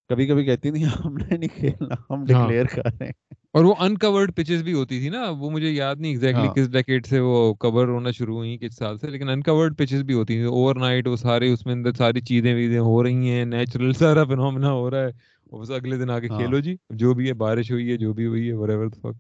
کبھی 0.10 0.28
کبھی 0.28 0.46
کہتی 0.46 0.72
تھی 0.72 0.84
ہم 0.86 1.18
نے 1.18 1.38
نہیں 1.38 1.50
کھیلنا 1.50 1.96
ہم 2.10 2.26
ڈکلیئر 2.26 2.66
کر 2.66 2.86
رہے 2.86 3.06
ہیں۔ 3.06 3.12
اور 3.54 3.66
وہ 3.66 3.74
انکورڈ 3.80 4.36
پچز 4.36 4.64
بھی 4.64 4.74
ہوتی 4.74 5.00
تھی 5.00 5.10
نا 5.10 5.30
وہ 5.30 5.50
مجھے 5.50 5.70
یاد 5.70 5.96
نہیں 5.96 6.12
ایگزیکٹلی 6.12 6.48
کس 6.56 6.72
ڈیکیڈ 6.72 7.06
سے 7.06 7.20
وہ 7.20 7.54
کور 7.54 7.88
ہونا 7.88 8.12
شروع 8.12 8.36
ہوئی 8.36 8.58
کس 8.58 8.78
سال 8.78 8.98
سے 9.00 9.08
لیکن 9.08 9.30
انکورڈ 9.30 9.78
پچز 9.78 10.04
بھی 10.04 10.14
ہوتی 10.14 10.38
تھی 10.38 10.46
اوور 10.52 10.76
نائٹ 10.76 11.08
وہ 11.08 11.16
سارے 11.16 11.52
اس 11.54 11.66
میں 11.66 11.74
اندر 11.74 11.94
ساری 11.94 12.22
چیزیں 12.22 12.54
ویزیں 12.56 12.80
ہو 12.80 13.04
رہی 13.04 13.30
ہیں 13.30 13.46
نیچرل 13.46 13.94
سارا 14.00 14.24
فنومنا 14.24 14.72
ہو 14.72 14.90
رہا 14.92 15.06
ہے۔ 15.06 15.12
بس 15.52 15.72
اگلے 15.72 15.98
دن 15.98 16.10
آگے 16.10 16.28
کھیلو 16.28 16.60
جی 16.60 16.76
جو 16.96 17.14
بھی 17.14 17.28
ہے 17.28 17.34
بارش 17.34 17.72
ہوئی 17.72 17.92
ہے 17.92 17.98
جو 17.98 18.14
بھی 18.14 18.26
ہوئی 18.26 18.48
ہے 18.50 18.54
whatever 18.54 18.88
the 18.88 19.02
fuck 19.02 19.18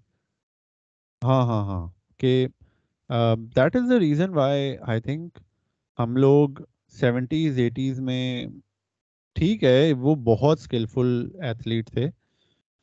ہاں 1.22 1.41
ہاں 1.46 1.63
ہاں۔ 1.65 1.88
کہ 2.19 2.48
that 3.56 3.76
is 3.76 3.89
the 3.89 4.00
reason 4.00 4.34
why 4.34 4.76
I 4.82 5.02
think 5.02 5.38
ہم 6.00 6.15
لوگ 6.17 6.50
سیونٹیز 6.96 7.58
ایٹیز 7.58 8.00
میں 8.00 8.46
ٹھیک 9.36 9.63
ہے 9.63 9.93
وہ 9.93 10.15
بہت 10.24 10.60
اسکلفل 10.60 11.30
ایتھلیٹ 11.41 11.89
تھے۔ 11.91 12.08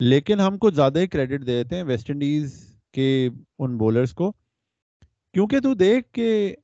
لیکن 0.01 0.41
ہم 0.41 0.59
کو 0.59 0.71
زیادہ 0.71 0.99
ہی 0.99 1.07
کریڈٹ 1.07 1.47
دے 1.47 1.63
دیتے 1.63 1.77
ہیں 1.77 1.83
ویسٹ 1.83 2.11
انڈیز 2.11 2.75
کے 2.93 3.29
ان 3.59 3.77
بولرس 3.79 4.13
کو 4.13 4.33
کیونکہ 5.33 5.61
تو 5.61 5.75
دیکھ 5.75 6.13
کہ 6.13 6.57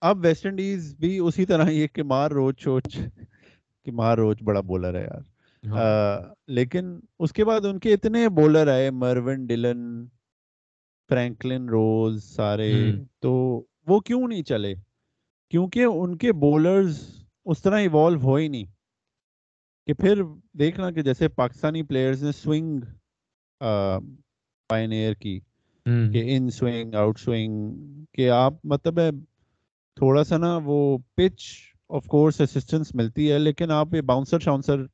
اب 0.00 0.18
ویسٹ 0.24 0.46
انڈیز 0.46 0.96
بھی 0.96 1.18
اسی 1.18 1.46
طرح 1.46 1.64
ہی 1.64 1.88
کہ 1.88 2.02
مار 2.02 2.30
روچ 2.30 2.60
چوچ 2.60 2.98
کہ 3.84 3.92
مار 3.92 4.18
روچ 4.18 4.42
بڑا 4.42 4.60
بولر 4.60 4.94
ہے 4.94 5.04
یار۔ 5.04 5.20
ہاں۔ 5.66 6.34
لیکن 6.46 7.00
اس 7.18 7.32
کے 7.32 7.44
بعد 7.44 7.64
ان 7.64 7.78
کے 7.78 7.94
اتنے 7.94 8.28
بولر 8.28 8.68
آئے 8.68 8.90
مرون 8.90 9.46
ڈلن 9.46 10.06
فرینکلن 11.08 11.68
روز 11.68 12.24
سارے۔ 12.24 12.92
تو 13.20 13.62
وہ 13.86 14.00
کیوں 14.00 14.28
نہیں 14.28 14.42
چلے؟ 14.42 14.74
کیونکہ 15.50 15.84
ان 15.84 16.18
کے 16.18 16.32
بولرز 16.32 17.02
اس 17.44 17.62
طرح 17.62 17.78
ایوالو 17.78 18.20
ہو 18.20 18.34
ہی 18.34 18.48
نہیں۔ 18.48 18.73
کہ 19.86 19.94
پھر 19.94 20.22
دیکھنا 20.58 20.90
کہ 20.90 21.02
جیسے 21.02 21.28
پاکستانی 21.28 21.82
پلیئرز 21.82 22.24
نے 22.24 22.32
سوئنگ 22.32 22.80
پائنیئر 24.68 25.14
کی 25.14 25.40
کہ 26.12 26.36
ان 26.36 26.50
سوئنگ 26.50 26.94
آؤٹ 26.94 27.18
سوئنگ 27.18 27.74
کہ 28.12 28.30
آپ 28.30 28.54
مطلب 28.64 28.98
ہے 28.98 29.10
تھوڑا 29.96 30.24
سا 30.24 30.36
نا 30.36 30.58
وہ 30.64 30.98
پچ 31.14 31.42
آف 31.88 32.06
کورس 32.06 32.40
اسسٹنس 32.40 32.94
ملتی 32.94 33.32
ہے 33.32 33.38
لیکن 33.38 33.70
آپ 33.70 33.94
یہ 33.94 34.00
باؤنسر 34.00 34.38
شاؤنسر 34.38 34.84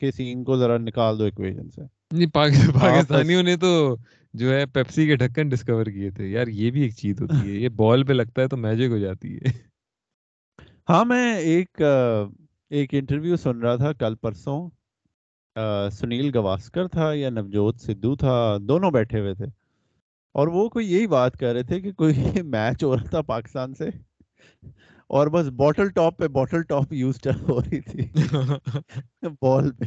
کے 0.00 0.10
سین 0.10 0.44
کو 0.44 0.56
ذرا 0.56 0.78
نکال 0.78 1.18
دو 1.18 1.24
ایکویژن 1.24 1.70
سے۔ 1.70 1.82
نہیں 2.12 2.26
پاکستانیوں 2.26 3.42
نے 3.42 3.56
تو 3.56 3.96
جو 4.34 4.54
ہے 4.54 4.66
پیپسی 4.66 5.06
کے 5.06 5.16
ڈھکن 5.16 5.48
ڈسکور 5.48 5.86
کیے 5.86 6.10
تھے۔ 6.10 6.28
یار 6.28 6.46
یہ 6.46 6.70
بھی 6.70 6.82
ایک 6.82 6.94
چیز 6.96 7.20
ہوتی 7.20 7.50
ہے۔ 7.50 7.54
یہ 7.54 7.68
بال 7.68 8.04
پہ 8.04 8.12
لگتا 8.12 8.42
ہے 8.42 8.48
تو 8.48 8.56
میجک 8.56 8.90
ہو 8.90 8.98
جاتی 8.98 9.36
ہے۔ 9.36 9.50
ہاں 10.88 11.04
میں 11.04 11.36
ایک 11.36 11.82
ایک 12.70 12.94
انٹرویو 12.94 13.36
سن 13.36 13.58
رہا 13.58 13.76
تھا 13.76 13.92
کل 13.92 14.14
پرسوں۔ 14.14 14.70
سنیل 15.90 16.30
گواسکر 16.34 16.88
تھا 16.88 17.12
یا 17.12 17.30
نوجوت 17.30 17.80
سدھو 17.80 18.16
تھا 18.16 18.56
دونوں 18.60 18.90
بیٹھے 18.90 19.20
ہوئے 19.20 19.34
تھے۔ 19.34 19.44
اور 20.34 20.48
وہ 20.48 20.68
کوئی 20.68 20.92
یہی 20.92 21.06
بات 21.06 21.36
کر 21.36 21.52
رہے 21.52 21.62
تھے 21.62 21.80
کہ 21.80 21.92
کوئی 21.92 22.14
میچ 22.42 22.84
ہو 22.84 22.96
رہا 22.96 23.04
تھا 23.04 23.22
پاکستان 23.22 23.74
سے۔ 23.74 23.84
اور 25.06 25.26
بس 25.26 25.46
بوٹل 25.46 25.88
ٹاپ 25.88 26.16
پہ 26.16 26.28
بوٹل 26.28 26.62
ٹاپ 26.62 26.92
یوز 26.92 27.16
ہو 27.48 27.60
رہی 27.60 27.80
تھی۔ 27.80 28.06
بال 29.42 29.70
پہ۔ 29.72 29.84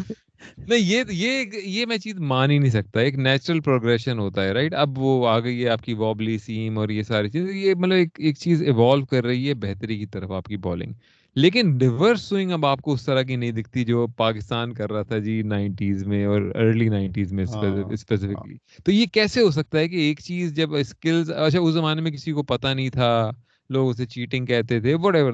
نہیں 0.58 0.80
یہ 0.80 1.04
یہ 1.10 1.46
یہ 1.63 1.86
میں 1.86 1.98
چیز 1.98 2.19
مان 2.19 2.52
ہی 2.52 2.58
نہیں 2.58 2.72
سکتا۔ 2.72 3.00
ایک 3.00 3.15
نیچرل 3.15 3.60
پروگریشن 3.60 4.19
ہوتا 4.19 4.43
ہے 4.43 4.52
رائٹ 4.52 4.74
اب 4.74 5.00
وہ 5.00 5.28
آ 5.28 5.39
گئی 5.39 5.63
ہے 5.63 5.69
آپ 5.69 5.82
کی 5.82 5.93
وابلی 5.93 6.38
سیم 6.38 6.78
اور 6.78 6.89
یہ 6.89 7.02
ساری 7.02 7.30
چیز 7.30 7.50
یہ 7.50 7.76
مطلب 7.76 7.96
ایک 7.96 8.10
ایک 8.17 8.38
چیز 8.38 8.63
ایوالو 8.63 9.06
کر 9.06 9.24
رہی 9.24 9.50
ہے 9.50 9.54
بہتری 9.54 9.98
کی 9.98 10.06
طرف 10.06 10.32
آپ 10.32 10.46
کی 10.46 10.58
بالنگ 10.58 10.93
لیکن 11.36 11.78
ریورس 11.82 12.22
سوئنگ 12.22 12.52
اب 12.52 12.65
آپ 12.65 12.82
کو 12.82 12.93
اس 12.93 13.06
طرح 13.06 13.22
کی 13.22 13.36
نہیں 13.36 13.52
دکھتی 13.52 13.84
جو 13.86 14.08
پاکستان 14.08 14.74
کر 14.74 14.91
رہا 14.91 15.02
تھا 15.02 15.17
جی 15.17 15.41
نائنٹیز 15.41 16.04
میں 16.08 16.26
اور 16.26 16.41
ارلی 16.56 16.89
نائنٹیز 16.89 17.34
میں 17.34 17.43
اسپیسیفکلی 17.43 18.54
ہاں۔ 18.54 18.82
تو 18.86 18.91
یہ 18.91 19.06
کیسے 19.06 19.41
ہو 19.41 19.52
سکتا 19.52 19.80
ہے 19.80 19.88
کہ 19.88 19.96
ایک 19.96 20.19
چیز 20.19 20.54
جب 20.56 20.76
اسکلز 20.76 21.32
اچھا 21.32 21.60
اس 21.60 21.74
زمانے 21.74 22.02
میں 22.02 22.12
کسی 22.12 22.32
کو 22.32 22.43
پتا 22.43 22.74
نہیں 22.74 22.89
تھا 22.89 23.32
لوگ 23.69 23.89
اسے 23.89 24.06
چیٹنگ 24.06 24.46
کہتے 24.46 24.80
تھے 24.80 24.93
وٹ 24.93 25.15
ایور 25.15 25.34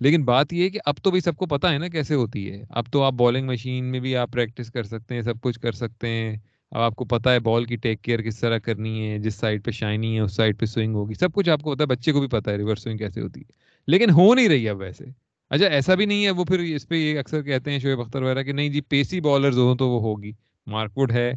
لیکن 0.00 0.24
بات 0.24 0.52
یہ 0.52 0.64
ہے 0.64 0.70
کہ 0.70 0.78
اب 0.84 0.94
تو 1.02 1.10
بھی 1.10 1.20
سب 1.20 1.36
کو 1.36 1.46
پتا 1.46 1.72
ہے 1.72 1.78
نا 1.78 1.88
کیسے 1.88 2.14
ہوتی 2.14 2.50
ہے۔ 2.50 2.62
اب 2.70 2.84
تو 2.92 3.02
آپ 3.02 3.12
بالنگ 3.12 3.46
مشین 3.46 3.84
میں 3.84 4.00
بھی 4.00 4.16
آپ 4.16 4.32
پریکٹس 4.32 4.70
کر 4.70 4.82
سکتے 4.82 5.14
ہیں 5.14 5.22
سب 5.22 5.40
کچھ 5.40 5.60
کر 5.60 5.72
سکتے 5.72 6.08
ہیں۔ 6.08 6.36
اب 6.70 6.82
آپ 6.82 6.96
کو 6.96 7.04
پتا 7.04 7.32
ہے 7.32 7.40
بال 7.40 7.64
کی 7.64 7.76
ٹیک 7.76 8.02
کیئر 8.02 8.22
کس 8.22 8.40
طرح 8.40 8.58
کرنی 8.58 9.10
ہے، 9.10 9.18
جس 9.18 9.34
سائڈ 9.34 9.64
پہ 9.64 9.70
شائنی 9.70 10.14
ہے، 10.14 10.20
اس 10.20 10.32
سائڈ 10.32 10.60
پہ 10.60 10.66
سوئنگ 10.66 10.94
ہوگی، 10.94 11.14
سب 11.14 11.32
کچھ 11.32 11.48
آپ 11.48 11.60
کو 11.62 11.74
پتا 11.74 11.82
ہے، 11.82 11.86
بچے 11.86 12.12
کو 12.12 12.20
بھی 12.20 12.28
پتا 12.28 12.50
ہے 12.50 12.56
ریورس 12.56 12.82
سوئنگ 12.82 12.98
کیسے 12.98 13.20
ہوتی 13.20 13.40
ہے۔ 13.40 13.52
لیکن 13.86 14.10
ہو 14.10 14.34
نہیں 14.34 14.48
رہی 14.48 14.68
اب 14.68 14.78
ویسے۔ 14.78 15.04
اچھا 15.50 15.66
ایسا 15.66 15.94
بھی 15.94 16.06
نہیں 16.06 16.24
ہے، 16.24 16.30
وہ 16.30 16.44
پھر 16.44 16.58
اس 16.58 16.88
پہ 16.88 16.94
یہ 16.94 17.18
اکثر 17.18 17.42
کہتے 17.42 17.70
ہیں 17.70 17.78
شعیب 17.78 18.00
اختر 18.00 18.22
وغیرہ 18.22 18.42
کہ 18.42 18.52
نہیں 18.52 18.68
جی 18.68 18.80
پیسی 18.80 19.20
بالرز 19.20 19.58
ہوں 19.58 19.74
تو 19.74 19.88
وہ 19.88 20.00
ہوگی۔ 20.00 20.32
مارک 20.66 20.98
وڈ 20.98 21.12
ہے 21.12 21.32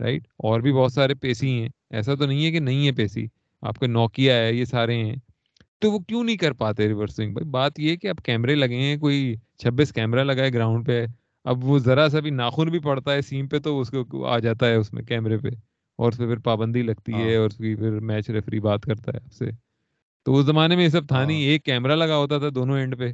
رائٹ 0.00 0.22
اور 0.36 0.60
بھی 0.60 0.72
بہت 0.72 0.92
سارے 0.92 1.14
پیسی 1.14 1.50
ہیں۔ 1.50 1.68
ایسا 1.90 2.14
تو 2.14 2.26
نہیں 2.26 2.44
ہے 2.44 2.50
کہ 2.50 2.60
نہیں 2.60 2.86
ہے 2.86 2.92
پیسی۔ 2.92 3.26
آپ 3.62 3.78
کے 3.78 3.86
نوکیا 3.86 4.36
ہے، 4.36 4.52
یہ 4.52 4.64
سارے 4.64 4.96
ہیں۔ 4.96 5.16
تو 5.78 5.92
وہ 5.92 5.98
کیوں 5.98 6.24
نہیں 6.24 6.36
کر 6.36 6.52
پاتے 6.52 6.88
ریورسنگ 6.88 7.32
بھائی، 7.32 7.48
بات 7.48 7.80
یہ 7.80 7.96
کہ 7.96 8.06
اب 8.06 8.16
کیمرے 8.24 8.54
لگے 8.54 8.76
ہیں، 8.76 8.96
کوئی 8.96 9.34
چھبیس 9.58 9.92
کیمرہ 9.92 10.24
لگا 10.24 10.44
ہے 10.44 10.52
گراؤنڈ 10.52 10.86
پہ 10.86 11.06
اب 11.44 11.64
وہ 11.64 11.78
ذرا 11.78 12.08
سا 12.08 12.20
بھی 12.20 12.30
ناخن 12.30 12.68
بھی 12.68 12.78
پڑتا 12.78 13.12
ہے 13.12 13.22
سیم 13.22 13.48
پہ 13.48 13.58
تو 13.58 13.80
اس 13.80 13.90
کو 14.08 14.26
آ 14.26 14.38
جاتا 14.38 14.66
ہے 14.66 14.74
اس 14.74 14.92
میں 14.92 15.02
کیمرے 15.02 15.38
پہ 15.38 15.48
اور 15.98 16.12
اس 16.12 16.18
پہ 16.18 16.26
پھر 16.26 16.38
پابندی 16.38 16.82
لگتی 16.82 17.12
ہے 17.12 17.34
ہاں۔ 17.34 17.40
اور 17.40 17.46
اس 17.46 17.56
کی 17.56 17.74
پھر 17.74 18.00
میچ 18.00 18.30
ریفری 18.30 18.60
بات 18.60 18.82
کرتا 18.82 19.10
ہے 19.14 19.20
آپ 19.24 19.32
سے۔ 19.32 19.50
تو 20.26 20.36
اس 20.36 20.46
زمانے 20.46 20.76
میں 20.76 20.84
یہ 20.84 20.88
سب 20.88 21.08
تھا 21.08 21.24
نہیں 21.24 21.36
ہاں۔ 21.36 21.50
ایک 21.50 21.64
کیمرہ 21.64 21.96
لگا 21.96 22.16
ہوتا 22.16 22.38
تھا 22.38 22.48
دونوں 22.54 22.78
اینڈ 22.78 22.98
پہ۔ 22.98 23.12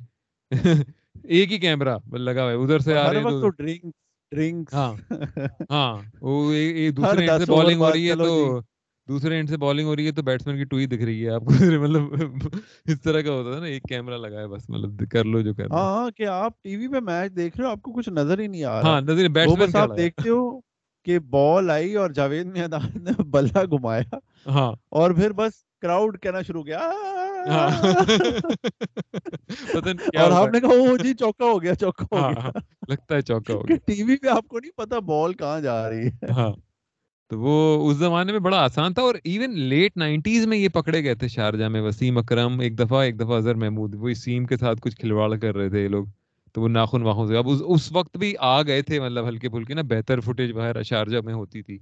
ایک 1.24 1.52
ہی 1.52 1.58
کیمرہ 1.58 1.96
لگا 2.12 2.42
ہوا 2.42 2.50
ہے۔ 2.50 2.56
ادھر 2.56 2.78
سے 2.78 2.98
آ 2.98 3.12
رہے 3.12 3.20
ہیں 3.20 3.78
ہاں۔ 4.72 4.92
ہاں 5.70 5.94
وہ 6.20 6.52
دوسرے 6.96 7.26
اینڈ 7.26 7.44
سے 7.44 7.52
بالنگ 7.52 7.80
ہو 7.80 7.92
رہی 7.92 8.10
ہے 8.10 8.16
تو 8.16 8.60
دوسرے 9.08 9.36
اینڈ 9.36 9.48
سے 9.48 9.56
بالنگ 9.56 9.86
ہو 9.86 9.96
رہی 9.96 10.06
ہے 10.06 10.12
تو 10.12 10.22
بیٹسمین 10.22 10.56
کی 10.56 10.64
ٹوئی 10.64 10.86
دکھ 10.86 11.02
رہی 11.02 11.24
ہے۔ 11.24 11.30
آپ 11.30 11.40
کو 11.40 11.50
مطلب 11.82 12.02
اس 12.86 13.00
طرح 13.00 13.20
کا 13.20 13.32
ہوتا 13.32 13.54
ہے 13.54 13.60
نا 13.60 13.66
ایک 13.66 13.82
کیمرہ 13.82 14.18
لگا 14.18 14.40
ہے 14.40 14.46
بس 14.46 14.68
مطلب 14.70 15.02
کر 15.10 15.24
لو 15.24 15.40
جو 15.40 15.54
کر 15.54 15.70
ہاں 15.70 16.10
کہ 16.10 16.26
آپ 16.26 16.62
ٹی 16.62 16.76
وی 16.76 16.88
پہ 16.88 17.00
میچ 17.00 17.36
دیکھ 17.36 17.56
رہے 17.56 17.66
ہو 17.66 17.70
آپ 17.70 17.82
کو 17.82 17.92
کچھ 17.92 18.08
نظر 18.08 18.38
ہی 18.38 18.46
نہیں 18.46 18.64
آ 18.64 18.80
رہا۔ 18.80 18.88
ہاں 18.88 19.00
نظر 19.00 19.28
بیٹسمین 19.30 19.76
آپ 19.76 19.96
دیکھتے 19.96 20.28
ہو 20.28 20.60
کہ 21.06 21.18
بال 21.30 21.70
آئی 21.70 21.94
اور 21.94 22.10
جاوید 22.10 22.46
میدان 22.46 23.04
نے 23.04 23.10
بلہ 23.30 23.64
گھمایا۔ 23.70 24.16
ہاں۔ 24.46 24.72
اور 24.90 25.10
پھر 25.10 25.32
بس 25.32 25.52
کراؤڈ 25.82 26.18
کہنا 26.20 26.42
شروع 26.42 26.62
کیا 26.64 26.78
ہاں۔ 27.48 27.68
اور 30.16 30.32
آپ 30.32 30.48
نے 30.52 30.60
کہا 30.60 30.96
جی 31.02 31.14
چوکا 31.14 31.44
ہو 31.44 31.62
گیا 31.62 31.74
چوکا 31.74 32.04
ہو 32.12 32.16
ہاں، 32.18 32.30
گیا۔ 32.30 32.42
ہاں، 32.42 32.50
لگتا 32.88 33.14
ہے 33.14 33.20
چوکا 33.22 33.54
ہو 33.54 33.68
گیا۔ 33.68 33.76
ٹی 33.86 34.02
وی 34.02 34.16
پہ 34.16 34.28
آپ 34.28 34.48
کو 34.48 34.58
نہیں 34.58 34.72
پتا 34.76 34.98
بال 34.98 35.32
کہاں 35.34 35.60
جا 35.60 35.90
رہی 35.90 36.06
ہے۔ 36.06 36.32
ہاں۔ 36.32 36.52
تو 37.30 37.38
وہ 37.40 37.90
اس 37.90 37.96
زمانے 37.96 38.32
میں 38.32 38.40
بڑا 38.40 38.58
آسان 38.64 38.94
تھا 38.94 39.02
اور 39.02 39.14
ایون 39.24 39.58
لیٹ 39.60 39.96
نائنٹیز 39.96 40.46
میں 40.46 40.58
یہ 40.58 40.68
پکڑے 40.68 41.02
گئے 41.04 41.14
تھے 41.14 41.28
شارجہ 41.28 41.64
میں، 41.64 41.80
وسیم 41.80 42.18
اکرم 42.18 42.58
ایک 42.60 42.78
دفعہ 42.78 42.98
ایک 42.98 43.18
دفعہ 43.20 43.36
اظہر 43.36 43.54
محمود 43.54 43.94
وہ 43.94 44.12
سیم 44.16 44.44
کے 44.46 44.56
ساتھ 44.56 44.80
کچھ 44.82 44.96
کھلواڑ 44.96 45.34
کر 45.36 45.56
رہے 45.56 45.68
تھے 45.68 45.82
یہ 45.82 45.88
لوگ، 45.88 46.04
تو 46.54 46.60
وہ 46.62 46.68
ناخن 46.68 47.02
واخن 47.02 47.26
سے۔ 47.28 47.36
اب 47.36 47.48
اس 47.66 47.90
وقت 47.92 48.16
بھی 48.16 48.32
آ 48.38 48.62
گئے 48.62 48.82
تھے 48.82 49.00
مطلب 49.00 49.28
ہلکے 49.28 49.48
پھلکے 49.48 49.74
نا، 49.74 49.82
بہتر 49.88 50.20
فوٹیج 50.20 50.52
وغیرہ 50.52 50.82
شارجہ 50.82 51.18
میں 51.24 51.34
ہوتی 51.34 51.62
تھی۔ 51.62 51.78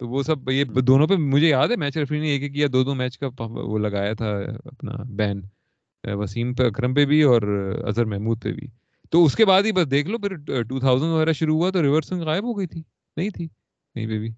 تو 0.00 0.08
وہ 0.08 0.22
سب 0.22 0.50
یہ 0.50 0.64
دونوں 0.64 1.06
پہ 1.06 1.16
مجھے 1.16 1.48
یاد 1.48 1.68
ہے 1.68 1.76
میچ 1.76 1.96
ریفری 1.96 2.20
نے 2.20 2.28
ایک 2.28 2.42
ایک 2.42 2.56
یا 2.56 2.66
دو 2.72 2.82
دو 2.84 2.94
میچ 2.94 3.18
کا 3.18 3.28
وہ 3.38 3.78
لگایا 3.78 4.12
تھا 4.12 4.30
اپنا 4.64 4.92
بین 5.16 5.40
وسیم 6.04 6.54
پہ، 6.54 6.66
اکرم 6.66 6.94
پہ 6.94 7.04
بھی 7.06 7.22
اور 7.22 7.42
اظہر 7.86 8.04
محمود 8.04 8.42
پہ 8.42 8.52
بھی۔ 8.52 8.66
تو 9.10 9.24
اس 9.24 9.36
کے 9.36 9.44
بعد 9.44 9.62
ہی 9.62 9.72
بس 9.72 9.90
دیکھ 9.90 10.08
لو، 10.10 10.18
پھر 10.18 10.62
ٹو 10.62 10.78
تھاؤزینڈ 10.80 11.12
وغیرہ 11.12 11.32
شروع 11.32 11.56
ہوا 11.56 11.70
تو 11.70 11.82
ریورسنگ 11.82 12.22
غائب 12.22 12.44
ہو 12.44 12.58
گئی 12.58 12.66
تھی، 12.66 12.82
نہیں 13.16 13.30
تھی، 13.30 13.46
کہیں 13.46 14.06
پہ 14.06 14.18
بھی۔ 14.18 14.30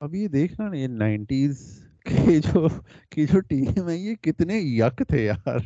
اب 0.00 0.14
یہ 0.14 0.28
دیکھنا 0.28 0.68
نا 0.68 0.76
یہ 0.76 0.86
نائنٹیز 0.86 1.84
کے 2.04 2.40
جو 2.40 2.68
کی 3.10 3.26
جو 3.26 3.40
ٹیم 3.40 3.88
ہے 3.88 3.96
یہ 3.96 4.14
کتنے 4.14 4.58
یک 4.58 5.02
تھے 5.08 5.24
یار۔ 5.24 5.58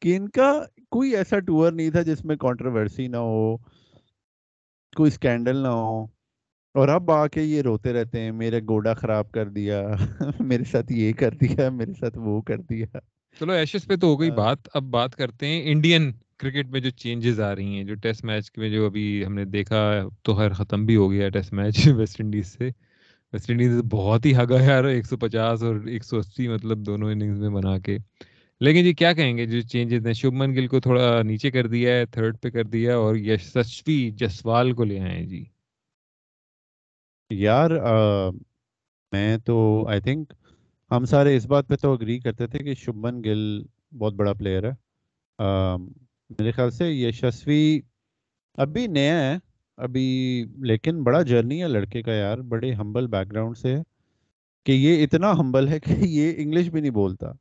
کہ 0.00 0.16
ان 0.16 0.28
کا 0.28 0.52
کوئی 0.90 1.16
ایسا 1.16 1.38
ٹور 1.38 1.72
نہیں 1.72 1.90
تھا 1.90 2.02
جس 2.02 2.24
میں 2.24 2.36
کانٹروورسی 2.36 3.08
نہ 3.08 3.16
ہو 3.16 3.56
کوئی 4.96 5.08
اسکینڈل 5.08 5.56
نہ 5.56 5.68
ہو۔ 5.68 6.04
اور 6.74 6.88
اب 6.88 7.10
آ 7.10 7.26
کے 7.26 7.42
یہ 7.42 7.62
روتے 7.62 7.92
رہتے 7.92 8.20
ہیں 8.20 8.32
میرے 8.32 8.60
گوڈا 8.60 8.94
خراب 8.94 9.32
کر 9.32 9.48
دیا 9.48 9.82
میرے 10.40 10.64
ساتھ 10.64 10.92
یہ 10.92 11.12
کر 11.12 11.34
دیا 11.34 11.68
میرے 11.70 11.92
ساتھ 11.92 12.18
وہ 12.18 12.40
کر 12.42 12.60
دیا۔ 12.60 12.86
چلو 13.40 13.52
ایشز 13.52 13.86
پہ 13.86 13.96
تو 13.96 14.06
ہو 14.06 14.20
گئی 14.20 14.30
بات۔ 14.30 14.58
اب 14.74 14.82
بات 14.82 15.14
کرتے 15.14 15.46
ہیں 15.46 15.62
انڈین 15.64 16.12
کرکٹ 16.36 16.66
میں 16.66 16.80
جو 16.80 16.90
چینجز 16.90 17.40
آ 17.40 17.54
رہی 17.54 17.76
ہیں 17.76 17.84
جو 17.84 17.94
ٹیسٹ 17.94 18.24
میچ 18.24 18.50
میں 18.56 18.70
جو 18.70 18.86
ابھی 18.86 19.24
ہم 19.26 19.34
نے 19.34 19.44
دیکھا 19.44 19.82
تو 20.22 20.34
خیر 20.34 20.52
ختم 20.52 20.86
بھی 20.86 20.96
ہو 20.96 21.10
گیا 21.10 21.28
ٹیسٹ 21.28 21.52
میچ 21.52 21.88
ویسٹ 21.96 22.20
انڈیز 22.20 22.46
سے۔ 22.46 22.70
ویسٹ 23.34 23.50
انڈیز 23.50 23.72
بہت 23.90 24.26
ہی 24.26 24.34
ہگا 24.36 24.60
یار 24.62 24.84
ایک 24.84 25.06
سو 25.06 25.16
پچاس 25.16 25.62
اور 25.62 25.76
ایک 25.86 26.04
سو 26.04 26.18
اسی 26.18 26.48
مطلب 26.48 26.78
دونوں 26.78 27.10
اننگز 27.10 27.40
میں 27.40 27.48
بنا 27.50 27.78
کے 27.78 27.98
لیکن 28.60 28.84
جی 28.84 28.92
کیا 28.94 29.12
کہیں 29.12 29.36
گے 29.36 29.46
جو 29.46 29.60
چینجز 29.60 30.06
ہیں 30.06 30.12
شبمن 30.12 30.54
گل 30.54 30.66
کو 30.66 30.80
تھوڑا 30.80 31.22
نیچے 31.22 31.50
کر 31.50 31.66
دیا 31.66 31.94
ہے 31.94 32.06
تھرڈ 32.06 32.36
پہ 32.42 32.50
کر 32.50 32.64
دیا 32.64 32.96
اور 32.96 33.16
یشسوی 33.16 34.10
جسوال 34.10 34.72
کو 34.72 34.84
لے 34.84 35.00
آئے 35.00 35.24
جی 35.26 35.44
یار 37.30 37.70
میں 39.12 39.38
تو 39.38 39.56
آئی 39.88 40.00
تھنک 40.00 40.32
ہم 40.90 41.04
سارے 41.04 41.36
اس 41.36 41.46
بات 41.46 41.68
پہ 41.68 41.76
تو 41.76 41.92
اگری 41.92 42.18
کرتے 42.18 42.46
تھے 42.46 42.58
کہ 42.58 42.74
شبمن 42.74 43.22
گل 43.24 43.62
بہت 43.98 44.14
بڑا 44.14 44.32
پلیئر 44.32 44.70
ہے 44.70 44.74
میرے 46.30 46.50
خیال 46.50 46.70
سے 46.70 46.92
یشسوی 46.92 47.80
اب 48.58 48.68
بھی 48.68 48.86
نیا 48.86 49.20
ہے 49.20 49.38
ابھی 49.78 50.44
لیکن 50.60 51.02
بڑا 51.02 51.22
جرنی 51.22 51.62
ہے 51.62 51.68
لڑکے 51.68 52.02
کا 52.02 52.12
یار، 52.14 52.38
بڑے 52.38 52.72
ہمبل 52.72 53.06
بیک 53.06 53.32
گراؤنڈ 53.32 53.56
سے 53.56 53.76
کہ 54.66 54.72
یہ 54.72 55.04
اتنا 55.04 55.32
ہمبل 55.32 55.68
ہے 55.68 55.80
کہ 55.80 55.94
یہ 56.08 56.32
انگلش 56.36 56.68
بھی 56.70 56.80
نہیں 56.80 56.90
بولتا۔ 56.90 57.32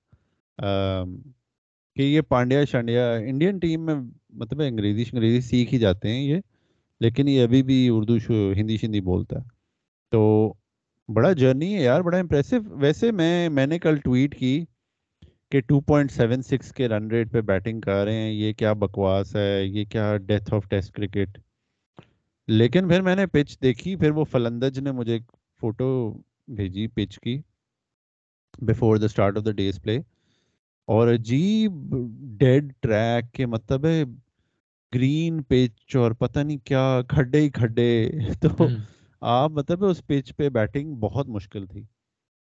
کہ 1.95 2.01
یہ 2.01 2.21
پانڈیا 2.21 2.65
شانڈیا 2.65 3.11
انڈین 3.13 3.59
ٹیم 3.59 3.85
میں 3.85 3.95
مطلب 4.29 4.61
انگریزی 4.61 5.03
انگریزی 5.13 5.41
سیکھ 5.41 5.73
ہی 5.73 5.79
جاتے 5.79 6.09
ہیں 6.09 6.23
یہ، 6.23 6.39
لیکن 7.01 7.27
یہ 7.27 7.43
ابھی 7.43 7.63
بھی 7.63 7.89
اردو 7.91 8.17
ہندی، 8.53 8.77
شندی 8.77 9.01
بولتا 9.01 9.39
ہے۔ 9.39 9.47
تو 10.11 10.53
بڑا 11.09 11.31
جرنی 11.33 11.75
ہے 11.75 11.83
یار، 11.83 12.01
بڑا 12.01 12.17
امپریسو 12.17 12.55
ویسے 12.65 13.11
میں 13.11 13.49
میں 13.49 13.67
نے 13.67 13.79
کل 13.79 13.97
ٹویٹ 13.97 14.37
کی 14.39 14.65
کہ 15.51 15.61
2.76 15.71 16.71
کے 16.71 16.87
رن 16.87 17.07
ریٹ 17.11 17.31
پہ 17.31 17.41
بیٹنگ 17.41 17.81
کر 17.81 18.03
رہے 18.03 18.13
ہیں، 18.13 18.31
یہ 18.31 18.53
کیا 18.53 18.73
بکواس 18.73 19.35
ہے، 19.35 19.63
یہ 19.65 19.85
کیا 19.85 20.17
ڈیتھ 20.17 20.53
آف 20.53 20.67
ٹیسٹ 20.69 20.91
کرکٹ 20.91 21.37
لیکن 22.47 22.87
پھر 22.87 23.01
میں 23.01 23.15
نے 23.15 23.25
پچ 23.25 23.57
دیکھی 23.61 23.95
پھر 23.95 24.11
وہ 24.11 24.23
فلندج 24.23 24.79
نے 24.79 24.91
مجھے 24.91 25.13
ایک 25.13 25.31
فوٹو 25.61 26.13
بھیجی 26.47 26.87
پچ 26.87 27.19
کی 27.19 27.41
before 28.61 28.97
the 28.97 29.05
start 29.05 29.37
of 29.37 29.45
the 29.45 29.51
day's 29.51 29.81
play 29.81 29.99
اور 30.87 31.13
عجیب 31.13 31.71
ڈیڈ 32.39 32.73
ٹریک 32.79 33.31
کے 33.31 33.45
مطلب 33.45 33.85
ہے 33.85 34.03
گرین 34.93 35.41
پچ 35.43 35.95
اور 35.95 36.11
پتہ 36.11 36.39
نہیں 36.39 36.57
کیا 36.57 37.01
کھڈے 37.09 37.41
ہی 37.41 37.49
کھڈے۔ 37.49 38.09
تو 38.41 38.67
آپ 39.21 39.51
مطلب 39.51 39.85
اس 39.85 40.07
پچ 40.07 40.35
پہ 40.37 40.49
بیٹنگ 40.49 40.95
بہت 40.95 41.29
مشکل 41.29 41.65
تھی۔ 41.67 41.83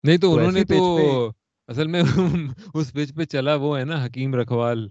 نہیں 0.04 0.18
تو 0.18 0.34
انہوں 0.36 0.52
نے 0.52 0.64
تو 0.64 1.32
اصل 1.70 1.88
میں 1.88 2.02
اس 2.74 2.94
پچ 2.94 3.16
پہ 3.16 3.24
چلا 3.24 3.56
وہ 3.56 3.80
ہے 3.80 3.84
نا 3.84 4.06
حکیم 4.06 4.36
رکھوال۔ 4.36 4.88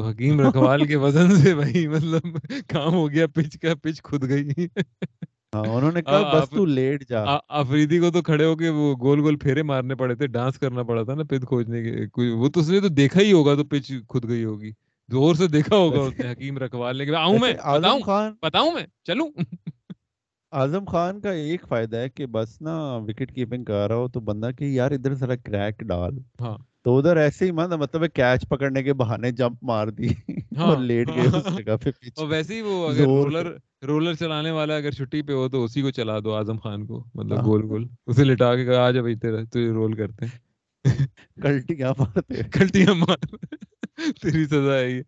تو 0.00 0.06
حکیم 0.06 0.40
رکھوال 0.40 0.86
کے 0.86 0.96
وزن 0.96 1.36
سے 1.36 1.54
بھائی 1.54 1.86
مطلب 1.88 2.36
کام 2.68 2.94
ہو 2.94 3.10
گیا 3.10 3.26
پچ 3.26 3.58
کا 3.58 3.74
پچ 3.82 4.02
خود 4.02 4.28
گئی۔ 4.28 4.66
ہاں 5.54 5.64
انہوں 5.66 5.92
نے 5.92 6.02
کہا 6.02 6.22
بس 6.32 6.50
تو 6.50 6.64
لیٹ 6.66 7.08
جا۔ 7.08 7.24
افریدی 7.48 7.98
کو 7.98 8.10
تو 8.10 8.22
کھڑے 8.22 8.44
ہو 8.44 8.56
کے 8.56 8.68
وہ 8.68 8.94
گول 9.00 9.20
گول 9.20 9.36
پھیرے 9.36 9.62
مارنے 9.62 9.94
پڑے 9.94 10.14
تھے 10.14 10.26
ڈانس 10.26 10.58
کرنا 10.58 10.82
پڑا 10.82 11.02
تھا 11.02 11.14
نا 11.14 11.22
پچ 11.22 11.46
کھوجنے 11.48 11.82
کے 11.82 12.30
وہ 12.32 12.48
تو 12.48 12.60
اس 12.60 12.68
نے 12.68 12.80
تو 12.80 12.88
دیکھا 12.88 13.20
ہی 13.20 13.32
ہوگا 13.32 13.54
تو 13.54 13.64
پچ 13.64 13.92
خود 14.08 14.28
گئی 14.28 14.44
ہوگی۔ 14.44 14.72
زور 15.08 15.34
سے 15.34 15.48
دیکھا 15.48 15.76
ہوگا 15.76 16.00
اس 16.00 16.18
نے 16.18 16.32
حکیم 16.32 16.58
رکھوال 16.58 16.98
نے 16.98 17.06
کہ 17.06 17.14
آؤں 17.16 17.38
میں 17.38 17.52
بتاؤں 17.72 18.00
خان۔ 18.00 18.32
بتاؤں 18.42 18.72
میں 18.72 18.86
چلوں۔ 19.04 19.28
اعظم 20.52 20.84
خان 20.84 21.20
کا 21.20 21.30
ایک 21.30 21.64
فائدہ 21.68 21.96
ہے 21.96 22.08
کہ 22.10 22.26
بس 22.26 22.60
نا 22.60 22.74
وکٹ 22.98 23.34
کیپنگ 23.34 23.64
کر 23.64 23.88
رہا 23.88 23.96
ہو 23.96 24.08
تو 24.08 24.20
بندہ 24.20 24.50
کہ 24.58 24.64
یار 24.64 24.90
ادھر 24.90 25.14
ذرا 25.14 25.36
کریک 25.36 25.80
ڈال۔ 25.82 26.18
ہاں۔ 26.40 26.56
تو 26.86 26.96
ادھر 26.98 27.16
ایسے 27.16 27.44
ہی 27.44 27.50
مطلب 27.52 27.80
مطلب 27.80 28.02
کیچ 28.14 28.48
پکڑنے 28.48 28.82
کے 28.82 28.92
بہانے 28.94 29.30
جمپ 29.32 29.62
مار 29.62 29.88
دی 29.88 30.08
ہاں، 30.56 30.66
اور 30.66 30.78
لیٹ 30.80 31.08
گئے 31.08 31.26
اس 31.28 31.56
جگہ 31.56 31.76
پہ 31.76 31.90
اور 32.10 32.28
ویسے 32.28 32.54
ہی 32.54 32.60
وہ 32.60 32.88
اگر 32.88 33.04
رولر 33.04 33.46
رولر 33.86 34.14
چلانے 34.14 34.50
والا 34.50 34.76
اگر 34.76 34.90
چھٹی 34.92 35.22
پہ 35.22 35.32
ہو 35.32 35.48
تو 35.48 35.62
اسی 35.64 35.82
کو 35.82 35.90
چلا 35.90 36.18
دو 36.24 36.34
اعظم 36.34 36.58
خان 36.58 36.86
کو 36.86 37.02
مطلب 37.14 37.36
ہاں۔ 37.36 37.44
گول 37.44 37.62
گول۔ 37.64 37.86
اسے 38.06 38.24
لٹا 38.24 38.54
کے 38.56 38.64
کہا 38.64 38.86
آ 38.86 38.90
جا 38.90 39.00
بھائی 39.00 39.14
تیرا 39.16 39.42
تو 39.52 39.72
رول 39.74 39.92
کرتے 39.96 40.26
ہیں۔ 40.26 40.38
کلٹیاں 41.42 41.92
مارتے 41.98 42.42
کلٹیاں 42.52 42.94
مار۔ 42.96 43.24
تیری 44.22 44.44
سزا 44.46 44.74
ہے 44.74 44.90
یہ۔ 44.90 45.02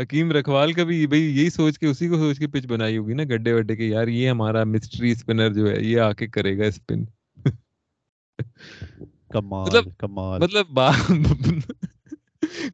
حکیم 0.00 0.30
رکھوال 0.32 0.72
کا 0.72 0.84
بھی 0.84 1.06
بھائی 1.06 1.22
یہی 1.30 1.50
سوچ 1.50 1.78
کے 1.78 1.86
اسی 1.86 2.08
کو 2.08 2.16
سوچ 2.16 2.38
کے 2.38 2.46
پچ 2.48 2.66
بنائی 2.66 2.96
ہوگی 2.98 3.14
نا 3.14 3.22
گڈے 3.30 3.52
وڈے 3.52 3.76
کے 3.76 3.84
یار 3.86 4.08
یہ 4.10 4.30
ہمارا 4.30 4.64
مسٹری 4.66 5.10
اسپنر 5.12 5.52
جو 5.54 5.68
ہے 5.68 5.76
یہ 5.82 6.00
آ 6.00 6.12
کے 6.12 6.26
کرے 6.28 6.56
گا 6.58 6.66
اسپن 6.66 7.04
کمال 9.30 9.90
کمال۔ 9.98 10.40
مطلب 10.40 10.80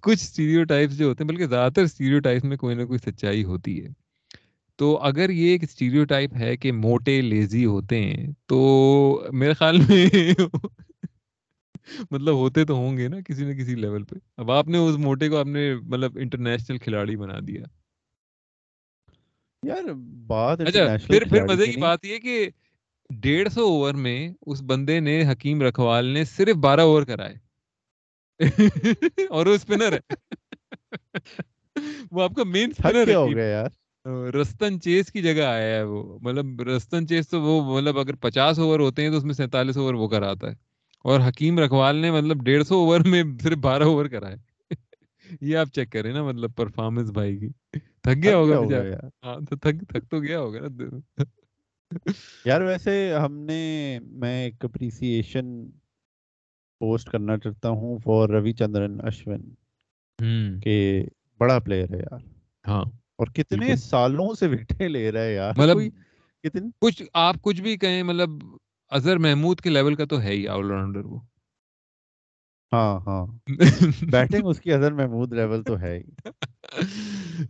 کچھ 0.01 0.23
اسٹیریو 0.23 0.65
ٹائپس 0.65 0.99
جو 0.99 1.07
ہوتے 1.07 1.25
ہیں 1.25 1.29
بلکہ 1.29 1.47
زیادہ 1.47 1.73
تر 1.73 1.83
اسٹیریو 1.83 2.21
ٹائپس 2.21 2.45
میں 2.45 2.57
کوئی 2.57 2.77
نہ 2.77 2.85
کوئی 2.85 2.99
سچائی 2.99 3.45
ہوتی 3.45 3.85
ہے۔ 3.85 3.89
تو 4.79 4.99
اگر 4.99 5.31
یہ 5.31 5.49
ایک 5.49 5.63
اسٹیریو 5.63 6.05
ٹائپ 6.05 6.35
ہے 6.37 6.57
کہ 6.57 6.73
موٹے 6.73 7.21
لیزی 7.21 7.65
ہوتے 7.65 8.01
ہیں 8.03 8.27
تو 8.47 8.59
میرے 9.33 9.55
خیال 9.55 9.77
میں 9.79 10.07
مطلب 12.11 12.35
ہوتے 12.35 12.65
تو 12.65 12.75
ہوں 12.75 12.97
گے 12.97 13.09
نا 13.09 13.21
کسی 13.21 13.45
نہ 13.45 13.53
کسی 13.53 13.75
لیول 13.75 14.05
پہ۔ 14.05 14.17
اب 14.37 14.51
آپ 14.51 14.69
نے 14.69 14.79
اس 14.79 14.97
موٹے 14.97 15.29
کو 15.29 15.37
آپ 15.37 15.47
نے 15.47 15.75
مطلب 15.75 16.17
انٹرنیشنل 16.17 16.79
کھلاڑی 16.79 17.17
بنا 17.17 17.39
دیا۔ 17.49 17.65
یار 19.63 19.93
بات 20.27 20.61
اچھا 20.61 20.97
پھر 21.07 21.25
پھر 21.31 21.45
مزے 21.45 21.67
کی 21.67 21.81
بات 21.81 22.05
یہ 22.05 22.19
کہ 22.19 22.49
ڈیڑھ 23.21 23.49
سو 23.49 23.61
اوور 23.61 23.95
میں 23.95 24.29
اس 24.47 24.62
بندے 24.67 25.01
نے 25.01 25.33
حکیم 25.33 25.62
رکھوال 25.62 26.05
نے 26.05 26.25
صرف 26.25 26.57
بارہ 26.57 26.81
اوور 26.81 27.03
کرائے۔ 27.03 27.35
اور 29.29 29.47
وہ 29.47 29.55
اسپنر 29.55 29.93
ہے۔ 29.93 30.15
وہ 32.11 32.23
آپ 32.23 32.35
کا 32.35 32.45
مین 32.45 32.71
اسپنر 32.71 33.15
ہو 33.15 33.33
گیا 33.35 33.45
یار۔ 33.45 33.69
رستن 34.35 34.81
چیز 34.81 35.12
کی 35.12 35.23
جگہ 35.23 35.43
آیا 35.43 35.77
ہے 35.77 35.83
وہ۔ 35.83 36.19
مطلب 36.23 36.62
رستن 36.62 37.07
چیز 37.09 37.29
تو 37.29 37.43
وہ 37.43 37.77
مطلب 37.77 37.99
اگر 37.99 38.15
پچاس 38.15 38.59
اوور 38.59 38.81
ہوتے 38.81 39.03
ہیں 39.03 39.11
تو 39.11 39.17
اس 39.17 39.25
میں 39.25 39.35
سینتالیس 39.35 39.77
اوور 39.77 39.95
وہ 39.95 40.09
کراتا 40.09 40.49
ہے۔ 40.49 40.55
اور 41.05 41.21
حکیم 41.29 41.59
رکھوال 41.59 41.97
نے 41.97 42.11
مطلب 42.11 42.45
ڈیڑھ 42.45 42.65
سو 42.67 42.75
اوور 42.75 43.01
میں 43.01 43.23
صرف 43.43 43.59
بارہ 43.59 43.83
اوور 43.83 44.07
کرائے۔ 44.07 44.37
یہ 45.41 45.57
آپ 45.57 45.67
چیک 45.75 45.91
کریں 45.93 46.12
نا 46.12 46.23
مطلب 46.23 46.51
پرفارمنس 46.57 47.11
بھائی 47.11 47.39
کی۔ 47.39 47.49
تھک 48.03 48.23
گیا 48.23 48.37
ہوگا 48.37 48.59
ہاں 49.25 49.41
تو 49.51 49.57
تھک 49.57 49.89
تھک 49.89 50.11
تو 50.11 50.21
گیا 50.21 50.41
ہوگا 50.41 50.59
نا۔ 50.61 51.23
یار 52.45 52.61
ویسے 52.61 53.15
ہم 53.15 53.39
نے 53.39 53.99
میں 54.03 54.45
ایک 54.45 54.65
اپریسیشن 54.65 55.71
پوسٹ 56.81 57.09
کرنا 57.09 57.39
چاہتا 57.39 57.69
ہوں 57.69 57.99
فور 57.99 58.29
روی 58.29 58.53
چندرن 58.53 59.01
اشون 59.03 59.55
کہ 60.63 61.05
بڑا 61.41 61.59
پلیئر 61.59 61.95
ہے 61.95 61.99
یار۔ 61.99 62.19
ہاں۔ 62.67 62.85
اور 63.17 63.27
کتنے 63.27 63.77
سالوں 63.77 64.35
سے 64.35 64.47
وکٹیں 64.47 64.89
لے 64.89 65.13
رہا 65.13 65.23
ہے 65.23 65.35
یار۔ 65.35 65.53
مطلب 65.57 65.77
کتنے 66.45 66.61
کچھ 66.81 67.03
آپ 67.15 67.37
کچھ 67.43 67.63
بھی 67.63 67.77
کہیں 67.77 68.03
مطلب 68.03 68.31
اظہر 68.91 69.19
محمود 69.19 69.61
کے 69.61 69.71
لیول 69.71 69.95
کا 69.95 70.05
تو 70.05 70.21
ہے 70.21 70.31
ہی 70.31 70.49
آل 70.49 70.71
راؤنڈر 70.71 71.05
وہ۔ 71.05 71.21
ہاں 72.73 73.01
ہاں۔ 73.07 73.27
بیٹنگ 74.13 74.47
اس 74.47 74.61
کی 74.61 74.73
اظہر 74.73 74.93
محمود 74.93 75.33
لیول 75.33 75.63
تو 75.63 75.81
ہے 75.81 75.99
ہی۔ 75.99 76.03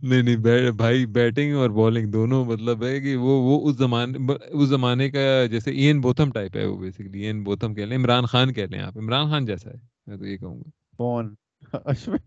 نہیں 0.03 0.21
نہیں 0.21 0.71
بھائی 0.71 1.05
بیٹنگ 1.05 1.55
اور 1.55 1.69
بالنگ 1.69 2.11
دونوں 2.11 2.45
مطلب 2.45 2.83
ہے 2.83 3.01
کہ 3.01 3.15
وہ 3.15 3.41
وہ 3.41 3.69
اس 3.69 3.75
زمانے 3.75 4.33
اس 4.47 4.69
زمانے 4.69 5.09
کا 5.11 5.45
جیسے 5.45 5.71
این 5.71 6.01
بوتھم 6.01 6.31
ٹائپ 6.31 6.57
ہے 6.57 6.65
وہ 6.65 6.77
بیسکلی 6.77 7.19
این 7.19 7.43
بوتھم 7.43 7.73
کہہ 7.73 7.83
لیں 7.83 7.97
عمران 7.97 8.25
خان 8.25 8.53
کہہ 8.53 8.63
لیں 8.63 8.79
آپ 8.79 8.97
عمران 8.97 9.29
خان 9.29 9.45
جیسا 9.45 9.69
ہے 9.69 9.75
میں 10.07 10.17
تو 10.17 10.25
یہ 10.25 10.37
کہوں 10.37 10.57
گا۔ 10.59 10.69
کون؟ 10.97 11.35
اشون 11.73 12.17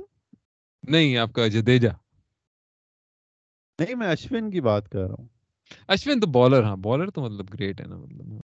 نہیں 0.88 1.16
آپ 1.16 1.32
کا 1.32 1.48
جدیجا 1.48 1.90
نہیں 3.78 3.94
میں 3.94 4.08
اشون 4.08 4.50
کی 4.50 4.60
بات 4.60 4.88
کر 4.88 5.00
رہا 5.00 5.14
ہوں۔ 5.18 5.28
اشون 5.88 6.20
تو 6.20 6.26
بالر 6.26 6.62
ہاں 6.62 6.76
بالر 6.76 7.10
تو 7.10 7.20
مطلب 7.22 7.54
گریٹ 7.54 7.80
ہے 7.80 7.86
نا 7.86 7.96
مطلب۔ 7.96 8.40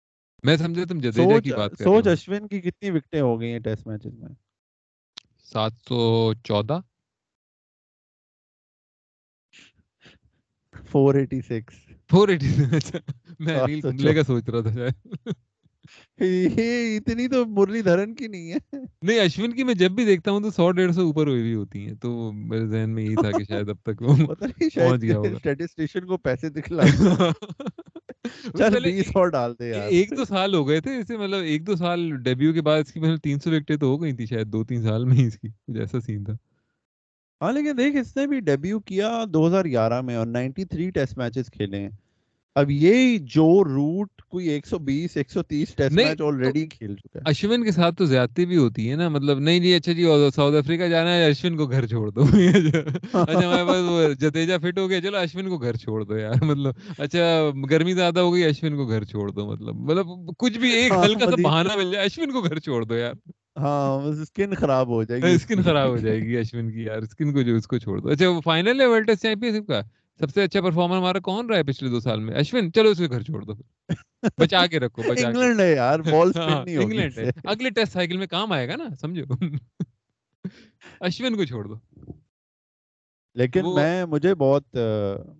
میں 0.44 0.56
سمجھا 0.56 0.84
تم 0.88 0.98
جدیجا 0.98 1.40
کی 1.40 1.52
بات 1.52 1.70
کر 1.70 1.84
سوچ 1.84 2.06
اشون 2.06 2.48
کی 2.48 2.60
کتنی 2.60 2.90
وکٹیں 2.90 3.20
ہو 3.20 3.40
گئی 3.40 3.52
ہیں 3.52 3.58
ٹیسٹ 3.58 3.86
میچز 3.86 4.14
میں؟ 4.18 4.28
سات 5.52 5.72
سو 5.88 6.32
چودہ۔ 6.44 6.80
Four 10.90 11.14
eighty 11.14 11.40
six 11.40 11.74
four 12.10 12.28
eighty 12.28 12.46
میں 13.40 13.54
انیل 13.54 13.80
کمبلے 13.80 14.14
کا 14.14 14.22
سوچ 14.22 14.48
رہا 14.48 14.60
تھا 14.60 14.72
شاید 14.76 14.92
اتنی 16.18 17.26
تو 17.28 17.44
مرلی 17.46 17.80
دھرن 17.82 18.14
کی 18.14 18.26
نہیں 18.26 18.52
ہے 18.52 18.58
نہیں 19.02 19.18
اشون 19.20 19.52
کی 19.52 19.64
میں 19.64 19.74
جب 19.74 19.90
بھی 19.90 20.04
دیکھتا 20.04 20.30
ہوں 20.30 20.40
تو 20.40 20.50
سو 20.50 20.70
ڈیڑھ 20.70 20.94
سو 20.94 21.02
اوپر 21.02 21.26
ہوئی 21.26 21.42
بھی 21.42 21.54
ہوتی 21.54 21.86
ہیں 21.86 21.94
تو 21.94 22.32
میرے 22.32 22.66
ذہن 22.66 22.90
میں 22.90 23.04
یہی 23.04 23.14
تھا 23.14 23.30
کہ 23.30 23.44
شاید 23.44 23.68
اب 23.68 23.76
تک 23.82 24.02
وہ 24.02 24.16
پہنچ 24.26 25.02
گیا 25.02 25.16
ہوگا 25.16 25.28
اسٹیٹسٹیشن 25.28 26.06
کو 26.06 26.16
پیسے 26.18 26.48
دکھلا 26.50 26.82
چل 28.58 28.82
بیس 28.84 29.10
اور 29.14 29.28
ڈال 29.28 29.54
دے 29.58 29.68
یار 29.68 29.88
ایک 29.90 30.10
دو 30.10 30.24
سال 30.24 30.54
ہو 30.54 30.66
گئے 30.68 30.80
تھے 30.80 30.96
اسے 30.96 31.16
مطلب 31.16 31.42
ایک 31.42 31.66
دو 31.66 31.76
سال 31.76 32.10
ڈیبیو 32.22 32.52
کے 32.52 32.62
بعد 32.62 32.80
اس 32.80 32.92
کی 32.92 33.00
مطلب 33.00 33.18
تین 33.22 33.38
سو 33.38 33.50
وکٹیں 33.50 33.76
تو 33.76 33.86
ہو 33.86 34.02
گئی 34.02 34.12
تھی 34.12 34.26
شاید 34.26 34.52
دو 34.52 34.64
تین 34.64 34.82
سال 34.82 35.04
میں 35.04 35.26
اس 35.26 35.38
کی 35.38 35.48
کچھ 35.48 35.78
ایسا 35.78 36.00
سین 36.00 36.24
تھا 36.24 36.32
ہاں 37.42 37.52
لیکن 37.52 37.78
دیکھ 37.78 37.96
اس 37.96 38.16
نے 38.16 38.26
بھی 38.26 38.40
ڈیبیو 38.40 38.80
کیا 38.80 39.24
دو 39.28 39.46
ہزار 39.46 39.64
گیارہ 39.64 40.00
میں 40.00 40.16
اور 40.16 40.26
نائنٹی 40.26 40.64
تھری 40.64 40.90
ٹیسٹ 40.90 41.18
میچز 41.18 41.50
کھیلے 41.50 41.78
ہیں۔ 41.78 41.90
اب 42.56 42.70
یہ 42.70 43.18
جو 43.24 43.64
روٹ 43.64 44.22
کوئی 44.22 44.48
ایک 44.48 44.66
سو 44.66 44.78
بیس 44.78 45.16
ایک 45.16 45.30
سو 45.30 45.42
تیس 45.42 45.74
ٹیسٹ 45.74 45.94
میچ 45.94 46.20
آلریڈی 46.20 46.66
کھیل 46.66 46.96
چکا 46.96 47.18
ہے۔ 47.18 47.24
اشون 47.30 47.64
کے 47.64 47.70
ساتھ 47.70 47.94
تو 47.96 48.04
زیادتی 48.04 48.46
بھی 48.46 48.56
ہوتی 48.56 48.90
ہے 48.90 48.96
نا 48.96 49.08
مطلب 49.08 49.38
نہیں 49.38 49.60
جی 49.60 49.74
اچھا 49.74 49.92
جی 49.92 50.04
ساؤتھ 50.34 50.56
افریقہ 50.56 50.88
جانا 50.88 51.14
ہے 51.14 51.26
اشون 51.26 51.56
کو 51.56 51.66
گھر 51.66 51.86
چھوڑ 51.86 52.10
دو۔ 52.10 52.22
اچھا 53.12 53.46
ہمارے 53.46 53.64
پاس 53.64 53.82
وہ 53.88 54.12
جتےجا 54.20 54.58
فٹ 54.58 54.78
ہو 54.78 54.88
گیا 54.90 55.00
چلو 55.00 55.16
اشون 55.18 55.48
کو 55.48 55.58
گھر 55.58 55.76
چھوڑ 55.76 56.04
دو 56.04 56.18
یار۔ 56.18 56.44
مطلب 56.44 56.74
اچھا 56.98 57.24
گرمی 57.70 57.94
زیادہ 57.94 58.20
ہو 58.20 58.34
گئی 58.34 58.44
اشون 58.44 58.76
کو 58.76 58.86
گھر 58.86 59.04
چھوڑ 59.04 59.30
دو۔ 59.30 59.46
مطلب 59.46 59.76
مطلب 59.80 60.06
کچھ 60.38 60.58
بھی 60.58 60.70
ایک 60.72 60.92
ہاں، 60.92 61.04
ہلکا 61.04 61.26
سا 61.26 61.36
بہانہ 61.42 61.76
مل 61.76 61.90
جائے 61.92 62.04
اشون 62.06 62.32
کو 62.32 62.42
گھر 62.42 62.58
چھوڑ 62.58 62.84
دو 62.84 62.96
یار۔ 62.96 63.14
ہاں 63.56 64.02
اسکن 64.02 64.54
خراب 64.54 64.88
ہو 64.88 65.02
جائے 65.02 65.20
گی۔ 65.22 65.32
اسکن 65.34 65.62
خراب 65.62 65.88
ہو 65.88 65.96
جائے 65.96 66.18
گی 66.18 66.36
اشون 66.36 66.70
کی 66.72 66.82
یار۔ 66.82 67.02
اسکن 67.02 67.32
کو 67.32 67.42
جو 67.42 67.54
اس 67.56 67.66
کو 67.66 67.78
چھوڑ 67.78 67.98
دو۔ 68.00 68.08
اچھا 68.08 68.26
فائنل 68.44 68.80
ہے 68.80 68.86
ورلڈ 68.86 69.06
ٹیسٹ 69.06 69.22
چیمپئن 69.22 69.60
شپ 69.60 69.66
کا؟ 69.68 69.80
سب 70.20 70.30
سے 70.30 70.42
اچھا 70.42 70.60
پرفارمر 70.60 70.96
ہمارا 70.96 71.18
کون 71.18 71.46
رہا 71.50 71.56
ہے 71.56 71.62
پچھلے 71.62 71.90
دو 71.90 72.00
سال 72.00 72.20
میں؟ 72.20 72.34
اشون 72.34 72.72
چلو 72.72 72.88
اس 72.88 72.98
کے 72.98 73.08
گھر 73.10 73.22
چھوڑ 73.22 73.42
دو 73.42 73.52
بچا 74.38 74.66
کے 74.66 74.80
رکھو 74.80 75.02
بچا 75.08 75.28
انگلینڈ 75.28 75.60
ہے 75.60 75.72
یار 75.72 76.00
بال 76.00 76.32
سپن 76.32 76.40
ہاں، 76.40 76.64
نہیں 76.64 76.76
ہوگی 76.76 76.84
انگلینڈ 76.84 77.18
ہے۔ 77.18 77.30
اگلے 77.44 77.70
ٹیسٹ 77.70 77.92
سائیکل 77.92 78.16
میں 78.16 78.26
کام 78.26 78.52
آئے 78.52 78.68
گا 78.68 78.76
نا 78.76 78.84
سمجھو؟ 79.00 79.24
اشون 81.00 81.36
کو 81.36 81.44
چھوڑ 81.44 81.64
دو۔ 81.64 81.74
لیکن 83.34 83.74
میں 83.74 84.04
مجھے 84.04 84.34
بہت 84.34 84.76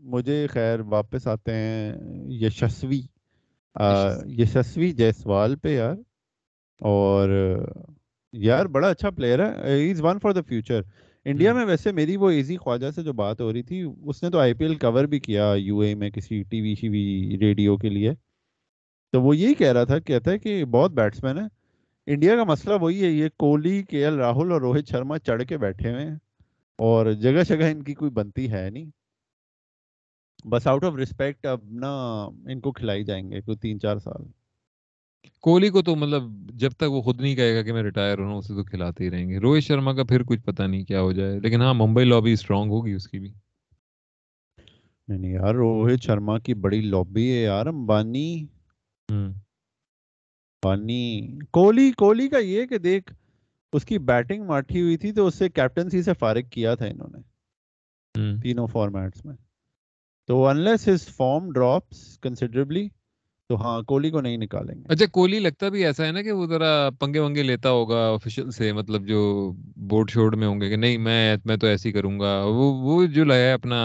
مجھے 0.00 0.46
خیر 0.46 0.80
واپس 0.80 1.26
آتے 1.26 1.54
ہیں 1.54 1.92
یشسوی۔ 2.30 3.00
یشسوی 4.38 4.92
جیسوال 4.92 5.56
پہ 5.56 5.68
یار۔ 5.68 5.94
اور 6.80 7.28
یار 8.32 8.66
بڑا 8.66 8.88
اچھا 8.88 9.10
پلیئر 9.10 9.38
ہے 9.46 9.90
is 9.90 10.00
one 10.02 10.18
for 10.18 10.32
the 10.32 10.40
future 10.42 10.80
India 11.24 11.52
میں 11.52 11.64
ویسے 11.66 11.92
میری 11.92 12.16
وہ 12.16 12.30
ایزی 12.30 12.56
خواجہ 12.56 12.90
سے 12.90 13.02
جو 13.02 13.12
بات 13.12 13.40
ہو 13.40 13.52
رہی 13.52 13.62
تھی 13.62 13.84
اس 14.04 14.22
نے 14.22 14.30
تو 14.30 14.38
آئی 14.38 14.54
پی 14.54 14.64
ایل 14.64 14.74
کور 14.74 15.04
بھی 15.04 15.20
کیا 15.20 15.54
یو 15.56 15.78
اے 15.78 15.94
میں 15.94 16.10
کسی 16.10 16.42
ٹی 16.42 16.60
وی 16.60 16.74
شی 16.74 16.88
وی 16.88 17.36
ریڈیو 17.40 17.76
کے 17.76 17.88
لیے۔ 17.88 18.12
تو 19.12 19.22
وہ 19.22 19.36
یہی 19.36 19.54
کہہ 19.54 19.72
رہا 19.72 19.84
تھا 19.84 19.98
کہتا 19.98 20.30
ہے 20.30 20.38
کہ 20.38 20.64
بہت 20.64 20.90
بیٹسمین 20.90 21.38
ہے۔ 21.38 21.44
انڈیا 22.06 22.36
کا 22.36 22.44
مسئلہ 22.44 22.74
وہی 22.80 23.04
ہے 23.04 23.10
یہ 23.10 23.28
کوہلی 23.36 23.82
کے 23.82 24.04
ایل 24.04 24.14
راہل 24.14 24.52
اور 24.52 24.60
روہت 24.60 24.88
شرما 24.88 25.18
چڑھ 25.18 25.44
کے 25.44 25.58
بیٹھے 25.58 25.92
ہوئے 25.92 26.06
ہیں۔ 26.06 26.16
اور 26.78 27.12
جگہ 27.12 27.42
جگہ 27.42 27.70
ان 27.70 27.82
کی 27.82 27.94
کوئی 27.94 28.10
بنتی 28.10 28.52
ہے 28.52 28.70
نہیں۔ 28.70 28.90
بس 30.44 30.66
آؤٹ 30.66 30.84
آف 30.84 30.94
ریسپیکٹ 30.94 31.46
اب 31.46 31.60
نا 31.70 32.24
ان 32.24 32.60
کو 32.60 32.72
کھلائی 32.72 33.04
جائیں 33.04 33.30
گے 33.30 33.40
کوئی 33.40 33.56
تین 33.56 33.80
چار 33.80 33.96
سال۔ 33.96 34.41
کوہلی 35.40 35.68
کو 35.68 35.82
تو 35.82 35.96
مطلب 35.96 36.22
جب 36.54 36.70
تک 36.70 36.90
وہ 36.90 37.02
خود 37.02 37.20
نہیں 37.20 37.36
کہے 37.36 37.56
گا 37.56 37.62
کہ 37.62 37.72
میں 37.72 37.82
ریٹائر 37.82 38.18
ہوں 38.18 38.38
اسے 38.38 38.54
تو 38.54 38.64
کھلاتے 38.64 39.04
ہی 39.04 39.10
رہیں 39.10 39.28
گے۔ 39.28 39.38
روہت 39.38 39.62
شرما 39.62 39.92
کا 39.92 40.04
پھر 40.04 40.22
کچھ 40.22 40.40
پتا 40.40 40.66
نہیں 40.66 40.84
کیا 40.84 41.00
ہو 41.00 41.12
جائے 41.12 41.40
لیکن 41.40 41.62
ہاں 41.62 41.74
ممبئی 41.74 42.04
لابی 42.04 42.32
اسٹرانگ 42.32 42.70
ہوگی 42.70 42.92
اس 42.92 43.08
کی 43.08 43.18
بھی۔ 43.18 43.32
نہیں 45.08 45.18
نہیں 45.18 45.32
یار 45.32 45.54
روہت 45.54 46.02
شرما 46.02 46.38
کی 46.38 46.54
بڑی 46.54 46.80
لابی 46.80 47.32
ہے 47.32 47.42
یار 47.42 47.66
امبانی۔ 47.66 48.46
امبانی۔ 49.08 51.38
کوہلی 51.52 51.92
کوہلی 51.92 52.28
کا 52.28 52.38
یہ 52.38 52.66
کہ 52.66 52.78
دیکھ 52.78 53.14
اس 53.72 53.84
کی 53.84 53.98
بیٹنگ 53.98 54.44
ماٹھی 54.44 54.82
ہوئی 54.82 54.96
تھی 54.96 55.12
تو 55.12 55.26
اس 55.26 55.34
سے 55.34 55.48
کیپٹنسی 55.48 56.02
سے 56.02 56.10
فارغ 56.18 56.40
کیا 56.40 56.74
تھا 56.74 56.86
انہوں 56.86 57.08
نے۔ 57.12 57.18
تینوں 58.40 58.66
فارمیٹس 58.66 59.24
میں۔ 59.24 59.36
تو 60.26 60.46
unless 60.46 60.88
his 60.88 61.06
form 61.06 61.52
drops 61.52 62.18
considerably 62.18 62.88
تو 63.52 63.56
ہاں 63.56 63.80
کوہلی 63.82 64.10
کو 64.10 64.20
نہیں 64.20 64.36
نکالیں 64.36 64.74
گے۔ 64.74 64.82
اچھا 64.88 65.06
کوہلی 65.12 65.38
لگتا 65.38 65.68
بھی 65.68 65.84
ایسا 65.86 66.06
ہے 66.06 66.12
نا 66.12 66.22
کہ 66.22 66.32
وہ 66.32 66.46
ذرا 66.46 66.68
پنگے 67.00 67.18
ونگے 67.20 67.42
لیتا 67.42 67.70
ہوگا 67.70 67.98
آفیشل 68.08 68.50
سے 68.50 68.72
مطلب 68.72 69.06
جو 69.06 69.20
بورڈ 69.90 70.10
شورڈ 70.10 70.34
میں 70.34 70.46
ہوں 70.48 70.60
گے 70.60 70.68
کہ 70.68 70.76
نہیں 70.76 70.98
میں 70.98 71.18
میں 71.44 71.56
تو 71.56 71.66
ایسی 71.66 71.92
کروں 71.92 72.18
گا۔ 72.20 72.32
وہ 72.48 72.72
وہ 72.82 73.04
جو 73.06 73.24
لایا 73.24 73.48
ہے 73.48 73.52
اپنا 73.52 73.80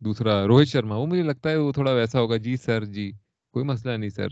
دوسرا 0.00 0.46
روہت 0.46 0.68
شرما 0.68 0.96
وہ 0.96 1.06
مجھے 1.06 1.22
لگتا 1.22 1.50
ہے 1.50 1.56
وہ 1.56 1.72
تھوڑا 1.72 1.92
ویسا 1.92 2.20
ہوگا۔ 2.20 2.36
جی 2.38 2.56
سر 2.56 2.84
جی 2.86 3.10
کوئی 3.54 3.64
مسئلہ 3.64 3.96
نہیں 3.96 4.10
سر 4.10 4.28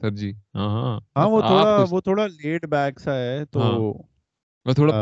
سر 0.00 0.10
جی 0.10 0.32
ہاں 0.54 0.68
ہاں۔ 0.70 0.98
ہاں 1.16 1.28
وہ 1.28 1.40
تھوڑا 1.42 1.84
وہ 1.90 2.00
تھوڑا 2.00 2.26
لیٹ 2.26 2.64
بیک 2.66 3.00
سا 3.00 3.14
ہے 3.16 3.44
تو 3.44 3.60
وہ 4.66 4.72
تھوڑا 4.72 4.92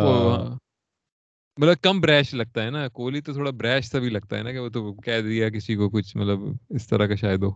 مطلب 1.59 1.81
کم 1.83 2.01
بریش 2.01 2.33
لگتا 2.35 2.62
ہے 2.64 2.70
نا۔ 2.70 2.87
کوہلی 2.89 3.20
تو 3.20 3.33
تھوڑا 3.33 3.51
بریش 3.51 3.87
سا 3.87 3.99
بھی 3.99 4.09
لگتا 4.09 4.37
ہے 4.39 4.43
نا 4.43 4.53
کہ 4.53 4.59
وہ 4.59 4.68
تو 4.68 4.93
کہہ 4.97 5.20
دیا 5.20 5.49
کسی 5.51 5.74
کو 5.76 5.89
کچھ 5.91 6.16
مطلب 6.16 6.41
اس 6.70 6.87
طرح 6.89 7.07
کا 7.07 7.14
شاید 7.14 7.43
ہو۔ 7.43 7.51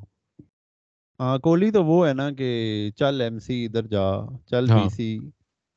ہاں 1.20 1.38
کوہلی 1.38 1.70
تو 1.70 1.84
وہ 1.84 2.06
ہے 2.08 2.12
نا 2.14 2.30
کہ 2.32 2.48
چل 2.96 3.20
ایم 3.20 3.38
سی 3.38 3.64
ادھر 3.64 3.86
جا 3.86 4.00
چل 4.46 4.66
بی 4.68 4.88
سی 4.88 5.06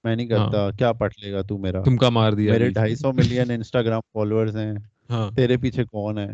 میں 0.04 0.16
نہیں 0.16 0.28
کرتا 0.28 0.70
کیا 0.72 0.92
پٹ 0.94 1.18
لے 1.18 1.32
گا 1.32 1.42
تو 1.44 1.58
میرا؟ 1.58 1.84
تم 1.84 1.98
کا 1.98 2.10
مار 2.12 2.34
دیا 2.34 2.54
میرے 2.54 2.70
ڈھائی 2.70 2.96
سو 2.96 3.12
ملین 3.14 3.52
انسٹاگرام 3.52 4.02
فالوورز 4.14 4.56
ہیں۔ 4.58 4.74
تیرے 5.36 5.58
پیچھے 5.58 5.84
کون 5.86 6.18
ہے؟ 6.20 6.28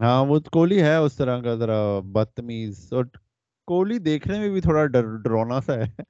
ہاں 0.00 0.24
وہ 0.26 0.38
کوہلی 0.52 0.80
ہے 0.82 0.94
اس 0.96 1.16
طرح 1.16 1.40
کا 1.40 1.54
ذرا 1.56 1.78
بدتمیز۔ 2.12 2.88
اور 2.90 3.04
کوہلی 3.68 3.98
دیکھنے 4.00 4.38
میں 4.38 4.48
بھی 4.50 4.60
تھوڑا 4.60 4.84
ڈرونا 4.86 5.60
سا 5.60 5.74
ہے۔ 5.76 6.02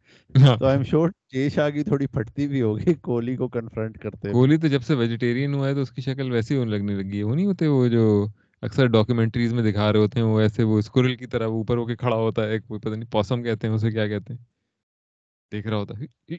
تو 0.55 0.67
آئی 0.67 0.77
ایم 0.77 0.85
شیور 0.85 1.09
جے 1.33 1.49
شاہ 1.51 1.71
کی 1.71 1.83
تھوڑی 1.85 2.07
پھٹتی 2.09 2.47
بھی 2.49 2.63
ہوگی 2.63 2.95
کوہلی 3.03 3.37
کو 3.37 3.49
کنفرنٹ 3.51 3.99
کرتے 3.99 4.33
کوہلی 4.33 4.57
تو 4.59 4.69
جب 4.69 4.83
سے 4.83 4.95
ویجیٹیرین 4.95 5.55
ہوا 5.55 5.69
ہے 5.69 5.75
تو 5.75 5.81
اس 5.81 5.91
کی 5.91 6.03
شکل 6.03 6.33
ویسی 6.33 6.57
ہونے 6.57 6.71
لگنے 6.71 6.95
لگی 6.95 7.19
ہے۔ 7.19 7.25
وہ 7.25 7.35
نہیں 7.35 7.47
ہوتے 7.47 7.67
وہ 7.69 7.87
جو 7.89 8.05
اکثر 8.63 8.87
ڈاکیومنٹریز 8.87 9.55
میں 9.55 9.73
دکھا 9.73 9.93
رہے 9.93 9.99
ہوتے 9.99 10.19
ہیں 10.19 10.27
وہ 10.27 10.41
ایسے 10.41 10.63
وہ 10.63 10.79
اسکورل 10.79 11.17
کی 11.17 11.27
طرح 11.27 11.47
اوپر 11.47 11.77
ہو 11.77 11.87
کے 11.87 11.97
کھڑا 11.97 12.17
ہوتا 12.17 12.43
ہے 12.43 12.51
ایک 12.51 12.67
پتہ 12.69 12.89
نہیں 12.89 13.11
پوسم 13.11 13.43
کہتے 13.43 13.67
ہیں 13.67 13.75
اسے 13.75 13.91
کیا 13.91 14.07
کہتے 14.09 14.33
ہیں؟ 14.33 14.45
دیکھ 15.53 15.67
رہا 15.67 15.77
ہوتا 15.77 15.99
ہے۔ 15.99 16.37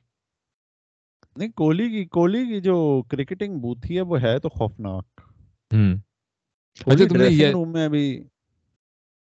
نہیں 1.37 1.49
کوہلی 1.51 1.89
کی 1.89 2.05
کوہلی 2.05 2.45
کی 2.45 2.61
جو 2.61 3.01
کرکٹنگ 3.07 3.59
بوتھی 3.59 3.95
ہے 3.95 4.01
وہ 4.01 4.21
ہے 4.21 4.39
تو 4.39 4.49
خوفناک۔ 4.49 5.21
ہم 5.71 5.95
اچھا 6.87 7.07
تم 7.09 7.17
نے 7.17 7.27
یہ 7.27 7.47
روم 7.47 7.71
میں 7.71 7.85
ابھی 7.85 8.23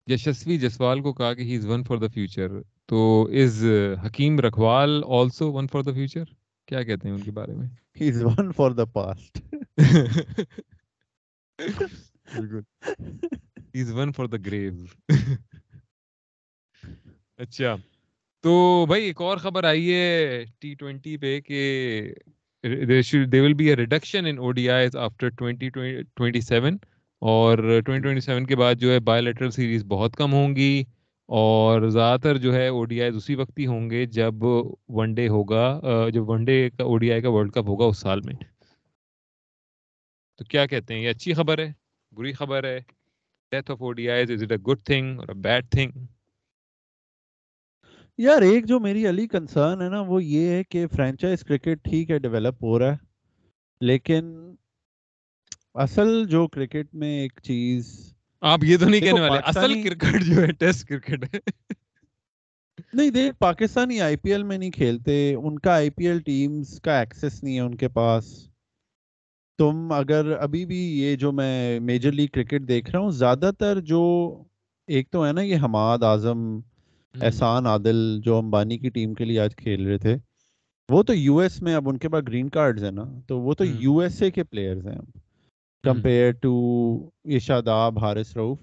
یشسوی 0.06 0.58
جسوال 0.58 1.00
کو 1.00 1.12
کہا 1.12 1.34
کہ 1.34 1.42
he 1.42 1.56
is 1.56 1.66
one 1.66 1.84
for 1.84 1.96
the 1.96 2.06
future 2.06 2.48
تو 2.86 3.28
از 3.32 3.64
حکیم 4.06 4.40
رکھوال 4.40 5.02
also 5.08 5.52
one 5.52 5.66
for 5.66 5.82
the 5.82 5.92
future 5.92 6.24
کیا 6.68 6.82
کہتے 6.82 7.08
ہیں 7.08 7.14
ان 7.14 7.22
کے 7.22 7.30
بارے 7.30 7.54
میں؟ 7.54 7.68
He 8.00 8.08
is 8.08 8.22
one 8.24 8.52
for 8.52 8.70
the 8.70 8.84
past 8.84 9.38
اچھا 17.36 17.76
تو 18.42 18.84
بھائی 18.86 19.04
ایک 19.04 19.20
اور 19.20 19.36
خبر 19.36 19.64
آئی 19.64 19.94
ہے 19.94 20.44
ٹی 20.58 20.74
ٹوینٹی 20.74 21.16
پہ 21.16 21.40
کہ 21.40 22.14
they 23.26 23.40
will 23.40 23.54
be 23.54 23.68
a 23.68 23.76
reduction 23.76 24.26
in 24.26 24.38
O 24.38 24.52
D 24.52 24.70
I 24.70 24.88
after 24.98 25.28
twenty 25.28 26.40
seven 26.40 26.76
اور 27.18 27.80
سیون 28.20 28.46
کے 28.46 28.56
بعد 28.56 28.74
جو 28.74 28.92
ہے 28.92 29.00
بائی 29.00 29.22
لیٹرل 29.22 29.50
سیریز 29.50 29.84
بہت 29.84 30.16
کم 30.16 30.32
ہوں 30.32 30.56
گی 30.56 30.84
اور 31.26 31.88
زیادہ 31.88 32.20
تر 32.20 32.36
جو 32.36 32.54
ہے 32.54 32.68
او 32.68 32.84
ڈی 32.84 33.02
آئی 33.02 33.10
اسی 33.16 33.34
وقت 33.34 33.58
ہی 33.58 33.66
ہوں 33.66 33.90
گے 33.90 34.06
جب 34.06 34.34
ون 34.88 35.14
ڈے 35.14 35.28
ہوگا 35.28 35.80
جب 36.12 36.28
ون 36.28 36.44
ڈے 36.44 36.70
کا 36.70 36.84
او 36.84 36.98
ڈی 36.98 37.12
آئی 37.12 37.22
کا 37.22 37.28
ورلڈ 37.28 37.52
کپ 37.52 37.68
ہوگا 37.68 37.84
اس 37.84 37.98
سال 37.98 38.20
میں۔ 38.20 38.34
تو 40.36 40.44
کیا 40.44 40.66
کہتے 40.66 40.94
ہیں؟ 40.94 41.00
یہ 41.00 41.10
اچھی 41.10 41.32
خبر 41.32 41.58
ہے۔ 41.58 41.83
بری 42.16 42.32
خبر 42.32 42.64
ہے. 42.64 42.80
Death 43.52 43.70
of 43.70 43.82
ODIs 43.82 44.30
is 44.30 44.42
it 44.42 44.52
a 44.52 44.58
good 44.58 44.84
thing 44.84 45.18
اور 45.18 45.28
بیڈ 45.28 45.70
تھنگ 45.70 45.90
یار 48.18 48.42
ایک 48.42 48.66
جو 48.66 48.80
میری 48.80 49.08
علی 49.08 49.28
کنسرن 49.28 49.82
ہے 49.82 49.88
نا 49.88 50.00
وہ 50.00 50.24
یہ 50.24 50.48
ہے 50.48 50.64
کہ 50.64 50.86
فرینچائز 50.86 51.44
کرکٹ 51.44 51.84
ٹھیک 51.84 52.10
ہے 52.10 52.18
ڈیولپ 52.18 52.64
ہو 52.64 52.78
رہا 52.78 52.92
ہے 52.92 52.96
لیکن 53.80 54.54
اصل 55.74 56.26
جو 56.26 56.48
کرکٹ 56.48 56.94
میں 56.94 57.20
ایک 57.20 57.40
چیز 57.42 58.14
آپ 58.42 58.64
یہ 58.64 58.76
تو 58.76 58.88
نہیں 58.88 59.00
کہنے 59.00 59.20
والے 59.20 59.38
اصل 59.44 59.82
کرکٹ 59.82 60.22
جو 60.22 60.42
ہے 60.42 60.52
ٹیسٹ 60.52 60.88
کرکٹ 60.88 61.34
ہے۔ 61.34 61.38
نہیں 62.92 63.10
دیکھ 63.10 63.36
پاکستانی 63.38 64.00
آئی 64.00 64.16
پی 64.16 64.32
ایل 64.32 64.42
میں 64.42 64.58
نہیں 64.58 64.70
کھیلتے 64.70 65.34
ان 65.34 65.58
کا 65.58 65.72
آئی 65.72 65.90
پی 65.90 66.06
ایل 66.06 66.20
ٹیمز 66.20 66.80
کا 66.80 66.98
ایکسس 67.00 67.42
نہیں 67.42 67.54
ہے 67.54 67.60
ان 67.60 67.74
کے 67.74 67.88
پاس۔ 67.88 68.48
تم 69.58 69.92
اگر 69.92 70.36
ابھی 70.40 70.66
بھی 70.66 70.78
یہ 70.78 71.16
جو 71.16 71.32
میں 71.32 71.80
میجر 71.80 72.12
لیگ 72.12 72.26
کرکٹ 72.32 72.68
دیکھ 72.68 72.90
رہا 72.90 72.98
ہوں 72.98 73.10
زیادہ 73.10 73.50
تر 73.58 73.80
جو 73.80 74.02
ایک 74.86 75.10
تو 75.10 75.26
ہے 75.26 75.32
نا 75.32 75.40
یہ 75.40 75.56
حماد 75.56 75.98
اعظم 76.02 76.60
احسان 77.14 77.66
عادل 77.66 78.20
جو 78.20 78.38
امبانی 78.38 78.78
کی 78.78 78.88
ٹیم 78.88 79.14
کے 79.14 79.24
لیے 79.24 79.40
آج 79.40 79.56
کھیل 79.56 79.86
رہے 79.86 79.98
تھے 79.98 80.16
وہ 80.88 81.02
تو 81.02 81.14
یو 81.14 81.38
ایس 81.38 81.62
میں 81.62 81.74
اب 81.74 81.88
ان 81.88 81.98
کے 81.98 82.08
پاس 82.08 82.24
گرین 82.28 82.48
کارڈز 82.48 82.84
ہیں 82.84 82.90
نا 82.90 83.04
تو 83.26 83.40
وہ 83.40 83.54
تو 83.54 83.64
یو 83.64 83.98
ایس 83.98 84.22
اے 84.22 84.30
کے 84.30 84.44
پلیئرز 84.44 84.86
ہیں۔ 84.86 84.98
کمپیئر 85.84 86.30
ٹو 86.32 86.52
یہ 87.24 87.38
شاداب 87.38 87.98
حارث 87.98 88.36
روف 88.36 88.58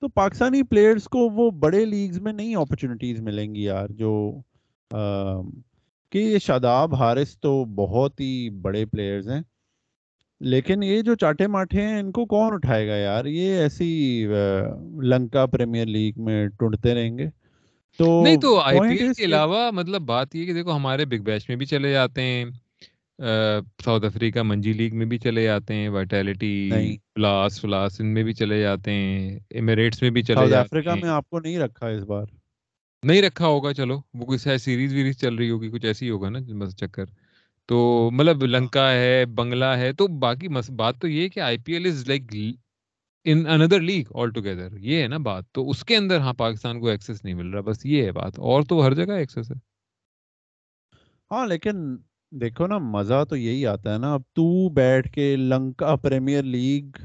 تو 0.00 0.08
پاکستانی 0.08 0.62
پلیئرز 0.62 1.04
کو 1.04 1.18
وہ 1.18 1.50
بڑے 1.50 1.84
لیگز 1.84 2.20
میں 2.20 2.32
نہیں 2.32 2.54
اپرچونیٹیز 2.56 3.20
ملیں 3.20 3.54
گی 3.54 3.62
یار 3.62 3.88
جو 3.88 4.40
کہ 6.10 6.18
یہ 6.18 6.38
شاداب 6.38 6.94
حارث 6.94 7.38
تو 7.38 7.64
بہت 7.64 8.20
ہی 8.20 8.50
بڑے 8.50 8.86
پلیئرز 8.86 9.28
ہیں۔ 9.28 9.40
لیکن 10.40 10.82
یہ 10.82 11.00
جو 11.02 11.14
چاٹے 11.14 11.46
ماٹھے 11.46 11.82
ہیں 11.82 11.98
ان 11.98 12.12
کو 12.12 12.26
کون 12.26 12.52
اٹھائے 12.52 12.88
گا 12.88 12.96
یار؟ 12.96 13.24
یہ 13.24 13.58
ایسی 13.58 14.26
لنکا 15.02 15.46
پریمیئر 15.46 15.86
لیگ 15.86 16.12
میں 16.16 16.46
ٹوٹتے 16.48 16.94
رہیں 16.94 17.18
گے۔ 17.18 17.26
تو 17.98 18.22
نہیں 18.22 18.36
تو 18.36 18.58
آئی 18.60 18.80
پی 18.80 18.96
ایل 18.96 19.12
کے 19.12 19.24
علاوہ 19.24 19.70
مطلب 19.70 20.02
بات 20.02 20.34
یہ 20.36 20.46
کہ 20.46 20.52
دیکھو 20.54 20.76
ہمارے 20.76 21.04
بگ 21.04 21.22
بیش 21.22 21.48
میں 21.48 21.56
بھی 21.56 21.66
چلے 21.66 21.92
جاتے 21.92 22.22
ہیں۔ 22.22 22.44
ساؤتھ 23.84 24.04
افریقہ 24.04 24.42
منجی 24.42 24.72
لیگ 24.72 24.96
میں 24.96 25.06
بھی 25.06 25.18
چلے 25.18 25.42
جاتے 25.44 25.74
ہیں۔ 25.74 25.88
وائٹیلٹی 25.88 26.70
فلاس 27.14 27.60
فلاس 27.60 28.00
ان 28.00 28.14
میں 28.14 28.22
بھی 28.22 28.32
چلے 28.32 28.60
جاتے 28.60 28.92
ہیں۔ 28.92 29.38
ایمریٹس 29.50 30.02
میں 30.02 30.10
بھی 30.10 30.22
چلے 30.22 30.48
جاتے 30.48 30.56
افریقہ 30.56 30.94
میں 31.02 31.08
آپ 31.10 31.28
کو 31.30 31.40
نہیں 31.40 31.58
رکھا 31.58 31.86
اس 31.88 32.02
بار۔ 32.02 32.26
نہیں 33.02 33.22
رکھا 33.22 33.46
ہوگا 33.46 33.72
چلو۔ 33.74 34.00
وہ 34.14 34.24
کوئی 34.26 34.38
سیریز 34.58 34.94
ویریز 34.94 35.18
چل 35.20 35.34
رہی 35.34 35.50
ہوگی 35.50 35.68
کچھ 35.68 35.86
ایسی 35.86 36.10
ہوگا 36.10 36.28
نا 36.30 36.38
بس 36.58 36.76
چکر۔ 36.76 37.04
تو 37.68 38.10
مطلب 38.12 38.44
لنکا 38.44 38.90
ہے، 38.92 39.24
بنگلہ 39.26 39.64
ہے، 39.64 39.92
تو 39.92 40.06
باقی 40.18 40.48
بات 40.76 41.00
تو 41.00 41.08
یہ 41.08 41.28
کہ 41.28 41.40
I 41.40 41.58
P 41.58 41.72
L 41.72 41.86
is 41.86 42.08
like 42.08 42.34
an 43.26 43.46
another 43.46 43.80
league 43.80 44.04
all 44.14 44.30
together 44.30 44.76
یہ 44.76 45.02
ہے 45.02 45.06
نا 45.08 45.16
بات، 45.18 45.44
تو 45.52 45.68
اس 45.70 45.84
کے 45.84 45.96
اندر 45.96 46.20
ہاں 46.20 46.32
پاکستان 46.32 46.80
کو 46.80 46.88
ایکسس 46.88 47.24
نہیں 47.24 47.34
مل 47.34 47.50
رہا، 47.50 47.60
بس 47.60 47.84
یہ 47.86 48.04
ہے 48.04 48.12
بات، 48.12 48.38
اور 48.38 48.62
تو 48.62 48.84
ہر 48.86 48.94
جگہ 48.94 49.12
ایکسس 49.12 49.50
ہے۔ 49.50 49.56
ہاں 51.30 51.46
لیکن 51.46 51.96
دیکھو 52.32 52.66
نا، 52.66 52.78
مزہ 52.78 53.22
تو 53.24 53.36
یہی 53.36 53.66
آتا 53.66 53.92
ہے 53.92 53.98
نا، 53.98 54.14
اب 54.14 54.22
تو 54.34 54.68
بیٹھ 54.68 55.12
کے 55.12 55.34
لنکا 55.36 55.94
پریمیئر 55.96 56.42
لیگ 56.42 56.96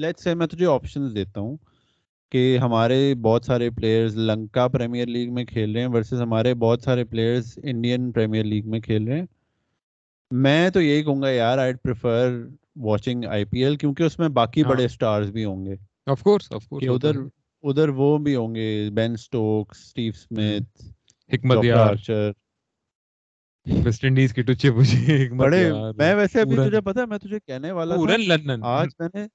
لیٹ 0.00 0.18
سے 0.18 0.34
میں 0.34 0.46
تجھے 0.46 0.66
آپشنز 0.66 1.14
دیتا 1.14 1.40
ہوں 1.40 1.56
کہ 2.32 2.58
ہمارے 2.58 3.14
بہت 3.14 3.44
سارے 3.44 3.70
پلیئرز 3.70 4.16
لنکا 4.16 4.68
پریمیئر 4.68 5.06
لیگ 5.06 5.34
میں 5.34 5.44
کھیل 5.44 5.72
رہے 5.72 5.80
ہیں 5.80 5.88
ورسز 5.88 6.20
ہمارے 6.22 6.54
بہت 6.54 6.82
سارے 6.82 7.04
پلیئرز 7.04 7.58
انڈین 7.62 8.10
پریمیئر 8.12 8.44
لیگ 8.44 8.70
میں 8.70 8.80
کھیل 8.80 9.08
رہے 9.08 9.18
ہیں۔ 9.18 9.26
میں 10.30 10.70
تو 10.70 10.80
یہی 10.80 11.02
کہوں 11.02 11.22
گا 11.22 11.30
یار 11.30 11.58
I 11.58 11.74
prefer 11.74 12.38
watching 12.76 13.24
I 13.24 13.44
P 13.44 13.64
L 13.64 13.76
کیونکہ 13.76 14.02
اس 14.02 14.18
میں 14.18 14.28
باقی 14.28 14.64
بڑے 14.64 14.84
اسٹارز 14.84 15.30
بھی 15.30 15.44
ہوں 15.44 15.64
گے۔ 15.66 15.74
آف 16.06 16.22
کورس 16.22 16.52
آف 16.52 16.68
کورس 16.68 16.88
ادھر 16.88 17.16
ادھر 17.64 17.88
وہ 17.88 18.16
بھی 18.18 18.34
ہوں 18.34 18.54
گے 18.54 18.90
بین 18.92 19.16
سٹوک 19.16 19.74
سٹیو 19.74 20.12
سمتھ 20.12 20.82
حکمت 21.30 21.70
آرچر 21.76 22.30
ویسٹ 23.66 24.04
انڈیز 24.04 24.32
کی 24.34 24.42
ٹچے 24.42 24.70
پوچھے 24.70 25.28
بڑے 25.36 25.70
میں 25.96 26.14
ویسے 26.14 26.40
ابھی 26.40 26.56
تجھے 26.56 27.04
میں 27.06 27.18
تجھے 27.18 27.38
کہنے 27.40 27.70
والا 27.70 27.96
تھا 27.96 28.44
آج 28.70 28.88
میں 28.98 29.08
نے 29.14 29.26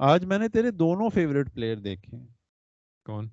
آج 0.00 0.24
میں 0.24 0.38
نے 0.38 0.48
تیرے 0.48 0.70
دونوں 0.70 1.08
فیوریٹ 1.10 1.52
پلیئر 1.54 1.76
دیکھے 1.76 2.16
کون؟ 3.06 3.28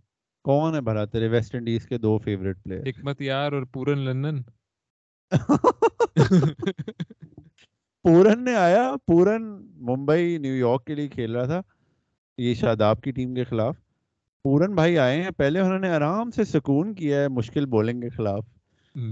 کون 0.46 0.76
ہے 0.76 0.82
بھرا 0.82 1.06
تیرے 1.06 1.28
ویسٹ 1.28 1.56
انڈیز 1.56 1.88
کے 1.88 1.98
دو 1.98 2.18
فیوریٹ 2.18 2.64
پلیئر 2.64 2.88
حکمت 2.90 3.22
یار 3.22 3.52
اور 3.52 3.64
پورن 3.64 4.00
لندن 4.00 4.42
پورن 8.06 8.44
نے 8.44 8.56
آیا 8.56 8.92
پورن 9.08 9.44
ممبئی 9.76 10.38
نیو 10.38 10.56
یارک 10.56 10.86
کے 10.86 10.96
لیے 10.96 11.08
کھیل 11.08 11.36
رہا 11.36 11.46
تھا 11.46 11.62
یہ 12.38 12.54
شاداب 12.54 13.02
کی 13.02 13.12
ٹیم 13.12 13.36
کے 13.36 13.44
خلاف۔ 13.44 13.76
پورن 14.44 14.76
بھائی 14.76 14.98
آئے 14.98 15.24
ہیں 15.24 15.32
پہلے 15.32 15.60
انہوں 15.60 15.80
نے 15.80 15.90
آرام 15.90 16.32
سے 16.32 16.44
سکون 16.44 16.94
کیا 16.94 17.22
ہے 17.22 17.28
مشکل 17.28 17.66
بولنگ 17.66 18.02
کے 18.02 18.10
خلاف۔ 18.10 18.46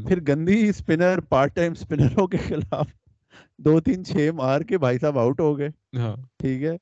پھر 0.07 0.19
گندی 0.27 0.69
اسپنر 0.69 1.19
پارٹ 1.19 1.55
ٹائم 1.55 1.71
اسپنروں 1.71 2.27
کے 2.27 2.37
خلاف 2.37 2.87
دو 3.57 3.79
تین 3.79 4.05
چھ 4.05 4.29
مار 4.33 4.61
کے 4.61 4.77
بھائی 4.77 4.99
صاحب 4.99 5.19
آؤٹ 5.19 5.39
ہو 5.39 5.57
گئے۔ 5.57 5.69
ہاں۔ 5.97 6.15
ٹھیک 6.39 6.63
ہے۔ 6.63 6.75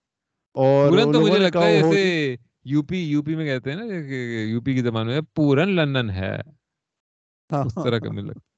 اور 0.56 1.14
تو 1.14 1.22
مجھے 1.22 1.40
لگتا 1.40 1.66
ہے 1.66 1.82
جیسے 1.82 2.36
یو 2.66 2.84
پی 2.84 2.98
یو 2.98 3.24
پی 3.24 3.36
میں 3.36 3.46
کہتے 3.46 3.72
ہیں 3.72 3.78
نا 3.78 3.84
یو 4.44 4.62
پی 4.62 4.74
کی 4.74 4.82
زبان 4.82 5.08
میں 5.08 5.22
پورن 5.36 5.70
لندن 5.70 6.10
ہے۔ 6.10 6.38
ہاں، 7.52 7.64
اس 7.64 7.76
طرح 7.84 8.00
کا 8.00 8.12
مجھے 8.12 8.28
لگتا 8.28 8.51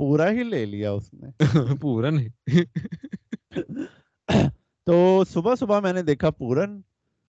پورا 0.00 0.30
ہی 0.30 0.42
لے 0.42 0.66
لیا 0.66 0.90
اس 0.90 1.14
نے 1.14 1.28
ہے 1.28 1.76
پورن 1.80 2.18
تو 4.86 5.24
صبح 5.28 5.54
صبح 5.54 5.80
میں 5.80 5.92
نے 5.92 6.02
دیکھا 6.02 6.30
پورن 6.30 6.80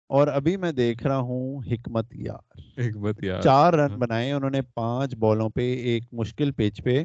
اور 0.08 0.28
ابھی 0.28 0.58
میں 0.58 0.72
دیکھ 0.72 1.08
رہا 1.08 1.18
ہوں 1.18 1.62
حکمت 1.72 2.16
یار 2.16 2.60
حکمت 2.78 3.24
یار 3.24 3.42
چار 3.42 3.74
رن۔ 3.74 4.00
بنائے 4.00 4.32
انہوں 4.32 4.50
نے 4.50 4.62
پانچ 4.62 5.16
بالوں 5.16 5.50
پہ 5.50 5.74
ایک 5.74 6.04
مشکل 6.12 6.52
پیچ 6.52 6.84
پہ 6.84 7.04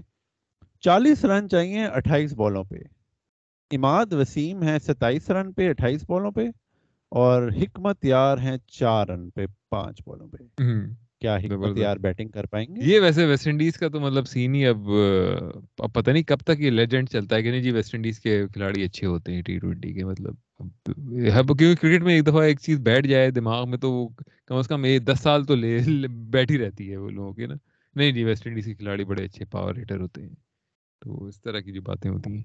چالیس 0.81 1.25
رن 1.25 1.49
چاہیے 1.49 1.85
اٹھائیس 1.85 2.33
بالوں 2.33 2.65
پہ 2.65 2.77
اماد 3.71 4.13
وسیم 4.13 4.63
ہے 4.63 4.79
ستائیس 4.79 5.31
رن 5.31 5.53
پہ 5.53 5.71
اٹھائیس 5.71 6.05
بالوں 6.09 6.31
پہ 6.31 6.49
اور 7.09 7.43
حکمت 7.63 8.05
یار 8.05 8.39
ہیں 8.39 8.57
چار 8.67 9.07
رن 9.07 9.31
پہ 9.31 9.47
پانچ 9.71 10.03
بالوں 10.07 10.29
پہ۔ 10.29 10.63
کیا 11.23 11.37
حکمت۔ 11.37 11.79
یار 11.79 11.97
بیٹنگ 11.97 12.29
کر 12.29 12.47
پائیں 12.47 12.77
گے؟ 12.77 12.81
یہ 12.85 13.01
ویسے 13.01 13.27
ویسٹ 13.27 13.47
انڈیز 13.47 13.77
کا 13.77 13.89
تو 13.89 14.01
مطلب 14.01 14.27
سین 14.29 14.55
ہی 14.55 14.67
اب 14.67 14.89
اب 15.79 15.93
پتہ 15.93 16.11
نہیں 16.11 16.23
کب 16.23 16.39
تک 16.39 16.61
یہ 16.61 16.71
لیجنڈ 16.71 17.09
چلتا 17.09 17.37
ہے 17.37 17.43
کہ 17.43 17.51
نہیں۔ 17.51 17.63
جی 17.63 17.71
ویسٹ 17.71 17.95
انڈیز 17.95 18.21
کے 18.21 18.43
کھلاڑی 18.53 18.83
اچھے 18.83 19.07
ہوتے 19.07 19.35
ہیں 19.35 19.43
ٹی 19.43 19.59
ٹوینٹی 19.59 19.93
کے 19.93 20.05
مطلب 20.05 20.35
اب 21.35 21.47
کیونکہ 21.49 21.75
کرکٹ 21.75 22.03
میں 22.03 22.15
ایک 22.15 22.27
دفعہ 22.27 22.43
ایک 22.43 22.61
چیز 22.61 22.81
بیٹھ 22.81 23.07
جائے 23.07 23.31
دماغ 23.31 23.69
میں 23.71 23.79
تو 23.79 24.09
کم 24.47 24.57
از 24.57 24.69
کم 24.69 24.85
دس 25.07 25.21
سال 25.21 25.45
تو 25.45 25.55
لے 25.55 25.79
بیٹھی 26.09 26.59
رہتی 26.59 26.91
ہے 26.91 26.97
وہ 26.97 27.11
لوگوں 27.11 27.33
کی 27.33 27.47
نا۔ 27.47 27.55
نہیں 27.95 28.13
جی 28.13 28.25
ویسٹ 28.25 28.47
انڈیز 28.47 28.65
کے 28.65 28.75
کھلاڑی 28.75 29.05
بڑے 29.05 29.25
اچھے 29.25 29.45
پاور 29.45 29.77
ہیٹر 29.77 30.01
ہوتے 30.01 30.23
ہیں۔ 30.23 30.35
تو 31.01 31.25
اس 31.25 31.43
طرح 31.43 31.61
کی 31.61 31.73
جو 31.73 31.83
باتیں 31.83 32.11
ہوتی 32.11 32.37
ہیں۔ 32.37 32.43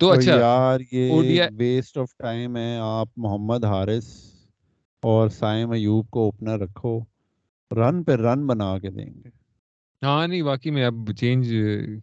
تو 0.00 0.10
اچھا 0.10 0.32
یار 0.32 0.80
یہ 0.92 1.42
ویسٹ 1.56 1.98
آف 1.98 2.16
ٹائم 2.18 2.56
ہے۔ 2.56 2.76
آپ 2.80 3.08
محمد 3.16 3.64
حارث 3.64 4.08
اور 5.02 5.28
سائم 5.28 5.70
ایوب 5.70 6.10
کو 6.10 6.24
اوپنر 6.24 6.58
رکھو۔ 6.58 7.00
رن 7.70 8.04
پہ 8.04 8.12
رن 8.12 8.46
بنا 8.46 8.78
کے 8.78 8.90
دیں 8.90 9.06
گے۔ 9.06 9.28
ہاں 10.02 10.28
نہیں 10.28 10.42
واقعی 10.42 10.70
میں 10.70 10.84
اب 10.84 11.12
چینج 11.20 11.48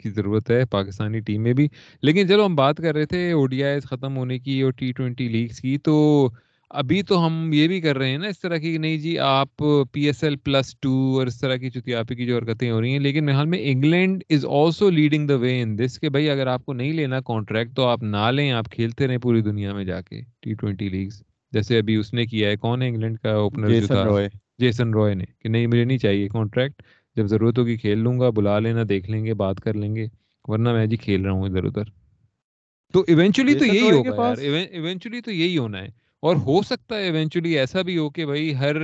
کی 0.01 0.09
ضرورت 0.09 0.51
ہے 0.51 0.65
پاکستانی 0.65 1.19
ٹیم 1.19 1.43
میں 1.43 1.53
بھی۔ 1.53 1.67
لیکن 2.01 2.27
چلو 2.27 2.45
ہم 2.45 2.55
بات 2.55 2.77
کر 2.77 2.95
رہے 2.95 3.05
تھے 3.05 3.31
او 3.31 3.45
ڈی 3.47 3.63
آئی 3.63 3.79
ختم 3.79 4.17
ہونے 4.17 4.39
کی 4.39 4.61
اور 4.61 4.71
ٹی 4.71 4.91
ٹوینٹی 4.91 5.27
لیگس 5.27 5.59
کی۔ 5.59 5.77
تو 5.77 6.29
ابھی 6.69 7.03
تو 7.03 7.27
ہم 7.27 7.53
یہ 7.53 7.67
بھی 7.67 7.81
کر 7.81 7.97
رہے 7.97 8.09
ہیں 8.09 8.17
نا 8.17 8.27
اس 8.27 8.39
طرح 8.39 8.57
کی 8.57 8.77
نہیں 8.77 8.97
جی 8.97 9.19
آپ 9.19 9.57
P 9.91 10.01
S 10.01 10.23
L 10.23 10.35
plus 10.35 10.75
two 10.79 11.15
اور 11.19 11.27
اس 11.27 11.39
طرح 11.39 11.55
کی 11.55 11.69
چتیاپی 11.69 12.15
کی 12.15 12.25
جو 12.25 12.37
حرکتیں 12.37 12.71
ہو 12.71 12.81
رہی 12.81 12.91
ہیں۔ 12.91 12.99
لیکن 12.99 13.25
میرے 13.25 13.37
حال 13.37 13.45
میں 13.45 13.59
England 13.61 14.23
is 14.29 14.45
also 14.45 14.89
leading 14.89 15.27
the 15.27 15.35
way 15.35 15.61
in 15.61 15.77
this 15.77 15.99
کہ 15.99 16.09
بھائی 16.09 16.29
اگر 16.29 16.47
آپ 16.47 16.65
کو 16.65 16.73
نہیں 16.73 16.93
لینا 16.93 17.19
کانٹریکٹ 17.21 17.75
تو 17.75 17.85
آپ 17.85 18.03
نہ 18.03 18.31
لیں 18.31 18.51
آپ 18.51 18.65
کھیلتے 18.71 19.07
رہیں 19.07 19.17
پوری 19.17 19.41
دنیا 19.41 19.73
میں 19.73 19.83
جا 19.83 20.01
کے 20.01 20.21
ٹی 20.39 20.53
ٹوینٹی 20.53 20.89
لیگس 20.89 21.23
جیسے 21.51 21.77
ابھی 21.77 21.95
اس 21.95 22.13
نے 22.13 22.25
کیا 22.25 22.49
ہے 22.49 22.55
کون 22.55 22.81
ہے 22.81 22.87
انگلینڈ 22.87 23.19
کا 23.19 23.31
اوپنر 23.31 23.79
جو 23.79 23.87
تھا؟ 23.87 24.03
جیسن 24.59 24.93
روئے 24.93 25.13
نے 25.13 25.25
کہ 25.39 25.49
نہیں 25.49 25.67
مجھے 25.67 25.83
نہیں 25.83 25.97
چاہیے 25.97 26.27
کانٹریکٹ 26.27 26.81
جب 27.15 27.25
ضرورت 27.25 27.57
ہوگی 27.59 27.77
کھیل 27.77 27.99
لوں 27.99 28.19
گا 28.19 28.29
بلا 28.29 28.59
لینا 28.59 28.83
دیکھ 28.89 29.09
لیں 29.09 29.25
گے 29.25 29.33
بات 29.33 29.59
کر 29.59 29.73
لیں 29.73 29.95
گے 29.95 30.07
ورنہ 30.47 30.73
میں 30.73 30.85
جی 30.85 30.97
کھیل 30.97 31.25
رہا 31.25 31.31
ہوں 31.31 31.45
ادھر 31.45 31.63
ادھر۔ 31.63 31.83
تو 32.93 33.03
ایونچولی 33.07 33.53
تو 33.55 33.65
یہی 33.65 33.91
ہوگا 33.91 34.15
ایونچولی 34.71 35.21
تو 35.21 35.31
یہی 35.31 35.57
ہونا 35.57 35.81
ہے۔ 35.81 35.87
اور 36.23 36.35
ہو 36.35 36.61
سکتا 36.61 36.95
ہے 36.95 37.03
ایونچولی 37.03 37.57
ایسا 37.59 37.81
بھی 37.81 37.97
ہو 37.97 38.09
کہ 38.09 38.25
بھائی 38.25 38.55
ہر 38.55 38.75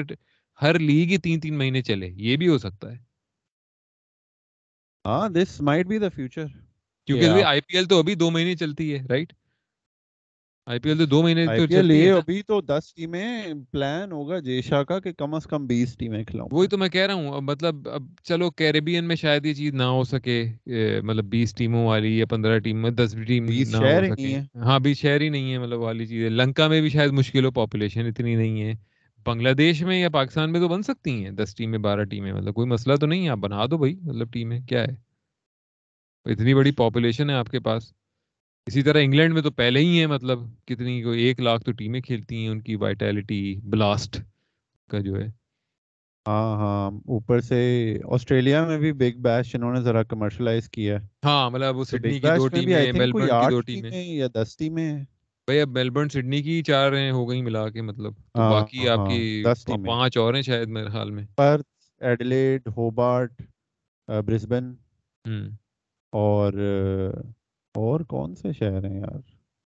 ہر 0.60 0.80
لیگ 0.80 1.10
ہی 1.10 1.18
تین 1.18 1.40
تین 1.40 1.58
مہینے 1.58 1.82
چلے 1.82 2.10
یہ 2.18 2.38
بھی 2.38 2.48
ہو 2.48 2.58
سکتا 2.58 2.92
ہے۔ 2.92 2.98
ہاں 5.06 5.30
this 5.30 5.60
might 5.62 5.86
be 5.88 5.98
the 5.98 6.10
future 6.10 6.46
کیونکہ 7.08 7.44
آئی 7.44 7.62
پی 7.62 7.76
ایل 7.78 7.86
تو 7.86 8.00
ابھی 8.00 8.16
دو 8.16 8.30
مہینے 8.32 8.56
چلتی 8.56 8.94
ہے 8.94 9.00
رائٹ 9.10 9.34
آئی 10.70 10.80
پی 10.80 10.90
ایل 10.90 10.98
تو 10.98 11.06
دو 11.06 11.22
مہینے 11.24 11.46
آئی 11.50 11.66
پی 11.68 11.76
ایل 11.76 11.92
یہ 11.92 12.12
ابھی 12.12 12.42
تو 12.48 12.60
دس 12.62 12.94
ٹیمیں 12.96 13.54
پلان 13.72 14.12
ہوگا 14.12 14.38
جیشا 14.40 14.84
کا 14.84 15.00
کہ 15.00 15.12
کم 15.18 15.34
از 15.34 15.44
کم 15.44 15.66
بیس 15.68 15.96
ٹیمیں 15.98 16.24
کھلاؤں۔ 16.24 16.50
وہی 16.52 16.68
تو 16.68 16.78
میں 16.78 16.90
کہہ 16.90 17.06
رہا 17.08 17.14
ہوں 17.14 17.42
مطلب 17.42 17.90
اب 17.90 18.04
چلو 18.24 18.50
کیریبین 18.52 19.08
میں 19.08 19.16
شاید 19.16 19.46
یہ 19.46 19.54
چیز 19.54 19.74
نہ 19.74 19.84
ہو 19.84 20.04
سکے 20.04 20.44
مطلب 21.04 21.26
بیس 21.30 21.54
ٹیموں 21.56 21.86
والی 21.86 22.18
یا 22.18 22.26
پندرہ 22.26 22.60
ٹیم 22.60 22.82
میں 22.82 22.92
دس 22.92 23.16
ٹیم 23.28 23.46
نہ 23.46 23.78
ہو 23.78 24.14
سکے۔ 24.14 24.38
ہاں 24.56 24.80
بیس 24.80 24.98
شہر 24.98 25.22
ہی 25.22 25.30
نہیں 25.30 25.52
ہے 25.54 25.58
مطلب 25.58 25.80
والی 25.80 26.06
چیز 26.06 26.24
ہے 26.24 26.30
لنکا 26.30 26.68
میں 26.68 26.82
بھی 26.82 26.90
شاید 26.90 27.12
مشکل 27.12 27.46
ہو 27.46 27.52
پاپولیشن 27.52 28.08
اتنی 28.08 28.36
نہیں 28.36 28.62
ہے۔ 28.62 28.74
بنگلہ 29.26 29.54
دیش 29.54 29.82
میں 29.84 30.00
یا 30.00 30.10
پاکستان 30.10 30.52
میں 30.52 30.60
تو 30.60 30.68
بن 30.68 30.84
سکتی 30.84 31.24
ہیں 31.24 31.32
دس 31.32 31.56
ٹیمیں 31.56 31.80
بارہ 31.80 32.04
ٹیمیں۔ 32.04 32.34
مطلب 32.34 32.54
کوئی 32.54 32.68
مسئلہ 32.68 32.96
تو 32.96 33.08
نہیں 33.08 33.26
ہے 33.26 33.30
آپ 33.30 33.38
بنا 33.38 33.66
دو 33.72 33.78
بھائی 33.78 33.96
مطلب 34.02 34.32
ٹیمیں 34.34 34.60
کیا 34.60 34.84
ہے؟ 34.84 34.96
اتنی 36.26 36.54
بڑی 36.54 36.72
پاپولیشن 36.78 37.30
ہے 37.30 37.36
آپ 37.36 37.50
کے 37.50 37.60
پاس۔ 37.60 37.92
اسی 38.68 38.82
طرح 38.82 39.00
انگلینڈ 39.02 39.34
میں 39.34 39.42
تو 39.42 39.52
پہلے 39.52 39.80
ہی 39.80 40.00
ہیں 40.00 40.08
مطلب 40.08 40.40
کتنی 40.66 41.02
کوئی 41.04 41.24
ایک 41.24 41.40
لاکھ 41.40 41.64
تو 41.64 41.72
ٹیمیں 41.72 42.00
کھیلتی 42.02 42.36
ہیں 42.38 42.50
ان 42.50 42.62
کی 42.62 42.76
وائٹیلٹی 42.76 43.40
بلاسٹ 43.66 44.18
کا 44.90 45.00
جو 45.00 45.16
ہے۔ 45.16 45.28
ہاں 46.26 46.56
ہاں 46.58 46.86
اوپر 47.08 47.40
سے 47.42 47.60
آسٹریلیا 48.12 48.66
میں 48.66 48.78
بھی 48.78 48.92
بگ 48.94 49.22
بیش 49.22 49.56
انہوں 49.56 49.74
نے 49.74 49.82
ذرا 49.82 50.04
کمرشلائز 50.04 50.70
کیا 50.70 51.00
ہے۔ 51.00 51.08
ہاں 51.26 51.50
مطلب 51.50 51.78
وہ 51.78 51.84
سڈنی 51.86 52.20
کی 52.20 52.30
دو 52.32 52.48
ٹیمیں 52.48 52.92
میلبرن 52.94 53.40
کی 53.40 53.48
دو 53.50 53.62
ٹیمیں 53.62 53.92
یا 54.04 54.28
دس 54.36 54.58
ٹیمیں 54.58 54.92
بھائی 55.48 55.60
اب 55.60 55.70
میلبرن 55.70 56.10
سڈنی 56.10 56.42
کی 56.44 56.62
چار 56.64 56.94
ہیں 56.94 57.12
ہو 57.12 57.30
گئی 57.30 57.42
ملا 57.42 57.70
کے 57.70 57.82
مطلب۔ 57.82 58.14
تو 58.34 58.42
ہاں 58.42 58.50
باقی 58.50 58.88
آپ 58.88 59.00
ہاں 59.00 59.06
کی 59.06 59.44
پانچ 59.86 60.18
اور 60.18 60.34
ہیں 60.34 60.42
شاید 60.42 60.68
میرے 60.68 60.90
خیال 60.90 61.12
میں۔ 61.12 61.26
Perth 61.38 61.68
Adelaide 62.02 62.68
Hobart 62.68 63.42
Brisbane. 64.08 64.74
اور 66.14 66.54
اور 67.76 68.00
کون 68.06 68.36
سے 68.36 68.52
شہر 68.54 68.86
ہیں 68.86 69.00
یار؟ 69.00 69.20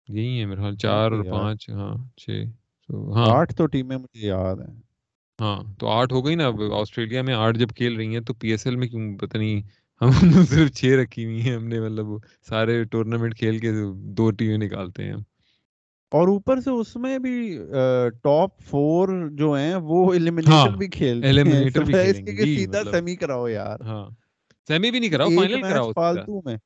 یہی 0.08 0.40
ہے 0.40 0.46
میرے 0.46 0.60
خیال 0.60 0.72
ہیں 0.72 0.78
چار 0.78 1.12
اور 1.12 1.24
پانچ 1.26 1.68
ہاں 1.70 1.94
چھ 2.16 2.44
تو 2.88 2.94
ہاں۔ 3.14 3.26
آٹھ 3.28 3.54
تو 3.54 3.66
ٹیمیں 3.66 3.96
مجھے 3.96 4.26
یاد 4.26 4.56
ہیں۔ 4.58 4.74
ہاں 5.38 5.56
تو 5.78 5.88
آٹھ 5.90 6.12
ہو 6.12 6.24
گئی 6.26 6.34
نا 6.34 6.46
اب 6.46 6.60
آسٹریلیا 6.74 7.22
میں 7.22 7.34
آٹھ 7.36 7.58
جب 7.58 7.70
کھیل 7.76 7.96
رہی 7.96 8.14
ہیں 8.14 8.20
تو 8.20 8.34
پی 8.34 8.50
ایس 8.50 8.66
ایل 8.66 8.76
میں 8.76 8.88
کیوں؟ 8.88 9.16
پتہ 9.18 9.36
نہیں 9.38 9.60
ہم 10.00 10.10
صرف 10.50 10.72
چھ 10.72 10.94
رکھی 11.02 11.24
ہوئی 11.24 11.40
ہیں 11.42 11.54
ہم 11.54 11.66
نے 11.68 11.80
مطلب 11.80 12.06
سارے 12.48 12.82
ٹورنامنٹ 12.86 13.36
کھیل 13.38 13.58
کے 13.58 13.72
دو 14.16 14.30
ٹیمیں 14.32 14.58
نکالتے 14.58 15.04
ہیں۔ 15.04 15.12
ہم 15.12 15.22
اور 16.12 16.28
اوپر 16.28 16.60
سے 16.60 16.70
اس 16.72 16.94
میں 16.96 17.18
بھی 17.18 17.34
ٹاپ 18.22 18.60
فور 18.62 19.08
جو 19.34 19.52
ہیں 19.54 19.74
وہ 19.84 20.00
ہاں 20.46 20.66
ایلیمینیٹر 20.66 20.76
بھی 20.76 20.88
کھیلتے 20.90 21.26
ہیں۔ 21.26 21.28
ایلیمینیٹر 21.28 21.84
بھی 21.84 21.94
کھیلیں 22.00 22.22
کے 22.22 22.32
گے 22.34 22.44
سیدھا 22.46 22.78
مطلب۔ 22.78 22.92
سیمی 22.92 23.16
کراؤ 23.16 23.48
یار۔ 23.48 23.80
ہاں 23.82 24.04
سیمی 24.68 24.90
بھی 24.90 25.00
نہیں 25.00 25.10
کراؤ 25.10 25.30
فائنل 25.30 25.62
کراؤ 25.62 25.92
فالتو 25.92 26.40
میں۔ 26.44 26.56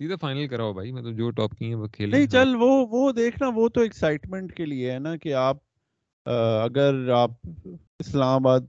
سیدھا 0.00 0.16
فائنل 0.16 0.48
کراؤ 0.48 0.72
بھائی 0.72 0.92
مطلب 0.92 1.16
جو 1.16 1.30
ٹاپ 1.30 1.54
کی 1.54 1.64
ہیں 1.64 1.74
وہ 1.74 1.86
کھیلیں 1.86 2.18
نہیں 2.18 2.28
چل 2.28 2.54
وہ 2.54 2.86
وہ 2.90 3.12
دیکھنا 3.12 3.48
وہ 3.54 3.68
تو 3.68 3.80
ایکسائٹمنٹ 3.80 4.54
کے 4.54 4.66
لیے 4.66 4.92
ہے 4.92 4.98
نا 4.98 5.16
کہ 5.16 5.34
آپ 5.34 5.56
اگر 6.64 7.08
آپ 7.08 7.30
اسلام 7.98 8.46
آباد 8.46 8.60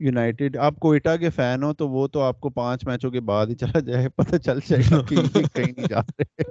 یونائٹیڈ 0.00 0.56
آپ 0.56 0.76
کوئٹہ 0.76 1.16
کے 1.16 1.30
فین 1.30 1.62
ہو 1.62 1.72
تو 1.74 1.88
وہ 1.88 2.08
تو 2.08 2.20
آپ 2.20 2.40
کو 2.40 2.50
پانچ 2.50 2.86
میچوں 2.86 3.10
کے 3.10 3.20
بعد 3.20 3.46
ہی 3.46 3.54
چلا 3.54 3.80
جائے 3.80 4.08
پتہ 4.08 4.36
چل 4.36 4.58
جائے 4.66 4.82
گا 4.90 5.02
کہ 5.02 5.16
کہیں 5.54 5.72
نہیں 5.76 5.86
جا 5.88 6.00
رہے۔ 6.00 6.42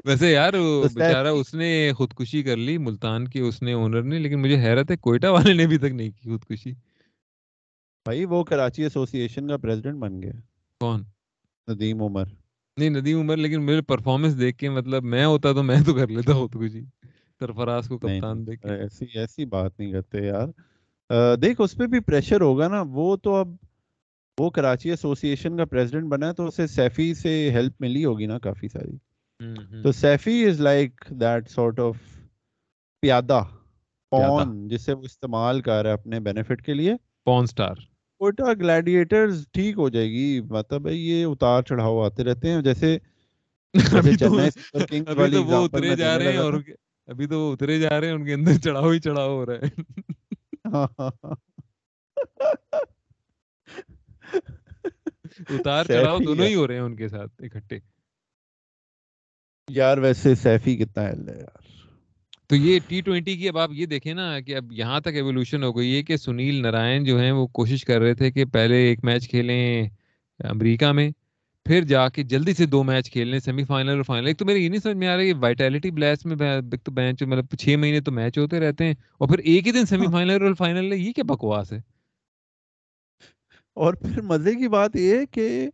ویسے 0.06 0.32
یار 0.32 0.54
بیچارہ 0.94 1.28
اس 1.28 1.54
نے 1.54 1.92
خودکشی 1.98 2.44
کر 2.44 2.58
لی 2.58 2.78
ملتان 2.78 3.28
کے 3.28 3.40
اس 3.40 3.62
نے 3.62 3.74
اونر 3.74 4.02
نے 4.02 4.20
لیکن 4.20 4.42
مجھے 4.42 4.56
حیرت 4.56 4.92
ہے 4.92 4.98
کوئٹہ 4.98 5.28
والے 5.28 5.54
نے 5.54 5.64
ابھی 5.64 5.78
تک 5.78 5.94
نہیں 5.94 6.10
کی 6.10 6.30
خودکشی۔ 6.30 6.72
بھائی 8.06 8.26
وہ 8.26 8.44
کراچی 8.44 8.84
ایسوسی 8.84 9.20
ایشن 9.20 9.48
کا 9.48 9.58
پریزیڈنٹ 9.58 10.00
بن 10.00 10.22
گیا۔ 10.22 10.32
کون؟ 10.82 11.04
ندیم 11.70 12.04
عمر۔ 12.04 12.24
نہیں 12.78 12.90
ندیم 12.90 13.20
عمر 13.20 13.38
لیکن 13.38 13.66
میرے 13.66 13.82
پرفارمنس 13.82 14.40
دیکھ 14.40 14.58
کے 14.58 14.70
مطلب 14.70 15.04
میں 15.04 15.26
ہوتا 15.26 15.54
تو 15.54 15.64
میں 15.64 15.82
تو 15.86 15.94
کر 15.94 16.08
لیتا 16.08 16.34
خودکشی 16.34 16.82
سرفراز 17.40 17.88
کو 17.88 18.00
نہیں 18.04 18.20
کپتان 18.20 18.48
دیکھ 18.48 18.62
کے۔ 18.62 18.76
ایسی 18.76 19.06
ایسی 19.14 19.46
بات 19.46 19.80
نہیں 19.80 19.92
کرتے 19.92 20.26
یار۔ 20.26 20.48
دیکھ 21.36 21.62
اس 21.62 21.76
پہ 21.76 21.88
بھی 21.88 22.00
پریشر 22.00 22.42
ہوگا 22.42 22.68
نا۔ 22.68 22.84
وہ 22.88 23.16
تو 23.16 23.36
اب 23.36 23.48
وہ 24.40 24.50
کراچی 24.50 24.90
ایسوسی 24.90 25.28
ایشن 25.28 25.58
کا 25.58 25.66
پریزیڈنٹ 25.66 26.10
بنا 26.10 26.28
ہے 26.28 26.34
تو 26.34 26.46
اسے 26.48 26.68
سیفی 26.68 27.14
سے 27.14 27.50
ہیلپ 27.52 27.74
ملی 27.80 28.06
ہوگی 28.06 28.26
نا 28.26 28.40
کافی 28.40 28.68
ساری۔ 28.68 28.96
ہوں، 29.46 29.56
ہوں، 29.72 29.84
تو 29.84 29.92
Saifi 29.92 30.46
is 30.46 30.62
like 30.62 31.02
that 31.10 31.50
sort 31.50 31.80
of 31.80 31.98
پیادہ 33.02 33.44
pawn 34.12 34.68
جسے 34.68 34.94
وہ 34.94 35.02
استعمال 35.02 35.62
کر 35.62 35.82
رہا 35.82 35.90
ہے 35.90 35.94
اپنے 35.94 36.20
بینیفٹ 36.20 36.66
کے 36.66 36.74
لیے۔ 36.74 36.94
پون 37.26 37.46
سٹار 37.46 37.76
کوئٹہ 38.22 38.54
گلیڈیٹرز 38.60 39.46
ٹھیک 39.52 39.78
ہو 39.78 39.90
جائے 39.90 40.10
گی۔ 40.10 40.42
مطلب 40.50 40.88
ہے 40.88 40.94
یہ 40.94 41.26
اتار 41.26 41.64
چڑھاؤ 41.64 42.00
آتے 42.00 42.24
رہتے 42.24 42.52
ہیں۔ 42.52 42.62
جیسے 42.62 42.98
ابھی 43.94 44.16
تو 44.18 45.44
وہ 45.44 45.66
اترے 45.66 45.96
جا 45.96 46.18
رہے 46.18 46.32
ہیں 46.32 46.38
اور 46.38 46.54
ابھی 47.08 47.28
تو 47.28 47.40
وہ 47.40 47.54
اترے 47.54 47.80
جا 47.80 48.00
رہے 48.00 48.08
ہیں 48.08 48.14
ان 48.14 48.26
کے 48.26 48.34
اندر 48.34 48.58
چڑھاؤ 48.64 48.92
ہی 48.92 49.00
چڑھاؤ 49.00 49.30
ہو 49.30 49.46
رہا 49.46 49.54
ہے۔ 49.56 49.70
اتار 55.50 55.86
چڑھاؤ 55.86 56.18
دونوں 56.20 56.46
ہی 56.46 56.56
ہو 56.56 56.68
رہے 56.68 56.76
ہیں 56.76 56.82
ان 56.82 56.96
کے 56.96 57.08
ساتھ 57.08 57.42
اکٹھے۔ 57.44 57.80
یار 59.68 59.98
ویسے 59.98 60.36
سیفی 60.36 60.78
کتنا 60.78 61.04
ہے 61.04 61.14
یار۔ 61.28 61.68
تو 62.50 62.56
یہ 62.56 62.80
ٹی 62.88 63.02
ٹوینٹی 63.02 63.38
کی 63.38 63.50
اب 63.50 63.58
آپ 63.58 63.70
یہ 63.74 63.86
دیکھیں 63.86 64.14
نا 64.14 64.40
کہ 64.40 64.56
اب 64.56 64.72
یہاں 64.72 65.00
تک 65.00 65.08
ایولیوشن 65.08 65.64
ہو 65.64 65.78
گئی 65.78 65.96
ہے 65.96 66.04
کہ 66.04 66.18
سنیل 66.18 66.62
نارائن 66.62 67.04
جو 67.04 67.20
ہیں 67.20 67.32
وہ 67.32 67.48
کوشش 67.48 67.86
کر 67.86 68.00
رہے 68.00 68.14
تھے 68.14 68.32
کہ 68.32 68.46
پہلے 68.46 68.76
ایک 68.76 69.04
میچ 69.04 69.30
کھیلیں 69.30 69.90
امریکہ 70.40 70.92
میں 70.92 71.10
پھر 71.66 71.84
جا 71.84 72.10
کے 72.10 72.24
جلدی 72.24 72.54
سے 72.54 72.66
دو 72.66 72.84
میچ 72.84 73.12
کھیل 73.12 73.28
لیں 73.28 73.40
سیمی 73.40 73.64
فائنل 73.64 73.90
اور 73.90 74.04
فائنل 74.04 74.28
ایک 74.28 74.38
تو 74.38 74.46
میرے 74.46 74.60
یہ 74.60 74.70
نہیں 74.70 74.80
سمجھ 74.80 74.98
میں 74.98 75.08
آ 75.08 75.16
رہا 75.16 75.24
ہے 75.24 75.34
وائٹیلٹی 75.34 75.92
بلیس 75.92 76.26
میں 76.26 76.62
تو 76.84 76.92
بینچ 76.92 77.24
مطلب 77.24 77.58
چھ 77.60 77.76
مہینے 77.80 78.02
تو 78.02 78.12
میچ 78.12 78.38
ہوتے 78.38 78.60
رہتے 78.60 78.86
ہیں 78.86 78.94
اور 79.18 79.28
پھر 79.28 79.38
ایک 79.38 79.68
ہی 79.68 79.72
دن 79.72 79.86
سیمی 79.86 80.08
فائنل 80.12 80.44
اور 80.44 80.54
فائنل 80.54 80.92
ہے 80.92 80.98
یہ 80.98 81.14
کیا 81.14 81.24
بکواس 81.24 81.74
ہے؟ 81.74 81.82
اور 83.74 83.94
پھر 83.94 84.22
مزے 84.22 84.56
کی 84.56 84.68
بات 84.68 84.96
یہ 84.96 85.16
ہے 85.16 85.26
کہ 85.26 85.70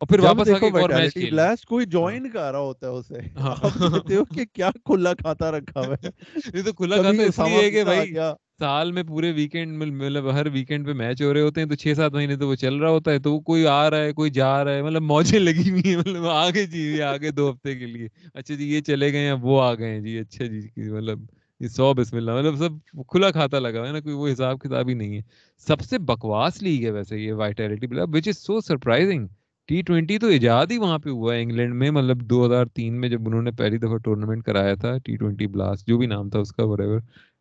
اور 0.00 0.08
پھر 0.08 0.20
واپس 0.20 0.48
ایک 0.48 0.62
اور 0.74 0.90
میچ 0.90 1.12
کھیل 1.12 1.30
بلاس 1.30 1.64
کوئی 1.64 1.86
جوائن 1.86 2.26
ہاں۔ 2.26 2.32
کر 2.32 2.50
رہا 2.52 2.58
ہوتا 2.58 2.86
ہے 2.86 2.92
اسے۔ 2.92 3.20
ہاں۔ 3.36 3.54
آپ 3.62 3.74
کہتے 3.74 4.16
ہو 4.16 4.24
کہ 4.24 4.44
کیا 4.52 4.70
کھلا 4.84 5.14
کھاتا 5.14 5.50
رکھا 5.52 5.80
ہوا 5.80 5.94
ہے۔ 6.04 6.10
یہ 6.54 6.62
تو 6.62 6.72
کھلا 6.72 6.96
کھاتا 6.96 7.22
اس 7.22 7.38
لیے 7.38 7.64
ہے 7.64 7.70
کہ 7.70 7.84
بھائی 7.84 8.14
سال 8.60 8.92
میں 8.92 9.02
پورے 9.02 9.32
ویکنڈ 9.32 9.82
مطلب 9.82 10.30
ہر 10.32 10.46
ویکنڈ 10.52 10.86
پہ 10.86 10.92
میچ 10.92 11.22
ہو 11.22 11.32
رہے 11.34 11.40
ہوتے 11.40 11.60
ہیں 11.60 11.68
تو 11.68 11.74
چھ 11.74 11.92
سات 11.96 12.12
مہینے 12.12 12.36
تو 12.36 12.48
وہ 12.48 12.54
چل 12.54 12.74
رہا 12.74 12.90
ہوتا 12.90 13.10
ہے 13.10 13.18
تو 13.18 13.40
کوئی 13.40 13.66
آ 13.66 13.90
رہا 13.90 14.02
ہے 14.04 14.12
کوئی 14.12 14.30
جا 14.30 14.64
رہا 14.64 14.74
ہے 14.74 14.82
مطلب 14.82 15.02
موجیں 15.02 15.38
لگی 15.38 15.70
ہوئی 15.70 15.82
ہیں 15.86 15.96
مطلب 15.96 16.26
آگے 16.26 16.66
جی 16.66 17.02
آگے 17.02 17.30
دو 17.30 17.50
ہفتے 17.50 17.74
کے 17.74 17.86
لیے۔ 17.86 18.08
اچھا 18.34 18.54
جی 18.54 18.72
یہ 18.74 18.80
چلے 18.80 19.12
گئے 19.12 19.20
ہیں 19.20 19.36
وہ 19.42 19.60
آ 19.62 19.74
گئے 19.74 19.90
ہیں۔ 19.90 20.00
جی 20.00 20.18
اچھا 20.18 20.44
جی 20.44 20.60
مطلب 20.90 21.20
یہ 21.60 21.68
سو 21.68 21.92
بسم 21.94 22.16
اللہ۔ 22.16 22.32
مطلب 22.32 22.56
سب 22.58 22.72
کھلا 23.08 23.30
کھاتا 23.30 23.58
لگا 23.58 23.86
ہے 23.86 23.92
نا 23.92 24.00
کوئی 24.00 24.14
وہ 24.14 24.28
حساب 24.28 24.60
کتاب 24.60 24.88
ہی 24.88 24.94
نہیں 24.94 25.16
ہے۔ 25.16 25.22
سب 25.66 25.80
سے 25.80 25.98
بکواس 26.04 26.62
لیگ 26.62 26.84
ہے 26.84 26.90
ویسے 26.90 27.18
یہ 27.18 27.32
Vitality 27.32 27.86
which 28.12 28.28
is 28.28 28.38
so 28.38 28.60
surprising 28.60 29.26
T 29.70 29.80
twenty 29.82 30.18
تو 30.18 30.26
ایجاد 30.26 30.66
ہی 30.70 30.76
وہاں 30.78 30.98
پہ 30.98 31.10
ہوا 31.10 31.34
ہے 31.34 31.42
انگلینڈ 31.42 31.74
میں 31.74 31.90
مطلب 31.90 32.20
دو 32.20 32.44
ہزار 32.46 32.66
تین 32.66 33.00
میں 33.00 33.08
جب 33.08 33.26
انہوں 33.26 33.42
نے 33.42 33.50
پہلی 33.50 33.78
دفعہ 33.78 33.96
ٹورنامنٹ 33.96 34.44
کرایا 34.44 34.74
تھا 34.74 34.96
ٹی 34.98 35.16
ٹوینٹی 35.16 35.46
بلاسٹ 35.46 35.86
جو 35.86 35.98
بھی 35.98 36.06
نام 36.06 36.30
تھا 36.30 36.38
اس 36.38 36.52
کا 36.52 36.64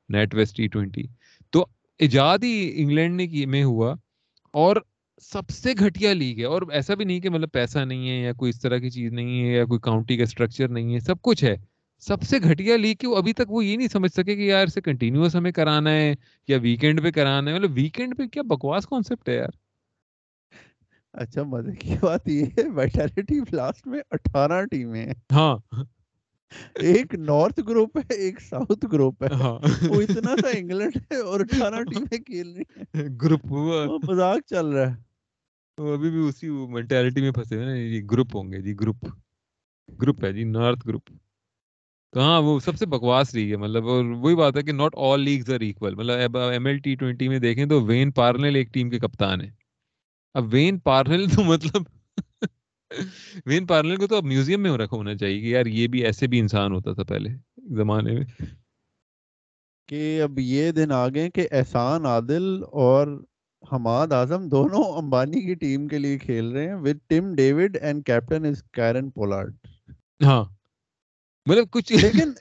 نیٹ 0.10 0.36
ویسٹ 0.36 0.56
ٹی 0.58 0.68
ٹوینٹی 0.68 1.04
تو 1.54 1.66
ایجاد 2.00 2.44
ہی 2.44 2.72
انگلینڈ 2.76 3.16
نے 3.16 3.28
کی، 3.28 3.46
میں 3.46 3.64
ہوا 3.64 3.94
اور 4.54 4.76
سب 5.22 5.50
سے 5.50 5.74
گھٹیا 5.80 6.14
لیگ 6.14 6.40
ہے 6.40 6.46
اور 6.46 6.62
ایسا 6.72 6.96
بھی 6.96 7.06
نہیں 7.06 7.20
کہ 7.20 7.30
مطلب 7.30 7.52
پیسہ 7.52 7.80
نہیں 7.80 8.10
ہے 8.10 8.16
یا 8.16 8.34
کوئی 8.34 8.50
اس 8.50 8.62
طرح 8.62 8.78
کی 8.78 8.90
چیز 8.90 9.14
نہیں 9.14 9.44
ہے 9.44 9.54
یا 9.54 9.66
کوئی 9.66 9.80
کاؤنٹی 9.80 10.18
کا 10.18 10.24
اسٹرکچر 10.24 10.68
نہیں 10.68 10.94
ہے، 10.94 11.00
سب 11.00 11.22
کچھ 11.22 11.44
ہے۔ 11.44 11.56
سب 12.04 12.22
سے 12.22 12.38
گھٹیا 12.44 12.78
لیگ 12.78 12.96
کہ 12.96 13.08
وہ 13.08 13.16
ابھی 13.16 13.34
تک 13.34 13.52
وہ 13.52 13.66
یہ 13.66 13.78
نہیں 13.78 13.88
سمجھ 13.88 14.12
سکے 14.12 14.36
کہ 14.36 14.42
یار 14.42 14.68
اسے 14.68 14.82
کنٹینیوس 14.82 15.36
ہمیں 15.36 15.52
کرانا 15.52 15.92
ہے 15.92 16.14
یا 16.48 16.58
ویکینڈ 16.62 17.04
پہ 17.04 17.12
کرانا 17.12 17.52
ہے 17.52 17.56
مطلب 17.56 17.72
ویکینڈ 17.76 18.18
پہ 18.18 18.28
کیا 18.28 18.42
بکواس 18.42 18.88
کانسیپٹ 18.88 19.30
ہے 19.30 19.36
یار۔ 19.36 19.69
اچھا 21.20 21.44
مزے 21.44 21.72
کی 21.72 21.96
بات 22.02 22.28
یہ 22.28 22.46
ہے 22.58 22.70
وائٹیلٹی 22.70 23.42
بلاسٹ 23.42 23.88
میں 23.88 24.00
اٹھارہ 24.12 24.66
ٹیمیں 24.66 25.06
ہیں۔ 25.06 25.14
ہاں۔ 25.32 25.58
ایک 26.76 27.16
نارتھ 27.16 27.60
گروپ 27.68 27.98
ہے 27.98 28.14
ایک 28.16 28.42
ساؤتھ 28.42 28.86
گروپ 28.92 29.24
ہے۔ 29.24 29.28
ہاں۔ 29.34 29.60
وہ 29.90 30.02
اتنا 30.02 30.36
سا 30.42 30.48
انگلینڈ 30.58 30.98
ہے 31.12 31.18
اور 31.18 31.40
اٹھارہ 31.40 31.84
ٹیمیں 31.84 32.18
کھیل 32.18 32.54
رہی 32.54 32.64
ہیں۔ 32.94 33.08
گروپ 33.22 33.46
مذاق 34.10 34.40
چل 34.50 34.66
رہا 34.66 34.90
ہے۔ 34.92 34.96
وہ 35.78 35.94
ابھی 35.94 36.10
بھی 36.10 36.28
اسی 36.28 36.50
مینٹیلٹی 36.50 37.22
میں 37.22 37.32
پھنسے 37.32 37.56
ہوئے 37.56 37.90
جی 37.90 38.02
گروپ 38.12 38.36
ہوں 38.36 38.52
گے 38.52 38.62
جی 38.62 38.74
گروپ 38.80 39.06
گروپ 40.02 40.24
ہے 40.24 40.34
جی 40.34 40.44
نارتھ 40.44 40.88
گروپ 40.88 41.12
ہاں 42.16 42.42
وہ 42.42 42.60
سب 42.60 42.78
سے 42.78 42.86
بکواس 42.86 43.34
لیگ 43.36 43.52
ہے 43.52 43.58
مطلب 43.58 43.86
وہی 43.86 44.36
بات 44.36 44.58
ہے 44.58 44.62
کہ 44.62 44.72
not 44.72 44.96
all 44.98 45.22
leagues 45.22 45.50
are 45.50 45.60
equal 45.60 45.96
مطلب 45.96 46.38
ایم 46.38 46.66
ایل 46.66 46.78
ٹی 46.78 46.96
ٹوینٹی 46.96 47.28
میں 47.28 47.40
دیکھیں 47.40 47.66
تو 47.66 47.82
وین 47.82 48.12
پارنل 48.12 48.56
ایک 48.56 48.74
ٹیم 48.74 48.90
کے 48.90 49.00
کپتان 49.00 49.42
ہیں۔ 49.42 49.59
اب 50.34 50.48
وین 50.52 50.80
پارنل 50.80 51.26
تو 51.30 51.44
مطلب 51.44 51.82
وین 53.46 53.66
پارنل 53.66 53.96
کو 53.96 54.08
تو 54.08 54.18
اب 54.18 54.24
میوزیم 54.24 54.62
میں 54.62 54.72
رکھا 54.72 54.98
ہونا 54.98 55.16
چاہیے 55.16 55.42
کہ 55.42 55.46
یار 55.46 55.66
یہ 55.66 55.88
بھی 55.88 56.06
ایسے 56.06 56.28
بھی 56.28 56.40
انسان 56.40 56.72
ہوتا 56.72 56.94
تھا 56.94 57.04
پہلے 57.04 57.30
زمانے 57.76 58.12
میں۔ 58.12 58.26
کہ 59.88 60.22
اب 60.22 60.40
یہ 60.40 60.72
دن 60.72 60.92
آ 60.92 61.08
گئے 61.08 61.30
کہ 61.30 61.48
احسان 61.52 62.06
عادل 62.06 62.64
اور 62.64 63.08
حماد 63.72 64.12
اعظم 64.12 64.50
دونوں 64.50 64.84
امبانی 64.98 65.42
کی 65.42 65.54
ٹیم 65.56 65.88
کے 65.88 65.98
لیے 65.98 66.18
کھیل 66.18 66.52
رہے 66.52 66.68
ہیں 66.68 66.76
with 66.76 66.98
Tim 67.08 67.36
David 67.36 67.78
and 67.82 68.06
captain 68.06 68.46
is 68.46 68.64
Kieron 68.74 69.10
Pollard 69.10 69.56
ہاں۔ 70.26 70.46
مطلب 71.50 71.70
کچھ 71.72 71.92
لیکن 71.94 72.32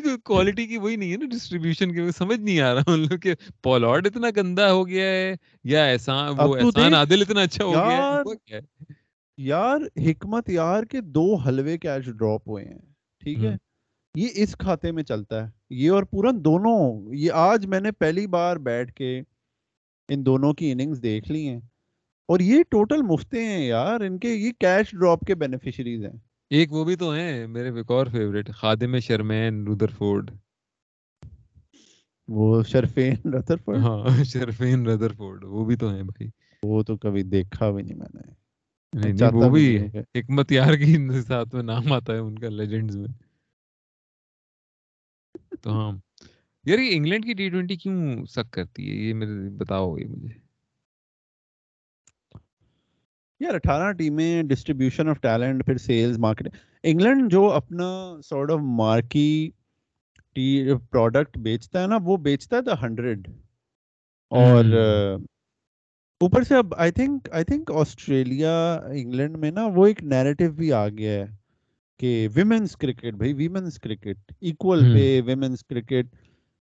کوئی 0.00 0.16
کوالٹی 0.24 0.66
کی 0.66 0.76
وہی 0.76 0.96
نہیں 0.96 1.12
ہے 1.12 1.16
نا 1.16 1.26
ڈسٹریبیوشن 1.30 1.94
کی 1.94 2.10
سمجھ 2.16 2.40
نہیں 2.40 2.60
آ 2.60 2.74
رہا 2.74 2.82
ان 2.86 3.00
لوگ 3.00 3.18
کہ 3.18 3.34
پولارڈ 3.62 4.06
اتنا 4.06 4.28
گندا 4.36 4.72
ہو 4.72 4.86
گیا 4.88 5.08
ہے 5.08 5.34
یا 5.64 5.84
احسان 5.84 6.34
وہ 6.38 6.56
احسان 6.56 6.94
عادل 6.94 7.22
اتنا 7.22 7.40
اچھا 7.40 7.64
ہو 7.64 7.72
گیا 7.72 8.22
ہے 8.50 8.60
یار 9.38 9.80
حکمت 10.10 10.48
یار 10.48 10.82
کے 10.82 11.00
دو 11.00 11.34
حلوے 11.36 11.78
کیش 11.78 12.04
ڈراپ 12.04 12.48
ہوئے 12.48 12.64
ہیں 12.64 12.78
ٹھیک 13.22 13.44
ہے؟ 13.44 13.54
یہ 14.14 14.28
اس 14.34 14.56
کھاتے 14.58 14.92
میں 14.92 15.02
چلتا 15.02 15.44
ہے 15.44 15.50
یہ 15.70 15.90
اور 15.90 16.02
پورن 16.02 16.44
دونوں 16.44 17.14
یہ 17.14 17.32
آج 17.32 17.66
میں 17.66 17.80
نے 17.80 17.92
پہلی 17.92 18.26
بار 18.26 18.56
بیٹھ 18.56 18.92
کے 18.92 19.18
ان 20.08 20.26
دونوں 20.26 20.52
کی 20.52 20.72
اننگز 20.72 21.02
دیکھ 21.02 21.30
لی 21.32 21.48
ہیں 21.48 21.60
اور 22.28 22.40
یہ 22.40 22.62
ٹوٹل 22.68 23.02
مفتے 23.02 23.44
ہیں 23.44 23.66
یار 23.66 24.00
ان 24.00 24.18
کے 24.18 24.28
یہ 24.28 24.52
کیش 24.60 24.90
ڈراپ 24.90 25.20
کے 25.20 25.34
بینیفیشریز 25.34 26.04
ہیں۔ 26.04 26.16
ایک 26.50 26.72
وہ 26.72 26.84
بھی 26.84 26.96
تو 26.96 27.10
ہیں 27.10 27.46
میرے 27.46 27.70
ایک 27.70 27.90
اور 27.90 28.06
فیوریٹ 28.06 28.50
خادم 28.54 28.98
شرمین 28.98 29.64
رودر 29.66 29.88
فورڈ 29.88 30.30
وہ 32.28 32.62
شرفین 32.62 33.14
ردر 33.34 33.56
فورڈ 33.56 33.78
ہاں 33.78 34.24
شرفین 34.24 34.86
ردر 34.86 35.12
فورڈ 35.12 35.44
وہ 35.44 35.64
بھی 35.64 35.76
تو 35.76 35.90
ہیں 35.90 36.02
بھائی۔ 36.02 36.28
وہ 36.62 36.82
تو 36.82 36.96
کبھی 36.96 37.22
دیکھا 37.22 37.70
بھی 37.70 37.82
نہیں 37.82 37.98
میں 37.98 38.08
نے۔ 38.14 38.32
وہ 39.32 39.50
بھی 39.50 39.78
حکمت 40.14 40.52
یار 40.52 40.74
کی 40.74 40.96
ساتھ 41.26 41.54
میں 41.54 41.62
نام 41.62 41.92
آتا 41.92 42.12
ہے 42.12 42.18
ان 42.18 42.38
کا 42.38 42.48
لیجنڈز 42.48 42.96
میں۔ 42.96 43.08
تو 45.60 45.70
ہاں۔ 45.70 45.92
یار 46.64 46.78
یہ 46.78 46.96
انگلینڈ 46.96 47.24
کی 47.24 47.34
ٹی 47.34 47.48
ٹوینٹی 47.50 47.76
کیوں 47.76 48.26
سک 48.26 48.50
کرتی 48.50 48.90
ہے؟ 48.90 48.94
یہ 48.94 49.14
میرے 49.14 49.50
بتاؤ 49.50 49.98
یہ 49.98 50.06
مجھے۔ 50.06 50.45
یار 53.40 53.54
اٹھارہ 53.54 53.92
ٹیمیں 53.92 54.42
ڈسٹریبیوشن 54.42 55.08
آف 55.08 55.20
ٹیلنٹ 55.20 55.64
پھر 55.66 55.76
سیلز 55.78 56.18
مارکیٹ 56.18 56.54
انگلینڈ 56.84 57.30
جو 57.32 57.50
اپنا 57.52 57.88
سارٹ 58.24 58.50
آف 58.50 58.60
مارکی 58.76 59.50
پروڈکٹ 60.36 61.38
بیچتا 61.38 61.82
ہے 61.82 61.86
نا 61.86 61.98
وہ 62.02 62.16
بیچتا 62.16 62.56
ہے 62.56 62.62
دا 62.62 62.80
ہنڈریڈ 62.82 63.28
اور 64.32 64.64
اوپر 66.20 66.42
سے 66.42 66.54
اب 66.54 66.74
I 66.74 66.90
think 66.90 67.28
I 67.32 67.44
think 67.44 67.70
Australia 67.74 68.52
England 68.74 69.36
میں 69.36 69.50
نا 69.50 69.66
وہ 69.74 69.86
ایک 69.86 70.02
نیریٹو 70.04 70.50
بھی 70.52 70.72
آ 70.72 70.88
گیا 70.88 71.12
ہے 71.12 71.26
کہ 72.00 72.28
ویمنس 72.34 72.76
کرکٹ 72.76 73.14
بھائی 73.14 73.32
ویمنس 73.32 73.78
کرکٹ 73.80 74.32
ایکول 74.40 74.82
پہ 74.94 75.20
ویمنس 75.26 75.64
کرکٹ 75.64 76.14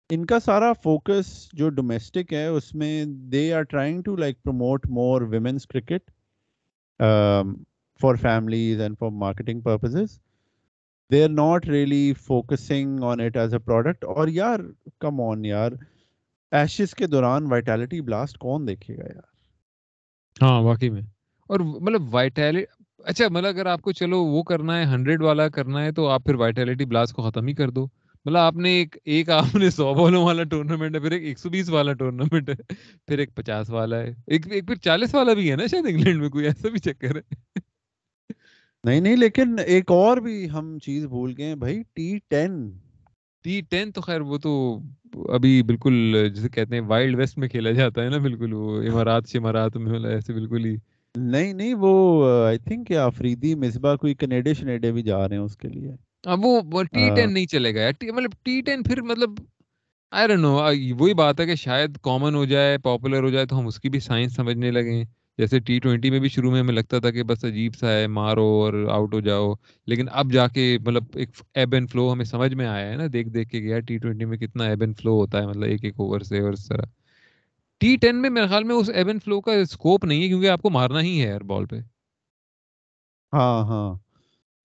ان 0.10 0.26
کا 0.26 0.40
سارا 0.40 0.72
فوکس 0.74 1.28
جو 1.54 1.70
ڈومیسٹک 1.70 2.34
ہے 2.34 2.46
اس 2.48 2.74
میں 2.76 3.06
they 3.32 3.54
are 3.54 3.64
trying 3.64 4.02
to 4.02 4.16
like 4.16 4.44
promote 4.44 4.86
more 4.90 5.22
women's 5.22 5.68
cricket 5.68 6.12
for 8.02 8.16
families 8.16 8.82
and 8.82 8.98
for 9.00 9.10
marketing 9.10 9.62
purposes 9.62 10.20
they 11.12 11.24
are 11.24 11.30
not 11.30 11.68
really 11.68 12.14
focusing 12.14 13.04
on 13.04 13.22
it 13.22 13.38
as 13.38 13.54
a 13.54 13.60
product 13.60 14.06
اور 14.06 14.28
یار 14.28 14.60
کم 15.00 15.22
آن 15.22 15.46
یار 15.46 15.72
ایشز 16.52 16.96
کے 16.96 17.08
دوران 17.08 17.52
وائٹیلٹی 17.52 18.02
بلاسٹ 18.02 18.38
کون 18.38 18.68
دیکھے 18.68 18.98
گا 18.98 19.04
یار 19.04 19.24
ہاں 20.42 20.62
واقعی 20.62 20.90
میں 20.90 21.02
اور 21.50 21.60
مطلب 21.60 22.14
وائٹیلٹی 22.14 22.64
اچھا 23.06 23.26
مطلب 23.32 23.46
اگر 23.46 23.66
آپ 23.66 23.82
کو 23.82 23.92
چلو 23.92 24.24
وہ 24.24 24.44
کرنا 24.44 24.78
ہے 24.78 24.86
ہنڈریڈ 24.86 25.22
والا 25.22 25.48
کرنا 25.50 25.84
ہے 25.84 25.92
تو 25.92 26.08
آپ 26.08 26.24
پھر 26.24 26.36
وائٹیلٹی 26.36 26.86
بلاسٹ 26.86 27.14
کو 27.14 27.30
ختم 27.30 27.48
ہی 27.48 27.54
کر 27.54 27.70
دو 27.70 27.88
مطلب 28.26 28.38
آپ 28.38 28.56
نے 28.56 28.70
ایک 28.70 28.98
ایک 29.04 29.30
آپ 29.30 29.56
نے 29.56 29.70
سو 29.70 29.94
بالوں 29.94 30.24
والا 30.26 30.44
ٹورنامنٹ 30.44 30.96
ہے 30.96 31.00
پھر 31.00 31.12
ایک 31.12 31.24
ایک 31.24 31.40
سو 31.40 31.50
بیس 31.50 31.70
والا 31.70 31.94
ٹورنامنٹ 31.94 32.50
ہے 32.50 32.56
پھر 33.08 33.18
ایک 33.18 33.36
پچاس 33.36 33.70
والا 33.70 34.00
ہے 34.00 34.14
ایک 34.28 34.52
ایک 34.52 34.68
پھر 34.68 34.76
چالیس 34.76 35.16
والا 35.16 35.34
بھی 35.34 35.52
ہے 35.52 35.56
نا 35.56 35.68
شاید 35.68 35.86
انگلینڈ 35.86 36.22
میں 36.22 36.30
کوئی 36.30 36.46
ایسا 36.46 36.70
بھی 36.70 36.80
چکر 36.80 37.16
ہے۔ 37.16 37.22
نہیں 38.84 39.00
نہیں 39.00 39.16
لیکن 39.16 39.56
ایک 39.66 39.92
اور 39.92 40.18
بھی 40.18 40.50
ہم 40.50 40.78
چیز 40.80 41.06
بھول 41.06 41.34
گئے 41.38 41.46
ہیں 41.46 41.56
بھائی 41.56 41.84
ٹی 41.94 42.20
ٹین 42.30 42.72
ٹی 43.44 43.62
ٹین 43.70 43.92
تو 43.92 44.02
خیر 44.02 44.22
وہ 44.22 44.38
تو 44.38 44.80
ابھی 45.30 45.64
بالکل 45.64 46.30
جسے 46.36 46.50
کہتے 46.50 46.76
ہیں 46.76 46.82
وائلڈ 46.82 47.16
ویسٹ 47.16 47.38
میں 47.38 47.48
کھیلا 47.48 47.72
جاتا 47.72 48.04
ہے 48.04 48.10
نا 48.10 48.18
بالکل 48.18 48.54
وہ 48.54 48.82
امارات 48.82 49.28
شمارات 49.28 49.78
میں 49.78 50.00
ایسے 50.10 50.34
بالکل 50.34 50.66
ہی۔ 50.66 50.76
نہیں 51.16 51.54
نہیں 51.54 51.74
وہ 51.74 52.26
آئی 52.46 52.58
تھنک 52.58 52.92
آفریدی 52.92 53.56
مصباح 53.56 53.96
کوئی 53.96 54.14
کنیڈے 54.16 54.54
شنیڈے 54.54 54.92
بھی 54.92 55.04
جا 55.04 55.30
رہے 55.30 55.36
ہیں 55.36 55.44
اس 55.44 55.58
کے 55.58 55.68
لیے۔ 55.68 55.92
وہ 56.26 56.84
ٹی 56.84 57.10
ٹین 57.10 57.34
نہیں 57.34 57.46
چلے 57.46 57.74
گا 57.76 57.90
مطلب 58.04 58.32
ٹی 58.44 58.62
ٹین 58.62 58.84
پھر 58.84 59.02
مطلب 59.02 59.40
آئی 60.12 60.28
ڈونٹ 60.28 60.42
نو 60.42 60.52
وہی 61.00 61.14
بات 61.14 61.40
ہے 61.40 61.46
کہ 61.46 61.56
شاید 61.56 61.98
کامن 62.02 62.36
ہو 62.36 62.46
جائے 62.46 62.78
پاپولر 62.78 63.24
ہو 63.24 63.30
جائے 63.30 63.46
تو 63.46 63.60
ہم 63.60 63.68
اس 63.68 63.80
کی 63.80 63.90
بھی 63.90 64.00
سائنس 64.00 64.36
سمجھنے 64.36 64.72
لگے 64.72 65.04
جیسے 65.40 65.60
ٹی 65.60 65.80
ٹوینٹی 65.80 66.10
میں 66.10 66.20
بھی 66.20 66.30
شروع 66.30 66.52
میں 66.52 66.60
ہمیں 66.60 66.74
لگتا 66.74 67.00
تھا 67.00 67.12
کہ 67.12 67.24
بس 67.24 67.44
عجیب 67.46 67.76
سا 67.76 67.92
ہے 67.92 68.08
مارو 68.08 68.46
اور 68.62 68.74
آؤٹ 68.90 69.14
ہو 69.14 69.20
جاؤ۔ 69.20 69.54
لیکن 69.88 70.06
اب 70.12 70.32
جا 70.32 70.48
کے 70.48 70.78
مطلب 70.82 71.04
ایک 71.14 71.30
ایب 71.54 71.74
اینڈ 71.74 71.92
فلو 71.92 72.12
ہمیں 72.14 72.26
سمجھ 72.26 72.54
میں 72.54 72.66
آیا 72.68 72.90
ہے 72.92 72.96
نا 72.96 73.04
دیکھ 73.14 73.30
دیکھ 73.30 73.50
کے 73.50 73.60
گیا 73.60 73.80
ٹی 73.80 73.98
ٹوینٹی 73.98 74.26
میں 74.26 74.38
کتنا 74.38 74.66
ایب 74.66 74.82
اینڈ 74.82 74.98
فلو 74.98 75.14
ہوتا 75.14 75.42
ہے 75.42 75.48
مطلب 75.48 75.64
ایک 75.64 75.84
ایک 75.84 75.94
اوور 75.98 76.20
سے 76.20 76.40
اور 76.40 76.54
اس 76.54 76.68
طرح۔ 76.68 76.86
ٹی 77.82 77.96
ٹین 77.98 78.22
میں 78.22 78.30
میرے 78.30 78.48
خیال 78.48 78.64
میں 78.64 78.76
اس 78.76 78.90
ایون 78.94 79.20
فلو 79.20 79.42
کا 79.42 79.52
اسکوپ 79.54 80.06
نہیں 80.06 80.24
ہے 80.24 80.28
کیونکہ 80.28 80.50
آپ 80.50 80.62
کو 80.62 80.70
مارنا 80.70 81.02
ہی 81.02 81.22
ہے 81.22 81.28
ایئر 81.28 81.44
بال 81.44 81.66
پہ۔ 81.66 81.80
ہاں 83.34 83.64
ہاں۔ 83.66 83.90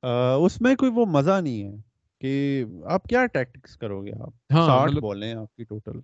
اس 0.02 0.60
میں 0.60 0.74
کوئی 0.76 0.90
وہ 0.94 1.06
مزہ 1.08 1.40
نہیں 1.40 1.62
ہے 1.64 1.76
کہ 2.22 2.64
آپ 2.86 3.04
کیا 3.04 3.24
ٹیکٹکس 3.26 3.76
کرو 3.76 4.04
گے 4.04 4.12
آپ؟ 4.20 4.32
ہاں 4.50 4.64
ساٹھ 4.64 4.80
مطلب 4.80 5.02
بالیں 5.02 5.34
آپ 5.34 5.54
کی 5.54 5.64
ٹوٹل 5.64 6.00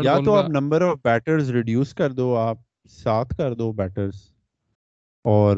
یا 0.00 0.16
تو 0.18 0.34
آپ 0.34 0.48
نمبر 0.48 0.82
آف 0.82 0.98
بیٹرز 1.04 1.50
ریڈیوس 1.50 1.94
کر 1.94 2.12
دو 2.12 2.34
آپ 2.38 2.58
سات 2.92 3.36
کر 3.36 3.54
دو 3.54 3.70
بیٹرز 3.74 4.16
اور 5.24 5.56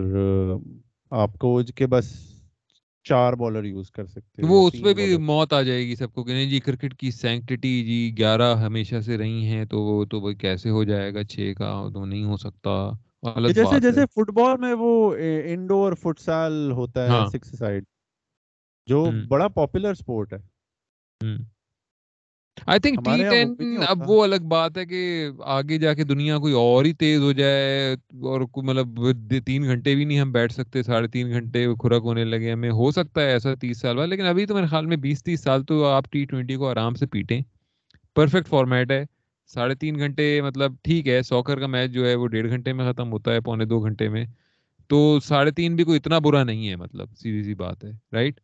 آپ 1.13 1.39
کو 1.39 1.59
کے 1.75 1.87
بس 1.89 2.13
چار 3.07 3.33
بالر 3.35 3.65
یوز 3.65 3.91
کر 3.91 4.07
سکتے 4.07 4.43
ہو 4.43 4.49
یا 4.49 4.63
وہ 4.63 4.67
اس 4.67 4.81
پہ 4.83 4.93
بھی 4.95 5.17
موت 5.21 5.53
آ 5.53 5.61
جائے 5.63 5.87
گی 5.87 5.95
سب 5.97 6.13
کو 6.13 6.25
کہ 6.25 6.33
نہیں 6.33 6.51
جی 6.51 6.59
کرکٹ 6.61 6.95
کی 6.95 7.11
سینکٹٹی 7.13 7.73
جی 7.85 8.17
گیارہ 8.19 8.55
ہمیشہ 8.59 9.01
سے 9.01 9.19
رہی 9.19 9.47
ہیں 9.47 9.65
تو 9.67 9.83
وہ 9.83 10.05
تو 10.07 10.35
کیسے 10.37 10.71
ہو 10.71 10.85
جائے 10.85 11.13
گا 11.15 11.25
چھ 11.27 11.53
کا 11.57 11.73
تو 11.95 12.05
نہیں 12.05 12.25
ہو 12.25 12.37
سکتا۔ 12.39 12.71
جیسے 13.49 13.81
جیسے 13.81 14.05
فٹ 14.09 14.31
بال 14.33 14.57
میں 14.59 14.73
وہ 14.79 14.91
انڈور 15.47 15.93
فٹ 16.03 16.21
سال 16.21 16.53
ہوتا 16.73 17.07
ہے 17.07 17.11
ہاں۔ 17.11 17.27
سکس 17.27 17.59
سائڈ 17.59 17.85
جو 18.89 19.01
بڑا 19.29 19.49
پاپولر 19.51 19.95
سپورٹ 19.95 20.33
ہے۔ 20.33 20.39
آئی 22.67 22.81
تھنک 22.81 22.99
ٹی 23.05 23.23
ٹین 23.25 23.55
اب 23.89 24.03
وہ 24.03 24.23
الگ 24.25 24.43
بات 24.49 24.77
ہے 24.79 24.85
کہ 24.87 25.01
آگے 25.55 25.79
جا 25.79 25.93
کے 25.95 26.05
دنیا 26.05 26.37
کوئی 26.39 26.53
اور 26.55 26.85
ہی 26.85 26.93
تیز 26.95 27.21
ہو 27.21 27.33
جائے 27.33 27.93
اور 28.25 28.41
مطلب 28.59 29.01
تین 29.47 29.63
گھنٹے 29.65 29.95
بھی 29.95 30.05
نہیں 30.05 30.21
ہم 30.21 30.33
بیٹھ 30.33 30.53
سکتے 30.53 30.83
ساڑھے 30.83 31.09
تین 31.09 31.31
گھنٹے 31.31 31.67
کھرک 31.81 32.03
ہونے 32.05 32.25
لگے 32.27 32.53
ہمیں۔ 32.53 32.71
ہو 32.73 32.91
سکتا 32.93 33.21
ہے 33.23 33.33
ایسا 33.33 33.55
تیس 33.57 33.81
سال 33.81 33.97
بعد 33.97 34.07
لیکن 34.07 34.27
ابھی 34.27 34.47
تو 34.47 34.55
میرے 34.55 34.67
خیال 34.67 34.87
میں 34.87 34.97
بیس 34.99 35.23
تیس 35.25 35.41
سال 35.41 35.65
تو 35.65 35.85
آپ 35.87 36.11
ٹی 36.11 36.25
ٹوینٹی 36.27 36.57
کو 36.57 36.69
آرام 36.69 36.95
سے 36.95 37.07
پیٹیں۔ 37.09 37.41
پرفیکٹ 38.17 38.49
فارمیٹ 38.49 38.91
ہے۔ 38.91 39.05
ساڑھے 39.51 39.75
تین 39.75 39.99
گھنٹے 39.99 40.27
مطلب 40.43 40.73
ٹھیک 40.83 41.09
ہے 41.09 41.21
سوکر 41.23 41.61
کا 41.61 41.67
میچ 41.67 41.91
جو 41.91 42.07
ہے 42.07 42.15
وہ 42.15 42.27
ڈیڑھ 42.27 42.49
گھنٹے 42.51 42.73
میں 42.73 42.93
ختم 42.93 43.13
ہوتا 43.13 43.33
ہے 43.33 43.41
پونے 43.41 43.65
دو 43.65 43.81
گھنٹے 43.81 44.09
میں۔ 44.09 44.25
تو 44.91 44.99
ساڑھے 45.21 45.51
تین 45.51 45.77
بھی 45.77 45.85
کوئی 45.85 45.99
اتنا 45.99 46.19
برا 46.19 46.43
نہیں 46.45 46.69
ہے 46.69 46.77
مطلب 46.77 47.09
سیدھی 47.17 47.43
سی 47.43 47.55
بات 47.55 47.85
ہے 47.85 47.91
رائٹ 48.13 48.41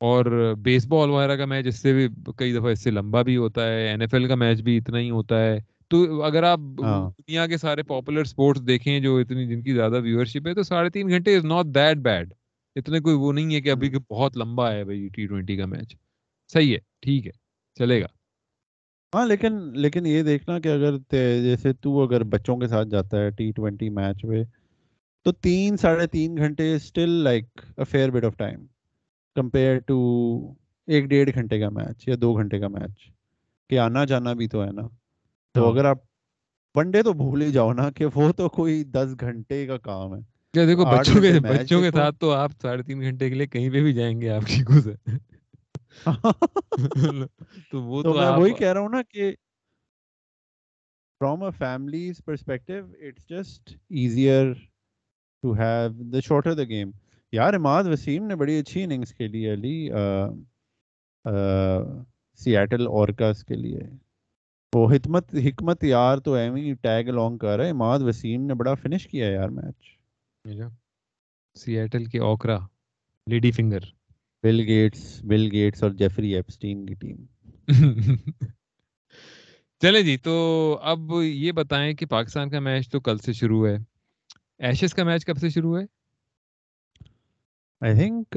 اور 0.00 0.24
بیس 0.58 0.86
بال 0.86 1.10
وغیرہ 1.10 1.36
کا 1.36 1.44
میچ 1.44 1.66
اس 1.66 1.82
سے 1.82 1.92
بھی 1.92 2.06
کئی 2.36 2.52
دفعہ 2.52 2.70
اس 2.70 2.82
سے 2.82 2.90
لمبا 2.90 3.22
بھی 3.22 3.36
ہوتا 3.36 3.66
ہے 3.66 3.86
این 3.88 4.00
ایف 4.00 4.14
ایل 4.14 4.28
کا 4.28 4.34
میچ 4.34 4.60
بھی 4.60 4.76
اتنا 4.76 4.98
ہی 4.98 5.10
ہوتا 5.10 5.40
ہے۔ 5.40 5.58
تو 5.90 5.98
اگر 6.22 6.42
آپ 6.42 6.58
ہاں۔ 6.82 7.10
دنیا 7.18 7.46
کے 7.46 7.56
سارے 7.56 7.82
پاپولر 7.82 8.24
سپورٹس 8.24 8.66
دیکھیں 8.66 8.98
جو 9.00 9.16
اتنی 9.16 9.46
جن 9.46 9.62
کی 9.62 9.72
زیادہ 9.72 10.00
ویورشپ 10.02 10.46
ہے 10.46 10.54
تو 10.54 10.62
ساڑھے 10.62 10.90
تین 10.90 11.08
گھنٹے 11.08 11.36
از 11.36 11.44
ناٹ 11.44 11.74
دیٹ 11.74 11.96
بیڈ 11.98 12.32
اتنے 12.76 13.00
کوئی 13.00 13.14
وہ 13.14 13.32
نہیں 13.32 13.54
ہے 13.54 13.60
کہ 13.60 13.70
ابھی 13.70 13.90
بہت 14.10 14.36
لمبا 14.36 14.72
ہے 14.72 14.84
بھائی 14.84 15.08
ٹی 15.08 15.26
ٹوینٹی 15.26 15.56
کا 15.56 15.66
میچ۔ 15.66 15.94
صحیح 16.50 16.74
ہے 16.74 16.78
ٹھیک 17.00 17.26
ہے 17.26 17.32
چلے 17.76 18.00
گا۔ 18.00 18.06
ہاں 19.12 19.26
لیکن 19.26 19.52
لیکن 19.74 20.06
یہ 20.06 20.22
دیکھنا 20.22 20.58
کہ 20.58 20.68
اگر 20.68 20.96
جیسے 21.42 21.72
تو 21.72 22.02
اگر 22.02 22.22
بچوں 22.24 22.56
کے 22.56 22.66
ساتھ 22.66 22.88
جاتا 22.88 23.20
ہے 23.20 23.30
ٹی 23.30 23.50
ٹوینٹی 23.52 23.88
میچ 23.88 24.22
پہ 24.22 24.42
تو 25.26 25.32
تین 25.32 25.76
ساڑھے 25.76 26.06
تین 26.06 26.36
گھنٹے 26.36 26.74
still 26.74 27.10
like 27.24 27.44
fair 27.90 28.10
bit 28.10 28.24
of 28.24 28.36
time 28.36 28.64
compare 29.36 29.78
to 29.78 29.98
ایک 30.88 31.04
ڈیڑھ 31.04 31.30
گھنٹے 31.34 31.58
کا 31.60 31.68
میچ 31.68 32.08
یا 32.08 32.14
دو 32.20 32.32
گھنٹے 32.34 32.58
کا 32.58 32.68
میچ 32.68 33.10
کہ 33.70 33.78
آنا 33.78 34.04
جانا 34.04 34.32
بھی 34.32 34.48
تو 34.48 34.64
ہے 34.64 34.70
نا۔ 34.72 34.82
تو 35.54 35.62
ہاں۔ 35.62 35.72
اگر 35.72 35.84
آپ 35.84 35.98
ون 36.74 36.90
ڈے 36.90 37.02
تو 37.02 37.12
بھول 37.12 37.42
ہی 37.42 37.52
جاؤ 37.52 37.72
نا 37.72 37.90
کہ 37.90 38.06
وہ 38.14 38.32
تو 38.32 38.48
کوئی 38.48 38.84
دس 38.84 39.14
گھنٹے 39.20 39.66
کا 39.66 39.76
کام 39.78 40.14
ہے۔ 40.14 40.20
دیکھو 40.54 40.84
بچوں 40.84 41.20
کے 41.22 41.40
بچوں 41.40 41.80
کے 41.82 41.90
ساتھ 41.90 42.16
تو 42.18 42.30
آپ 42.32 42.52
ساڑھے 42.62 42.82
تین 42.82 43.00
گھنٹے 43.00 43.28
کے 43.28 43.34
لیے 43.34 43.46
کہیں 43.46 43.70
پہ 43.70 43.82
بھی 43.82 43.92
جائیں 43.92 44.20
گے 44.20 44.30
آپ 44.30 44.42
کی 44.46 44.62
گزر۔ 44.64 44.94
تو 47.70 47.82
وہ 47.82 48.02
تو 48.02 48.14
میں 48.14 48.28
وہی 48.38 48.54
کہہ 48.54 48.72
رہا 48.72 48.80
ہوں 48.80 48.88
نا 48.88 49.02
کہ 49.02 49.34
from 51.20 51.42
a 51.42 51.50
families 51.58 52.24
perspective 52.24 52.74
it's 53.08 53.28
just 53.28 53.70
easier 53.90 54.52
to 55.42 55.52
have 55.52 55.88
the 56.12 56.20
shorter 56.20 56.54
the 56.54 56.64
game 56.64 56.90
یار 57.32 57.54
اماد 57.54 57.84
وسیم 57.84 58.26
نے 58.26 58.36
بڑی 58.36 58.58
اچھی 58.58 58.82
اننگز 58.84 59.14
کھیلی 59.14 59.48
ہے 59.48 59.54
علی 59.54 59.88
سیاٹل 62.40 62.86
اورکاس 62.86 63.44
کے 63.44 63.54
لیے 63.54 63.80
وہ 64.72 64.88
حکمت 64.90 65.34
حکمت 65.46 65.84
یار 65.84 66.18
تو 66.18 66.34
ایویں 66.34 66.74
ٹیگ 66.74 67.08
along 67.08 67.38
کر 67.38 67.56
رہا 67.56 67.64
ہے 67.64 67.70
اماد 67.70 67.98
وسیم 67.98 68.46
نے 68.46 68.54
بڑا 68.54 68.74
فنش 68.74 69.06
کیا 69.06 69.28
یار 69.28 69.48
میچ 69.48 69.96
سیاٹل 71.56 72.04
کے 72.04 72.18
okra 72.18 72.58
lady 73.26 73.50
finger 73.52 73.84
Bill 74.42 74.60
Gates 74.60 75.24
Bill 75.24 75.48
Gates 75.52 75.82
اور 75.82 75.90
جیفری 75.90 76.34
ایپسٹین 76.34 76.86
کی 76.86 76.94
ٹیم 76.94 77.16
چلے 79.80 80.02
جی 80.02 80.16
تو 80.16 80.34
اب 80.82 80.98
یہ 81.22 81.52
بتائیں 81.52 81.94
کہ 81.94 82.06
پاکستان 82.06 82.50
کا 82.50 82.60
میچ 82.60 82.90
تو 82.90 83.00
کل 83.00 83.18
سے 83.18 83.32
شروع 83.32 83.68
ہے۔ 83.68 83.76
ایشز 84.58 84.94
کا 84.94 85.04
میچ 85.04 85.24
کب 85.24 85.36
سے 85.36 85.48
شروع 85.48 85.80
ہے؟ 85.80 85.84
آئی 87.80 87.94
تھنک 87.94 88.36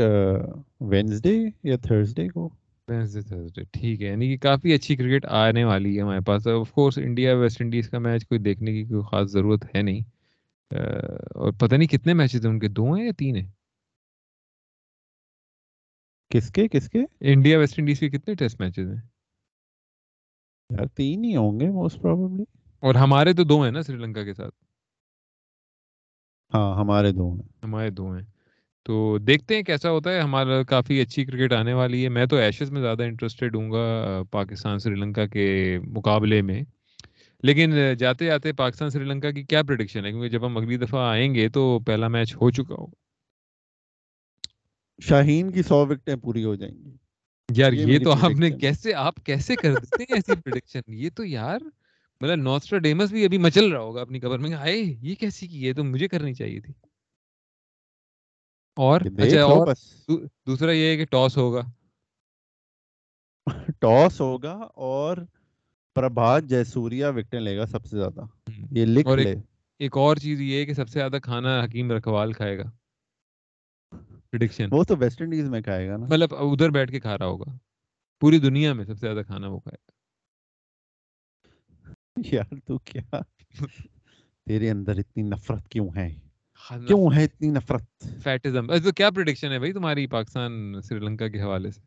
وینسڈے 0.82 1.38
یا 1.64 1.78
تھرسڈے 1.78 2.28
کو۔ 2.28 2.50
وینسڈے 2.88 3.22
تھرسڈے 3.22 3.64
ٹھیک 3.74 4.02
ہے۔ 4.02 4.08
یعنی 4.08 4.28
کہ 4.28 4.38
کافی 4.38 4.74
اچھی 4.74 4.96
کرکٹ 4.96 5.26
آنے 5.26 5.64
والی 5.64 5.98
ہے 5.98 6.02
ہمارے 6.02 6.20
پاس۔ 6.20 6.48
Of 6.48 6.72
course 6.72 6.98
India 6.98 7.36
West 7.36 7.62
Indies 7.62 7.90
کا 7.90 8.00
میچ 8.00 8.26
کوئی 8.28 8.40
دیکھنے 8.40 8.72
کی 8.72 8.84
کوئی 8.84 9.02
خاص 9.12 9.32
ضرورت 9.32 9.66
ہے 9.76 9.82
نہیں۔ 9.82 10.02
اور 11.36 11.52
پتہ 11.52 11.76
نہیں 11.76 11.88
کتنے 11.88 12.14
میچز 12.14 12.46
ہیں 12.46 12.54
ان 12.54 12.60
کے 12.60 12.68
دو 12.68 12.94
ہیں 12.94 13.06
یا 13.06 13.12
تین 13.18 13.36
ہیں؟ 13.36 13.48
کس 16.36 16.52
کے 16.52 16.68
کس 16.68 16.90
کے؟ 16.90 17.00
انڈیا 17.20 17.60
ویسٹ 17.60 17.80
انڈیز 17.80 18.00
کے 18.00 18.10
کتنے 18.10 18.34
ٹیسٹ 18.36 18.62
میچز 18.62 18.88
ہیں؟ 18.88 19.02
یار 20.70 20.86
تین 20.86 21.24
ہی 21.24 21.36
ہوں 21.36 21.60
گے 21.60 21.70
موسٹ 21.70 22.02
پروبیبلی 22.02 22.44
اور 22.80 22.96
ہمارے 22.96 23.34
تو 23.34 23.44
دو 23.44 23.62
ہیں 23.62 23.72
نا 23.72 23.82
سری 23.82 23.96
لنکا 23.96 24.24
کے 24.24 24.34
ساتھ۔ 24.34 24.56
ہاں 26.54 26.76
ہمارے 26.76 27.12
دو 27.12 27.34
ہیں۔ 27.34 27.42
ہمارے 27.64 27.90
دو 27.90 28.12
ہیں۔ 28.12 28.22
تو 28.84 29.18
دیکھتے 29.18 29.56
ہیں 29.56 29.64
کیسا 29.64 29.92
ہوتا 29.92 30.12
ہے۔ 30.12 30.20
ہمارا 30.20 30.64
کافی 30.64 31.02
اچھی 31.02 31.26
کرکٹ 31.26 31.54
آنے 31.54 31.74
والی 31.74 32.04
ہے۔ 32.04 32.10
میں 32.10 32.26
تو 32.26 32.36
ایشز 32.36 32.72
میں 32.72 32.82
زیادہ 32.82 33.04
انٹرسٹیڈ 33.04 33.56
ہوں 33.56 33.72
گا 33.72 33.86
پاکستان 34.32 34.80
سری 34.80 34.96
لنکا 34.96 35.26
کے 35.26 35.80
مقابلے 35.88 36.42
میں۔ 36.42 36.62
لیکن 37.44 37.74
جاتے 37.98 38.26
جاتے 38.26 38.54
پاکستان 38.54 38.90
سری 38.90 39.04
لنکا 39.04 39.32
کی 39.32 39.44
کیا 39.44 39.64
پروڈکشن 39.64 40.06
ہے؟ 40.06 40.12
کیونکہ 40.12 40.30
جب 40.30 40.46
ہم 40.46 40.58
اگلی 40.58 40.78
دفعہ 40.78 41.10
آئیں 41.10 41.36
گے 41.36 41.50
تو 41.50 41.80
پہلا 41.80 42.08
میچ 42.08 42.36
ہو 42.36 42.52
چکا 42.52 42.76
ہو 42.76 43.05
شاہین 45.00 45.52
کی 45.52 45.62
سو 45.64 45.86
وکٹیں 45.88 46.16
پوری 46.16 46.44
ہو 46.44 46.56
جائیں 46.56 46.76
گی۔ 46.86 46.92
یار 47.50 47.72
یہ 47.72 48.00
تو 48.04 48.12
آپ 48.12 48.32
نے 48.40 48.52
کیسے 48.52 48.94
آپ 48.94 49.16
کیسے 49.26 49.58
کر 49.58 49.76
دیتے 49.76 50.04
ہیں 50.04 50.16
ایسی 50.16 50.36
پروڈکشن 50.36 50.94
یہ 50.94 51.10
تو 51.16 51.26
یار 51.26 51.60
مطلب 52.22 52.36
نوسٹر 52.36 52.78
ڈیمس 52.78 53.12
بھی 53.12 53.26
ابھی 53.26 53.38
مچل 53.38 53.72
رہا 53.72 53.80
ہوگا 53.80 54.02
اپنی 54.02 54.20
قبر 54.20 54.40
میں۔ 54.40 54.54
آئے 54.54 54.78
یہ 54.78 55.16
کیسی 55.16 55.48
کی؟ 55.48 55.68
ہے 55.68 55.74
تو 55.74 55.84
مجھے 55.84 56.08
کرنی 56.08 56.34
چاہیے 56.34 56.60
تھی۔ 56.60 56.74
اور 58.78 59.02
اچھا 59.02 59.44
اور 59.44 59.68
دوسرا 60.48 60.72
یہ 60.72 60.86
ہے 60.86 60.98
کہ 60.98 61.06
ٹاس 61.06 61.38
ہوگا۔ 61.38 61.62
ٹاس 63.80 64.22
ہوگا 64.22 64.54
اور 64.76 65.18
پربھات 65.96 66.44
جے 66.44 66.64
سوریا 66.64 67.10
وکٹیں 67.10 67.40
لے 67.40 67.58
گا 67.58 67.66
سب 67.66 67.86
سے 67.86 67.98
زیادہ۔ 67.98 68.22
یہ 68.72 68.86
لکھ 68.86 69.08
لے۔ 69.08 69.36
ایک 69.80 69.98
اور 69.98 70.16
چیز 70.16 70.42
یہ 70.42 70.58
ہے 70.58 70.66
کہ 70.66 70.74
سب 70.74 70.90
سے 70.90 71.00
زیادہ 71.00 71.18
کھانا 71.24 71.64
حکیم 71.64 71.92
رکھوال 71.92 72.34
کھائے 72.34 72.58
گا۔ 72.58 72.72
پریڈکشن 74.36 74.70
وہ 74.72 74.84
تو 74.84 74.98
ویسٹ 74.98 75.22
انڈیز 75.22 75.50
میں 75.50 75.62
کھائے 75.62 75.90
گا 75.90 75.98
نا۔ 75.98 76.06
مطلب 76.06 76.36
ادھر 76.36 76.70
بیٹھ 76.70 76.92
کے 76.92 77.00
کھا 77.00 77.18
رہا 77.18 77.26
ہوگا۔ 77.26 77.58
پوری 78.20 78.40
دنیا 78.40 78.74
میں 78.74 78.86
سب 78.86 78.94
سے 78.94 79.00
زیادہ 79.00 79.22
کھانا 79.28 79.48
وہ 79.48 79.60
کھائے۔ 79.60 79.96
گا 82.02 82.36
یار 82.36 82.54
تو 82.66 82.78
کیا؟ 82.78 83.20
تیرے 84.46 84.70
اندر 84.70 84.98
اتنی 84.98 85.24
نفرت 85.24 85.68
کیوں 85.68 85.90
ہے؟ 85.96 86.16
کیوں 86.88 87.16
ہے 87.16 87.24
اتنی 87.24 87.48
نفرت؟ 87.48 88.08
فیٹزم۔ 88.24 88.68
تو 88.68 88.92
کیا 88.92 89.10
پریڈکشن 89.10 89.52
ہے 89.52 89.60
بھائی 89.60 89.74
تمہاری 89.74 90.08
پاکستان 90.08 90.82
سری 90.82 91.00
لنکا 91.00 91.28
کے 91.28 91.42
حوالے 91.42 91.72
سے؟ 91.72 91.82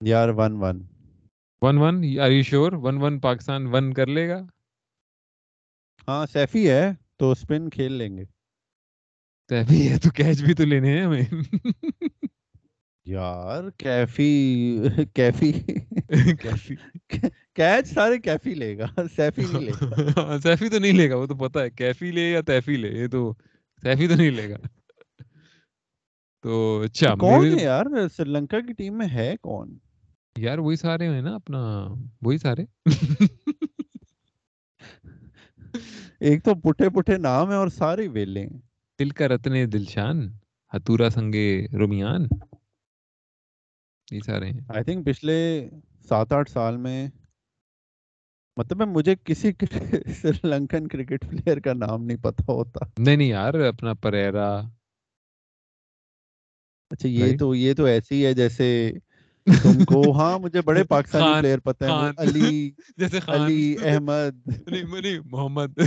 یار 0.00 0.28
one 0.28 0.56
one. 0.56 0.82
One 1.62 1.78
one? 1.78 2.18
Are 2.20 2.30
you 2.30 2.42
sure 2.42 2.72
one 2.72 2.96
one 2.96 3.20
Pakistan 3.20 3.66
win 3.66 3.92
کر 3.94 4.06
لے 4.06 4.28
گا؟ 4.28 4.40
ہاں 6.08 6.26
سیفی 6.26 6.70
ہے 6.70 6.92
تو 7.16 7.30
اسپن 7.30 7.70
کھیل 7.70 7.92
لیں 7.92 8.16
گے۔ 8.16 8.33
سیفی 9.48 9.88
ہے 9.88 9.98
تو 9.98 10.10
کیچ 10.10 10.42
بھی 10.42 10.54
تو 10.54 10.64
لینے 10.64 10.98
ہیں 10.98 11.04
ہمیں۔ 11.06 11.22
یار 13.04 13.70
کیفی 13.78 14.78
کیفی 15.14 15.52
کیفی 16.42 16.74
کیچ 17.54 17.86
سارے 17.86 18.18
کیفی 18.18 18.54
لے 18.54 18.78
گا 18.78 18.86
سیفی 19.16 19.42
نہیں 19.52 19.60
لے 19.60 19.72
گا۔ 19.80 20.38
سیفی 20.42 20.68
تو 20.68 20.78
نہیں 20.78 20.92
لے 20.92 21.10
گا 21.10 21.16
وہ 21.16 21.26
تو 21.26 21.34
پتا 21.34 21.62
ہے۔ 21.62 21.70
کیفی 21.70 22.10
لے 22.10 22.30
یا 22.30 22.40
تیفی 22.40 22.76
لے 22.76 22.88
یہ 22.88 23.06
تو 23.06 23.34
سیفی 23.82 24.08
تو 24.08 24.14
نہیں 24.14 24.30
لے 24.30 24.50
گا۔ 24.50 24.56
تو 26.42 26.80
اچھا 26.80 27.14
کون 27.14 27.58
ہے 27.58 27.64
یار؟ 27.64 27.84
سری 28.16 28.30
لنکا 28.30 28.60
کی 28.60 28.72
ٹیم 28.72 28.98
میں 28.98 29.08
ہے 29.08 29.34
کون؟ 29.42 29.78
یار 30.38 30.58
وہی 30.58 30.76
سارے 30.76 31.08
ہیں 31.08 31.22
نا 31.22 31.34
اپنا 31.34 31.88
وہی 32.22 32.38
سارے۔ 32.38 32.64
ایک 36.20 36.44
تو 36.44 36.54
پٹھے 36.54 36.90
پٹھے 36.90 37.16
نام 37.18 37.50
ہے 37.50 37.54
اور 37.54 37.68
سارے 37.68 38.08
ویلے 38.08 38.40
ہیں۔ 38.40 38.73
دل 39.00 39.10
کا 39.10 39.28
رتنے 39.28 39.66
دلشان 39.66 40.18
ہتورا 40.72 41.10
سنگے 41.10 41.66
رومیان۔ 41.72 42.26
یہ 44.12 44.20
سارے 44.26 44.50
ہیں۔ 44.50 44.60
آئی 44.68 44.84
تھنک 44.84 45.06
پچھلے 45.06 45.36
سات 46.08 46.32
آٹھ 46.32 46.50
سال 46.50 46.76
میں 46.76 47.08
مطلب 48.56 48.80
ہے 48.80 48.86
مجھے 48.86 49.14
کسی 49.24 49.52
سری 50.22 50.48
لنکن 50.48 50.88
کرکٹ 50.88 51.24
پلیئر 51.30 51.60
کا 51.60 51.72
نام 51.72 52.04
نہیں 52.04 52.16
پتا 52.16 52.52
ہوتا۔ 52.52 52.80
نہیں 52.98 53.16
نہیں 53.16 53.28
یار 53.28 53.54
اپنا 53.54 53.94
پریرا۔ 53.94 54.60
اچھا 56.90 57.08
یہ 57.08 57.38
تو 57.38 57.54
یہ 57.54 57.74
تو 57.74 57.84
ایسی 57.84 58.26
ہے 58.26 58.32
جیسے 58.34 58.92
تم 59.62 59.84
کو۔ 59.84 60.02
ہاں 60.18 60.38
مجھے 60.38 60.62
بڑے 60.62 60.84
پاکستانی 60.84 61.40
پلیئر 61.40 61.58
پتہ 61.58 61.84
ہیں۔ 61.84 62.12
علی 62.18 62.70
جیسے 62.96 63.18
علی 63.26 63.76
احمد۔ 63.84 64.48
نہیں 64.66 65.18
محمد۔ 65.24 65.78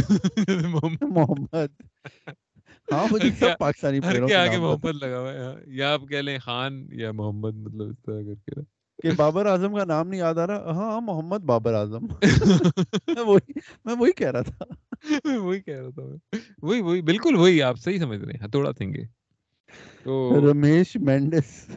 محمد۔ 1.02 1.82
ہاں 2.92 3.08
مجھے 3.12 3.30
سب 3.40 3.58
پاکستانی 3.60 4.00
پلیئروں 4.00 4.28
کے 4.28 4.36
آگے 4.36 4.58
محمد 4.58 5.04
لگا 5.04 5.20
ہوا 5.20 5.34
ہے 5.34 5.40
ہاں۔ 5.40 5.56
یا 5.68 5.94
آپ 5.94 6.02
کہہ 6.10 6.18
لیں 6.18 6.40
خان 6.40 6.88
یا 6.92 7.12
محمد 7.12 7.54
مطلب 7.56 7.90
اس 7.90 7.96
طرح 8.06 8.22
کر 8.22 8.36
کے 8.46 8.62
کہ 9.04 9.16
بابر 9.16 9.46
اعظم 9.46 9.76
کا 9.76 9.84
نام 9.84 10.08
نہیں 10.08 10.20
یاد 10.20 10.38
آ 10.38 10.48
رہا 10.48 10.74
ہاں, 10.76 10.92
ہاں، 10.92 11.02
محمد 11.02 11.40
بابر 11.40 11.74
اعظم۔ 11.74 12.06
میں 13.86 13.96
وہی 13.96 14.12
کہہ 14.12 14.32
رہا 14.32 14.42
تھا۔ 14.42 14.66
وہی 15.38 15.60
کہہ 15.62 15.80
رہا 15.80 15.90
تھا 15.90 16.38
وہی 16.62 16.82
وہی 16.82 17.02
بالکل 17.02 17.36
وہی 17.36 17.62
آپ 17.62 17.80
صحیح 17.80 18.00
سمجھ 18.00 18.20
رہے 18.20 18.34
ہیں 18.34 18.46
ہتھوڑا 18.46 18.72
تھنگے 18.72 19.04
تو 20.04 20.40
رمیش 20.52 20.96
مینڈس۔ 20.96 21.70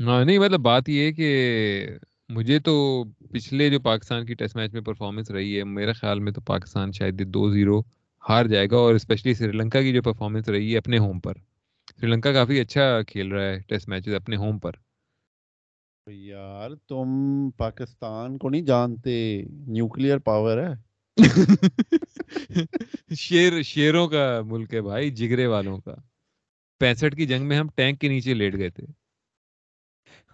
ہاں 0.00 0.24
نہیں 0.24 0.38
مطلب 0.38 0.60
بات 0.60 0.88
یہ 0.88 1.02
ہے 1.02 1.12
کہ 1.12 1.96
مجھے 2.28 2.58
تو 2.58 3.04
پچھلے 3.32 3.70
جو 3.70 3.80
پاکستان 3.80 4.26
کی 4.26 4.34
ٹیسٹ 4.34 4.56
میچ 4.56 4.72
میں 4.72 4.80
پرفارمنس 4.80 5.30
رہی 5.30 5.58
ہے 5.58 5.64
میرے 5.64 5.92
خیال 5.92 6.20
میں 6.20 6.32
تو 6.32 6.40
پاکستان 6.40 6.92
شاید 6.92 7.26
دو 7.26 7.50
زیرو۔ 7.50 7.82
ہار 8.22 8.46
جائے 8.46 8.70
گا 8.70 8.76
اور 8.76 8.94
اسپیشلی 8.94 9.34
سری 9.34 9.52
لنکا 9.52 9.82
کی 9.82 9.92
جو 9.92 10.02
پرفارمنس 10.02 10.48
رہی 10.48 10.72
ہے 10.72 10.78
اپنے 10.78 10.98
ہوم 10.98 11.20
پر۔ 11.20 11.34
سری 12.00 12.06
لنکا 12.06 12.32
کافی 12.32 12.60
اچھا 12.60 13.02
کھیل 13.02 13.32
رہا 13.32 13.44
ہے 13.44 13.60
ٹیسٹ 13.60 13.88
میچز 13.88 14.14
اپنے 14.14 14.36
ہوم 14.36 14.58
پر۔ 14.58 14.72
یار 16.06 16.70
تم 16.88 17.08
پاکستان 17.56 18.38
کو 18.38 18.48
نہیں 18.48 18.62
جانتے 18.62 19.42
نیوکلیئر 19.68 20.18
پاور 20.18 20.58
ہے۔ 20.58 20.74
شیر 23.18 23.62
شیروں 23.62 24.08
کا 24.08 24.40
ملک 24.44 24.74
ہے 24.74 24.80
بھائی 24.80 25.10
جگرے 25.10 25.46
والوں 25.46 25.80
کا۔ 25.80 25.94
پینسٹھ 26.80 27.16
کی 27.16 27.26
جنگ 27.26 27.48
میں 27.48 27.58
ہم 27.58 27.68
ٹینک 27.74 28.00
کے 28.00 28.08
نیچے 28.08 28.34
لیٹ 28.34 28.54
گئے 28.54 28.70
تھے۔ 28.70 28.86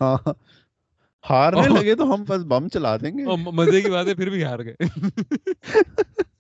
ہاں 0.01 0.16
ہارنے 1.24 1.68
لگے 1.68 1.95
تو 1.95 2.14
ہم 2.14 2.24
بس 2.28 2.45
بم 2.45 2.68
چلا 2.68 2.97
دیں 2.97 3.18
گے۔ 3.18 3.24
مزے 3.53 3.82
کی 3.82 3.91
بات 3.91 4.07
ہے 4.07 4.14
پھر 4.14 4.30
بھی 4.30 4.45
ہار 4.45 4.64
گئے۔ 4.64 4.74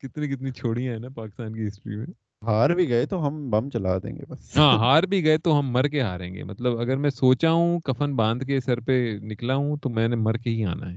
کتنی 0.00 0.28
کتنی 0.28 0.50
چھوڑی 0.50 0.88
ہیں 0.88 0.98
نا 0.98 1.08
پاکستان 1.08 1.54
کی 1.54 1.66
ہسٹری 1.68 1.96
میں۔ 1.96 2.06
ہار 2.42 2.70
بھی 2.70 2.88
گئے 2.88 3.06
تو 3.06 3.26
ہم 3.26 3.50
بم 3.50 3.70
چلا 3.70 3.98
دیں 3.98 4.16
گے 4.16 4.22
بس۔ 4.28 4.56
ہاں 4.56 4.78
ہار 4.78 5.02
بھی 5.02 5.24
گئے 5.24 5.38
تو 5.38 5.58
ہم 5.58 5.70
مر 5.70 5.84
کے 5.84 6.02
ہاریں 6.02 6.34
گے۔ 6.34 6.44
مطلب 6.44 6.78
اگر 6.80 6.96
میں 6.96 7.10
سوچا 7.10 7.50
ہوں 7.50 7.80
کفن 7.80 8.16
باندھ 8.16 8.44
کے 8.44 8.60
سر 8.60 8.80
پہ 8.80 9.18
نکلا 9.22 9.54
ہوں 9.54 9.76
تو 9.76 9.88
میں 9.88 10.08
نے 10.08 10.16
مر 10.16 10.34
کے 10.34 10.50
ہی 10.50 10.64
آنا 10.64 10.92
ہے۔ 10.92 10.96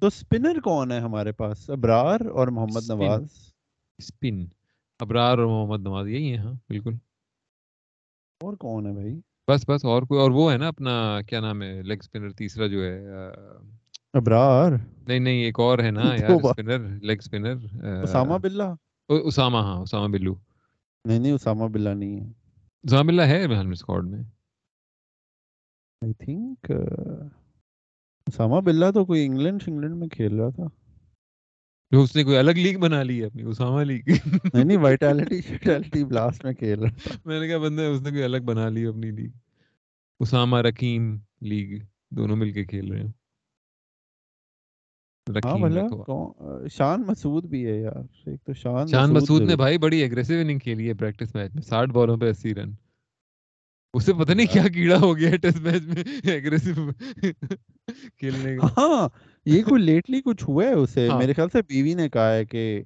تو 0.00 0.10
سپنر 0.10 0.60
کون 0.60 0.92
ہے 0.92 0.98
ہمارے 1.00 1.32
پاس؟ 1.32 1.70
ابرار 1.70 2.20
اور 2.20 2.48
محمد 2.48 2.88
نواز؟ 2.88 3.22
سپن 3.98 4.44
ابرار 5.00 5.38
اور 5.38 5.46
محمد 5.46 5.82
نواز 5.82 6.08
یہی 6.08 6.30
ہیں 6.30 6.38
ہاں 6.38 6.52
بالکل۔ 6.52 6.94
اور 8.40 8.54
کون 8.54 8.86
ہے 8.86 8.92
بھائی؟ 8.92 9.20
بس 9.48 9.64
بس 9.68 9.84
اور 9.84 10.02
کوئی 10.02 10.20
اور 10.20 10.30
وہ 10.30 10.52
ہے 10.52 10.56
نا 10.56 10.68
اپنا 10.68 11.20
کیا 11.28 11.40
نام 11.40 11.62
ہے 11.62 11.82
لیگ 11.82 11.98
سپنر 12.02 12.30
تیسرا 12.30 12.66
جو 12.66 12.84
ہے 12.84 13.04
ابرار۔ 14.14 14.72
نہیں 15.08 15.18
نہیں 15.18 15.42
ایک 15.44 15.60
اور 15.60 15.78
ہے 15.78 15.90
نا 15.90 16.02
یار 16.20 16.30
لیگ 17.02 17.20
سپنر 17.20 17.56
اسامہ 18.02 18.38
باللہ 18.38 18.68
اسامہ 19.08 19.58
ہاں 19.58 19.76
اسامہ 19.76 20.08
بلو۔ 20.08 20.34
نہیں 21.04 21.18
نہیں 21.18 21.32
اسامہ 21.32 21.68
بلّہ 21.68 21.88
نہیں 21.88 22.20
ہے۔ 22.20 22.26
اسامہ 22.84 23.06
بلّہ 23.06 23.22
ہے 23.22 23.44
اسکواڈ 23.72 24.04
میں 24.04 24.22
آئی 26.02 26.12
تھنک 26.12 26.70
اسامہ 28.26 28.60
بلّہ 28.60 28.90
تو 28.94 29.04
کوئی 29.04 29.24
انگلینڈ 29.26 29.62
انگلینڈ 29.66 29.96
میں 29.96 30.08
کھیل 30.08 30.34
رہا 30.34 30.48
تھا۔ 30.50 30.66
جو 31.92 32.02
اس 32.02 32.16
نے 32.16 32.24
کوئی 32.24 32.36
الگ 32.36 32.50
لیگ 32.50 32.78
بنا 32.78 33.02
لی 33.02 33.20
ہے 33.20 33.26
اپنی 33.26 33.42
اسامہ 33.42 33.80
لیگ۔ 33.80 34.02
نہیں 34.54 34.64
نہیں 34.64 34.78
وائٹالٹی 34.78 35.40
شٹالٹی 35.40 36.04
بلاسٹ 36.04 36.44
میں 36.44 36.54
کھیل 36.54 36.80
رہا 36.80 36.90
تھا۔ 37.02 37.16
میں 37.24 37.40
نے 37.40 37.48
کہا 37.48 37.58
بندہ 37.58 37.82
اس 37.82 38.00
نے 38.02 38.10
کوئی 38.10 38.22
الگ 38.22 38.38
بنا 38.44 38.68
لی 38.68 38.86
اپنی 38.86 39.10
لیگ۔ 39.10 39.30
اسامہ 40.20 40.56
رکیم 40.58 41.16
لیگ 41.40 41.78
دونوں 42.10 42.36
مل 42.36 42.52
کے 42.52 42.64
کھیل 42.64 42.92
رہے 42.92 43.00
ہیں۔ 43.00 43.12
شان 46.68 47.02
مسعود 47.06 47.44
بھی 47.44 47.64
ہے 47.66 47.76
یار 47.78 47.96
ایک 48.26 48.40
تو 48.44 48.52
شان 48.52 48.86
شان 48.86 49.12
مسعود 49.14 49.42
نے 49.42 49.56
بھائی 49.56 49.78
بڑی 49.78 49.98
ایگریسو 49.98 50.34
اننگ 50.34 50.58
کھیلی 50.58 50.88
ہے 50.88 50.94
پریکٹس 50.94 51.34
میچ 51.34 51.54
میں 51.54 51.62
ساٹھ 51.62 51.90
بالوں 51.90 52.16
پہ 52.16 52.30
اسی 52.30 52.54
رن 52.54 52.72
اسے 53.94 54.12
پتہ 54.12 54.32
نہیں 54.32 54.46
کیا 54.52 54.62
کیڑا 54.74 54.96
ہو 54.98 55.16
گیا 55.16 55.36
ٹیسٹ 55.36 55.58
میچ 55.60 55.82
میں 55.84 56.02
ایگریسو 56.24 56.90
کھیلنے 58.18 58.56
کا۔ 58.56 58.66
ہاں 58.76 59.08
یہ 59.46 59.62
کوئی 59.62 59.82
لیٹلی 59.82 60.20
کچھ 60.24 60.44
ہوا 60.48 60.64
ہے 60.64 60.72
اسے؟ 60.72 61.08
ہاں۔ 61.08 61.18
میرے 61.18 61.32
خیال 61.32 61.48
سے 61.48 61.62
بیوی 61.68 61.94
نے 61.94 62.08
کہا 62.08 62.32
ہے 62.34 62.44
کہ 62.44 62.82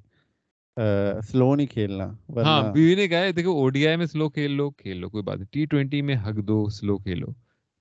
سلو 1.23 1.55
نہیں 1.55 1.67
کھیلنا 1.67 2.05
ہاں 2.37 2.63
بیوی 2.73 2.95
نے 2.95 3.09
کہا 3.09 3.19
ہے 3.19 3.33
دیکھو 3.33 3.53
او 3.53 3.69
ڈی 3.69 3.87
آئی 3.87 3.97
میں 3.97 4.07
سلو 4.07 4.29
کھیل 4.29 4.51
لو 4.51 4.71
کھیل 4.71 4.97
لو 4.97 5.09
کوئی 5.11 5.23
بات 5.23 5.39
نہیں۔ 5.39 5.49
ٹی 5.53 5.65
ٹوینٹی 5.67 6.03
میں 6.03 6.17
حق 6.17 6.37
دو 6.49 6.69
سلو 6.71 6.99
کھیلو۔ 6.99 7.27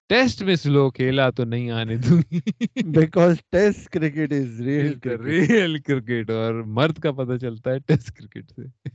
ٹیسٹ 0.10 0.42
میں 0.42 0.56
سلو 0.56 0.92
کھیلا 0.92 1.30
تو 1.30 1.44
نہیں 1.44 1.72
آنے 1.72 1.96
دوں 1.96 2.22
گی۔ 2.32 2.40
Because 2.84 3.38
test 3.52 3.90
cricket 3.90 4.32
is 4.32 4.62
real 4.62 4.94
real 5.24 5.78
cricket 5.78 6.30
اور 6.30 6.54
مرد 6.54 7.00
کا 7.00 7.12
پتہ 7.12 7.38
چلتا 7.38 7.72
ہے 7.72 7.80
ٹیسٹ 7.80 8.12
کرکٹ 8.12 8.52
سے۔ 8.56 8.90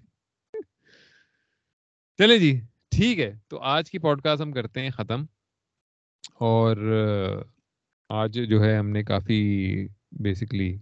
چلے 2.19 2.39
جی 2.39 2.61
ٹھیک 2.91 3.19
ہے۔ 3.21 3.39
تو 3.49 3.59
آج 3.59 3.91
کی 3.91 3.99
پوڈ 3.99 4.23
کاسٹ 4.23 4.43
ہم 4.43 4.53
کرتے 4.53 4.81
ہیں 4.81 4.91
ختم۔ 4.91 5.25
اور 6.35 6.77
آج 8.09 8.41
جو 8.49 8.65
ہے 8.65 8.77
ہم 8.77 8.89
نے 8.91 9.03
کافی 9.05 9.41
بیسکلی 10.13 10.79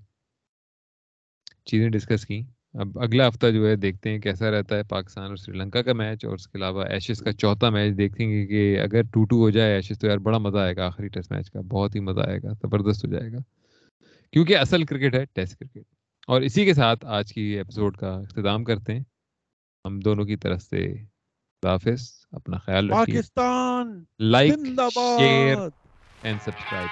چیزیں 1.64 1.90
ڈسکس 1.90 2.26
کی۔ 2.26 2.42
اب 2.74 2.98
اگلا 2.98 3.28
ہفتہ 3.28 3.46
جو 3.46 3.68
ہے 3.68 3.76
دیکھتے 3.76 4.10
ہیں 4.10 4.18
کیسا 4.18 4.50
رہتا 4.50 4.76
ہے 4.76 4.82
پاکستان 4.82 5.24
اور 5.24 5.36
سری 5.36 5.58
لنکا 5.58 5.82
کا 5.82 5.92
میچ 5.92 6.24
اور 6.24 6.34
اس 6.34 6.48
کے 6.48 6.58
علاوہ 6.58 6.84
ایشز 6.84 7.20
کا 7.20 7.32
چوتھا 7.32 7.70
میچ 7.70 7.98
دیکھیں 7.98 8.30
گے 8.30 8.46
کہ 8.46 8.80
اگر 8.80 9.02
ٹو 9.02 9.24
ٹو 9.24 9.36
ہو 9.36 9.50
جائے 9.50 9.74
ایشز 9.74 9.98
تو 9.98 10.06
یار 10.06 10.18
بڑا 10.18 10.38
مزہ 10.38 10.58
آئے 10.58 10.76
گا 10.76 10.86
آخری 10.86 11.08
ٹیسٹ 11.08 11.32
میچ 11.32 11.50
کا 11.50 11.60
بہت 11.60 11.94
ہی 11.94 12.00
مزہ 12.00 12.20
آئے 12.20 12.38
گا 12.42 12.52
زبردست 12.52 13.04
ہو 13.04 13.10
جائے 13.10 13.32
گا۔ 13.32 13.38
کیونکہ 14.32 14.56
اصل 14.56 14.84
کرکٹ 14.84 15.14
ہے 15.14 15.24
ٹیسٹ 15.24 15.56
کرکٹ۔ 15.56 15.82
اور 16.26 16.42
اسی 16.42 16.64
کے 16.64 16.74
ساتھ 16.74 17.04
آج 17.06 17.32
کی 17.32 17.42
ایپیسوڈ 17.42 17.96
کا 17.96 18.10
اختتام 18.10 18.64
کرتے 18.64 18.94
ہیں۔ 18.94 19.04
ہم 19.84 20.00
دونوں 20.00 20.24
کی 20.24 20.36
طرف 20.36 20.62
سے 20.62 20.92
حافظ 21.62 22.00
اپنا 22.32 22.58
خیال 22.58 22.90
رکھیے۔ 22.90 23.16
Pakistan 23.16 24.04
like 24.18 24.52
share 24.90 25.56
and 26.22 26.38
subscribe 26.44 26.88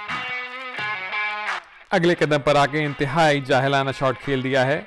اگلے 1.91 2.14
قدم 2.14 2.41
پر 2.45 2.57
آگے 2.57 2.85
انتہائی 2.85 3.41
جاہلانہ 3.41 3.91
شاٹ 3.99 4.20
کھیل 4.24 4.45
دیا 4.45 4.66
ہے۔ 4.66 4.83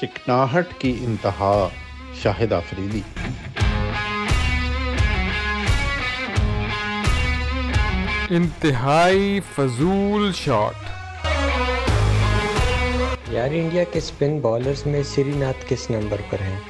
چکناہٹ 0.00 0.66
کی 0.78 0.96
انتہا 1.00 1.68
شاہد 2.22 2.52
آفریدی۔ 2.52 3.00
انتہائی 8.30 9.40
فضول 9.54 10.32
شاٹ۔ 10.32 10.74
یار 13.30 13.48
انڈیا 13.52 13.84
کے 13.84 14.00
سپن 14.00 14.38
بالرز 14.40 14.86
میں 14.86 15.02
سری 15.02 15.32
ناتھ 15.36 15.64
کس 15.68 15.90
نمبر 15.90 16.20
پر 16.30 16.40
ہیں؟ 16.40 16.60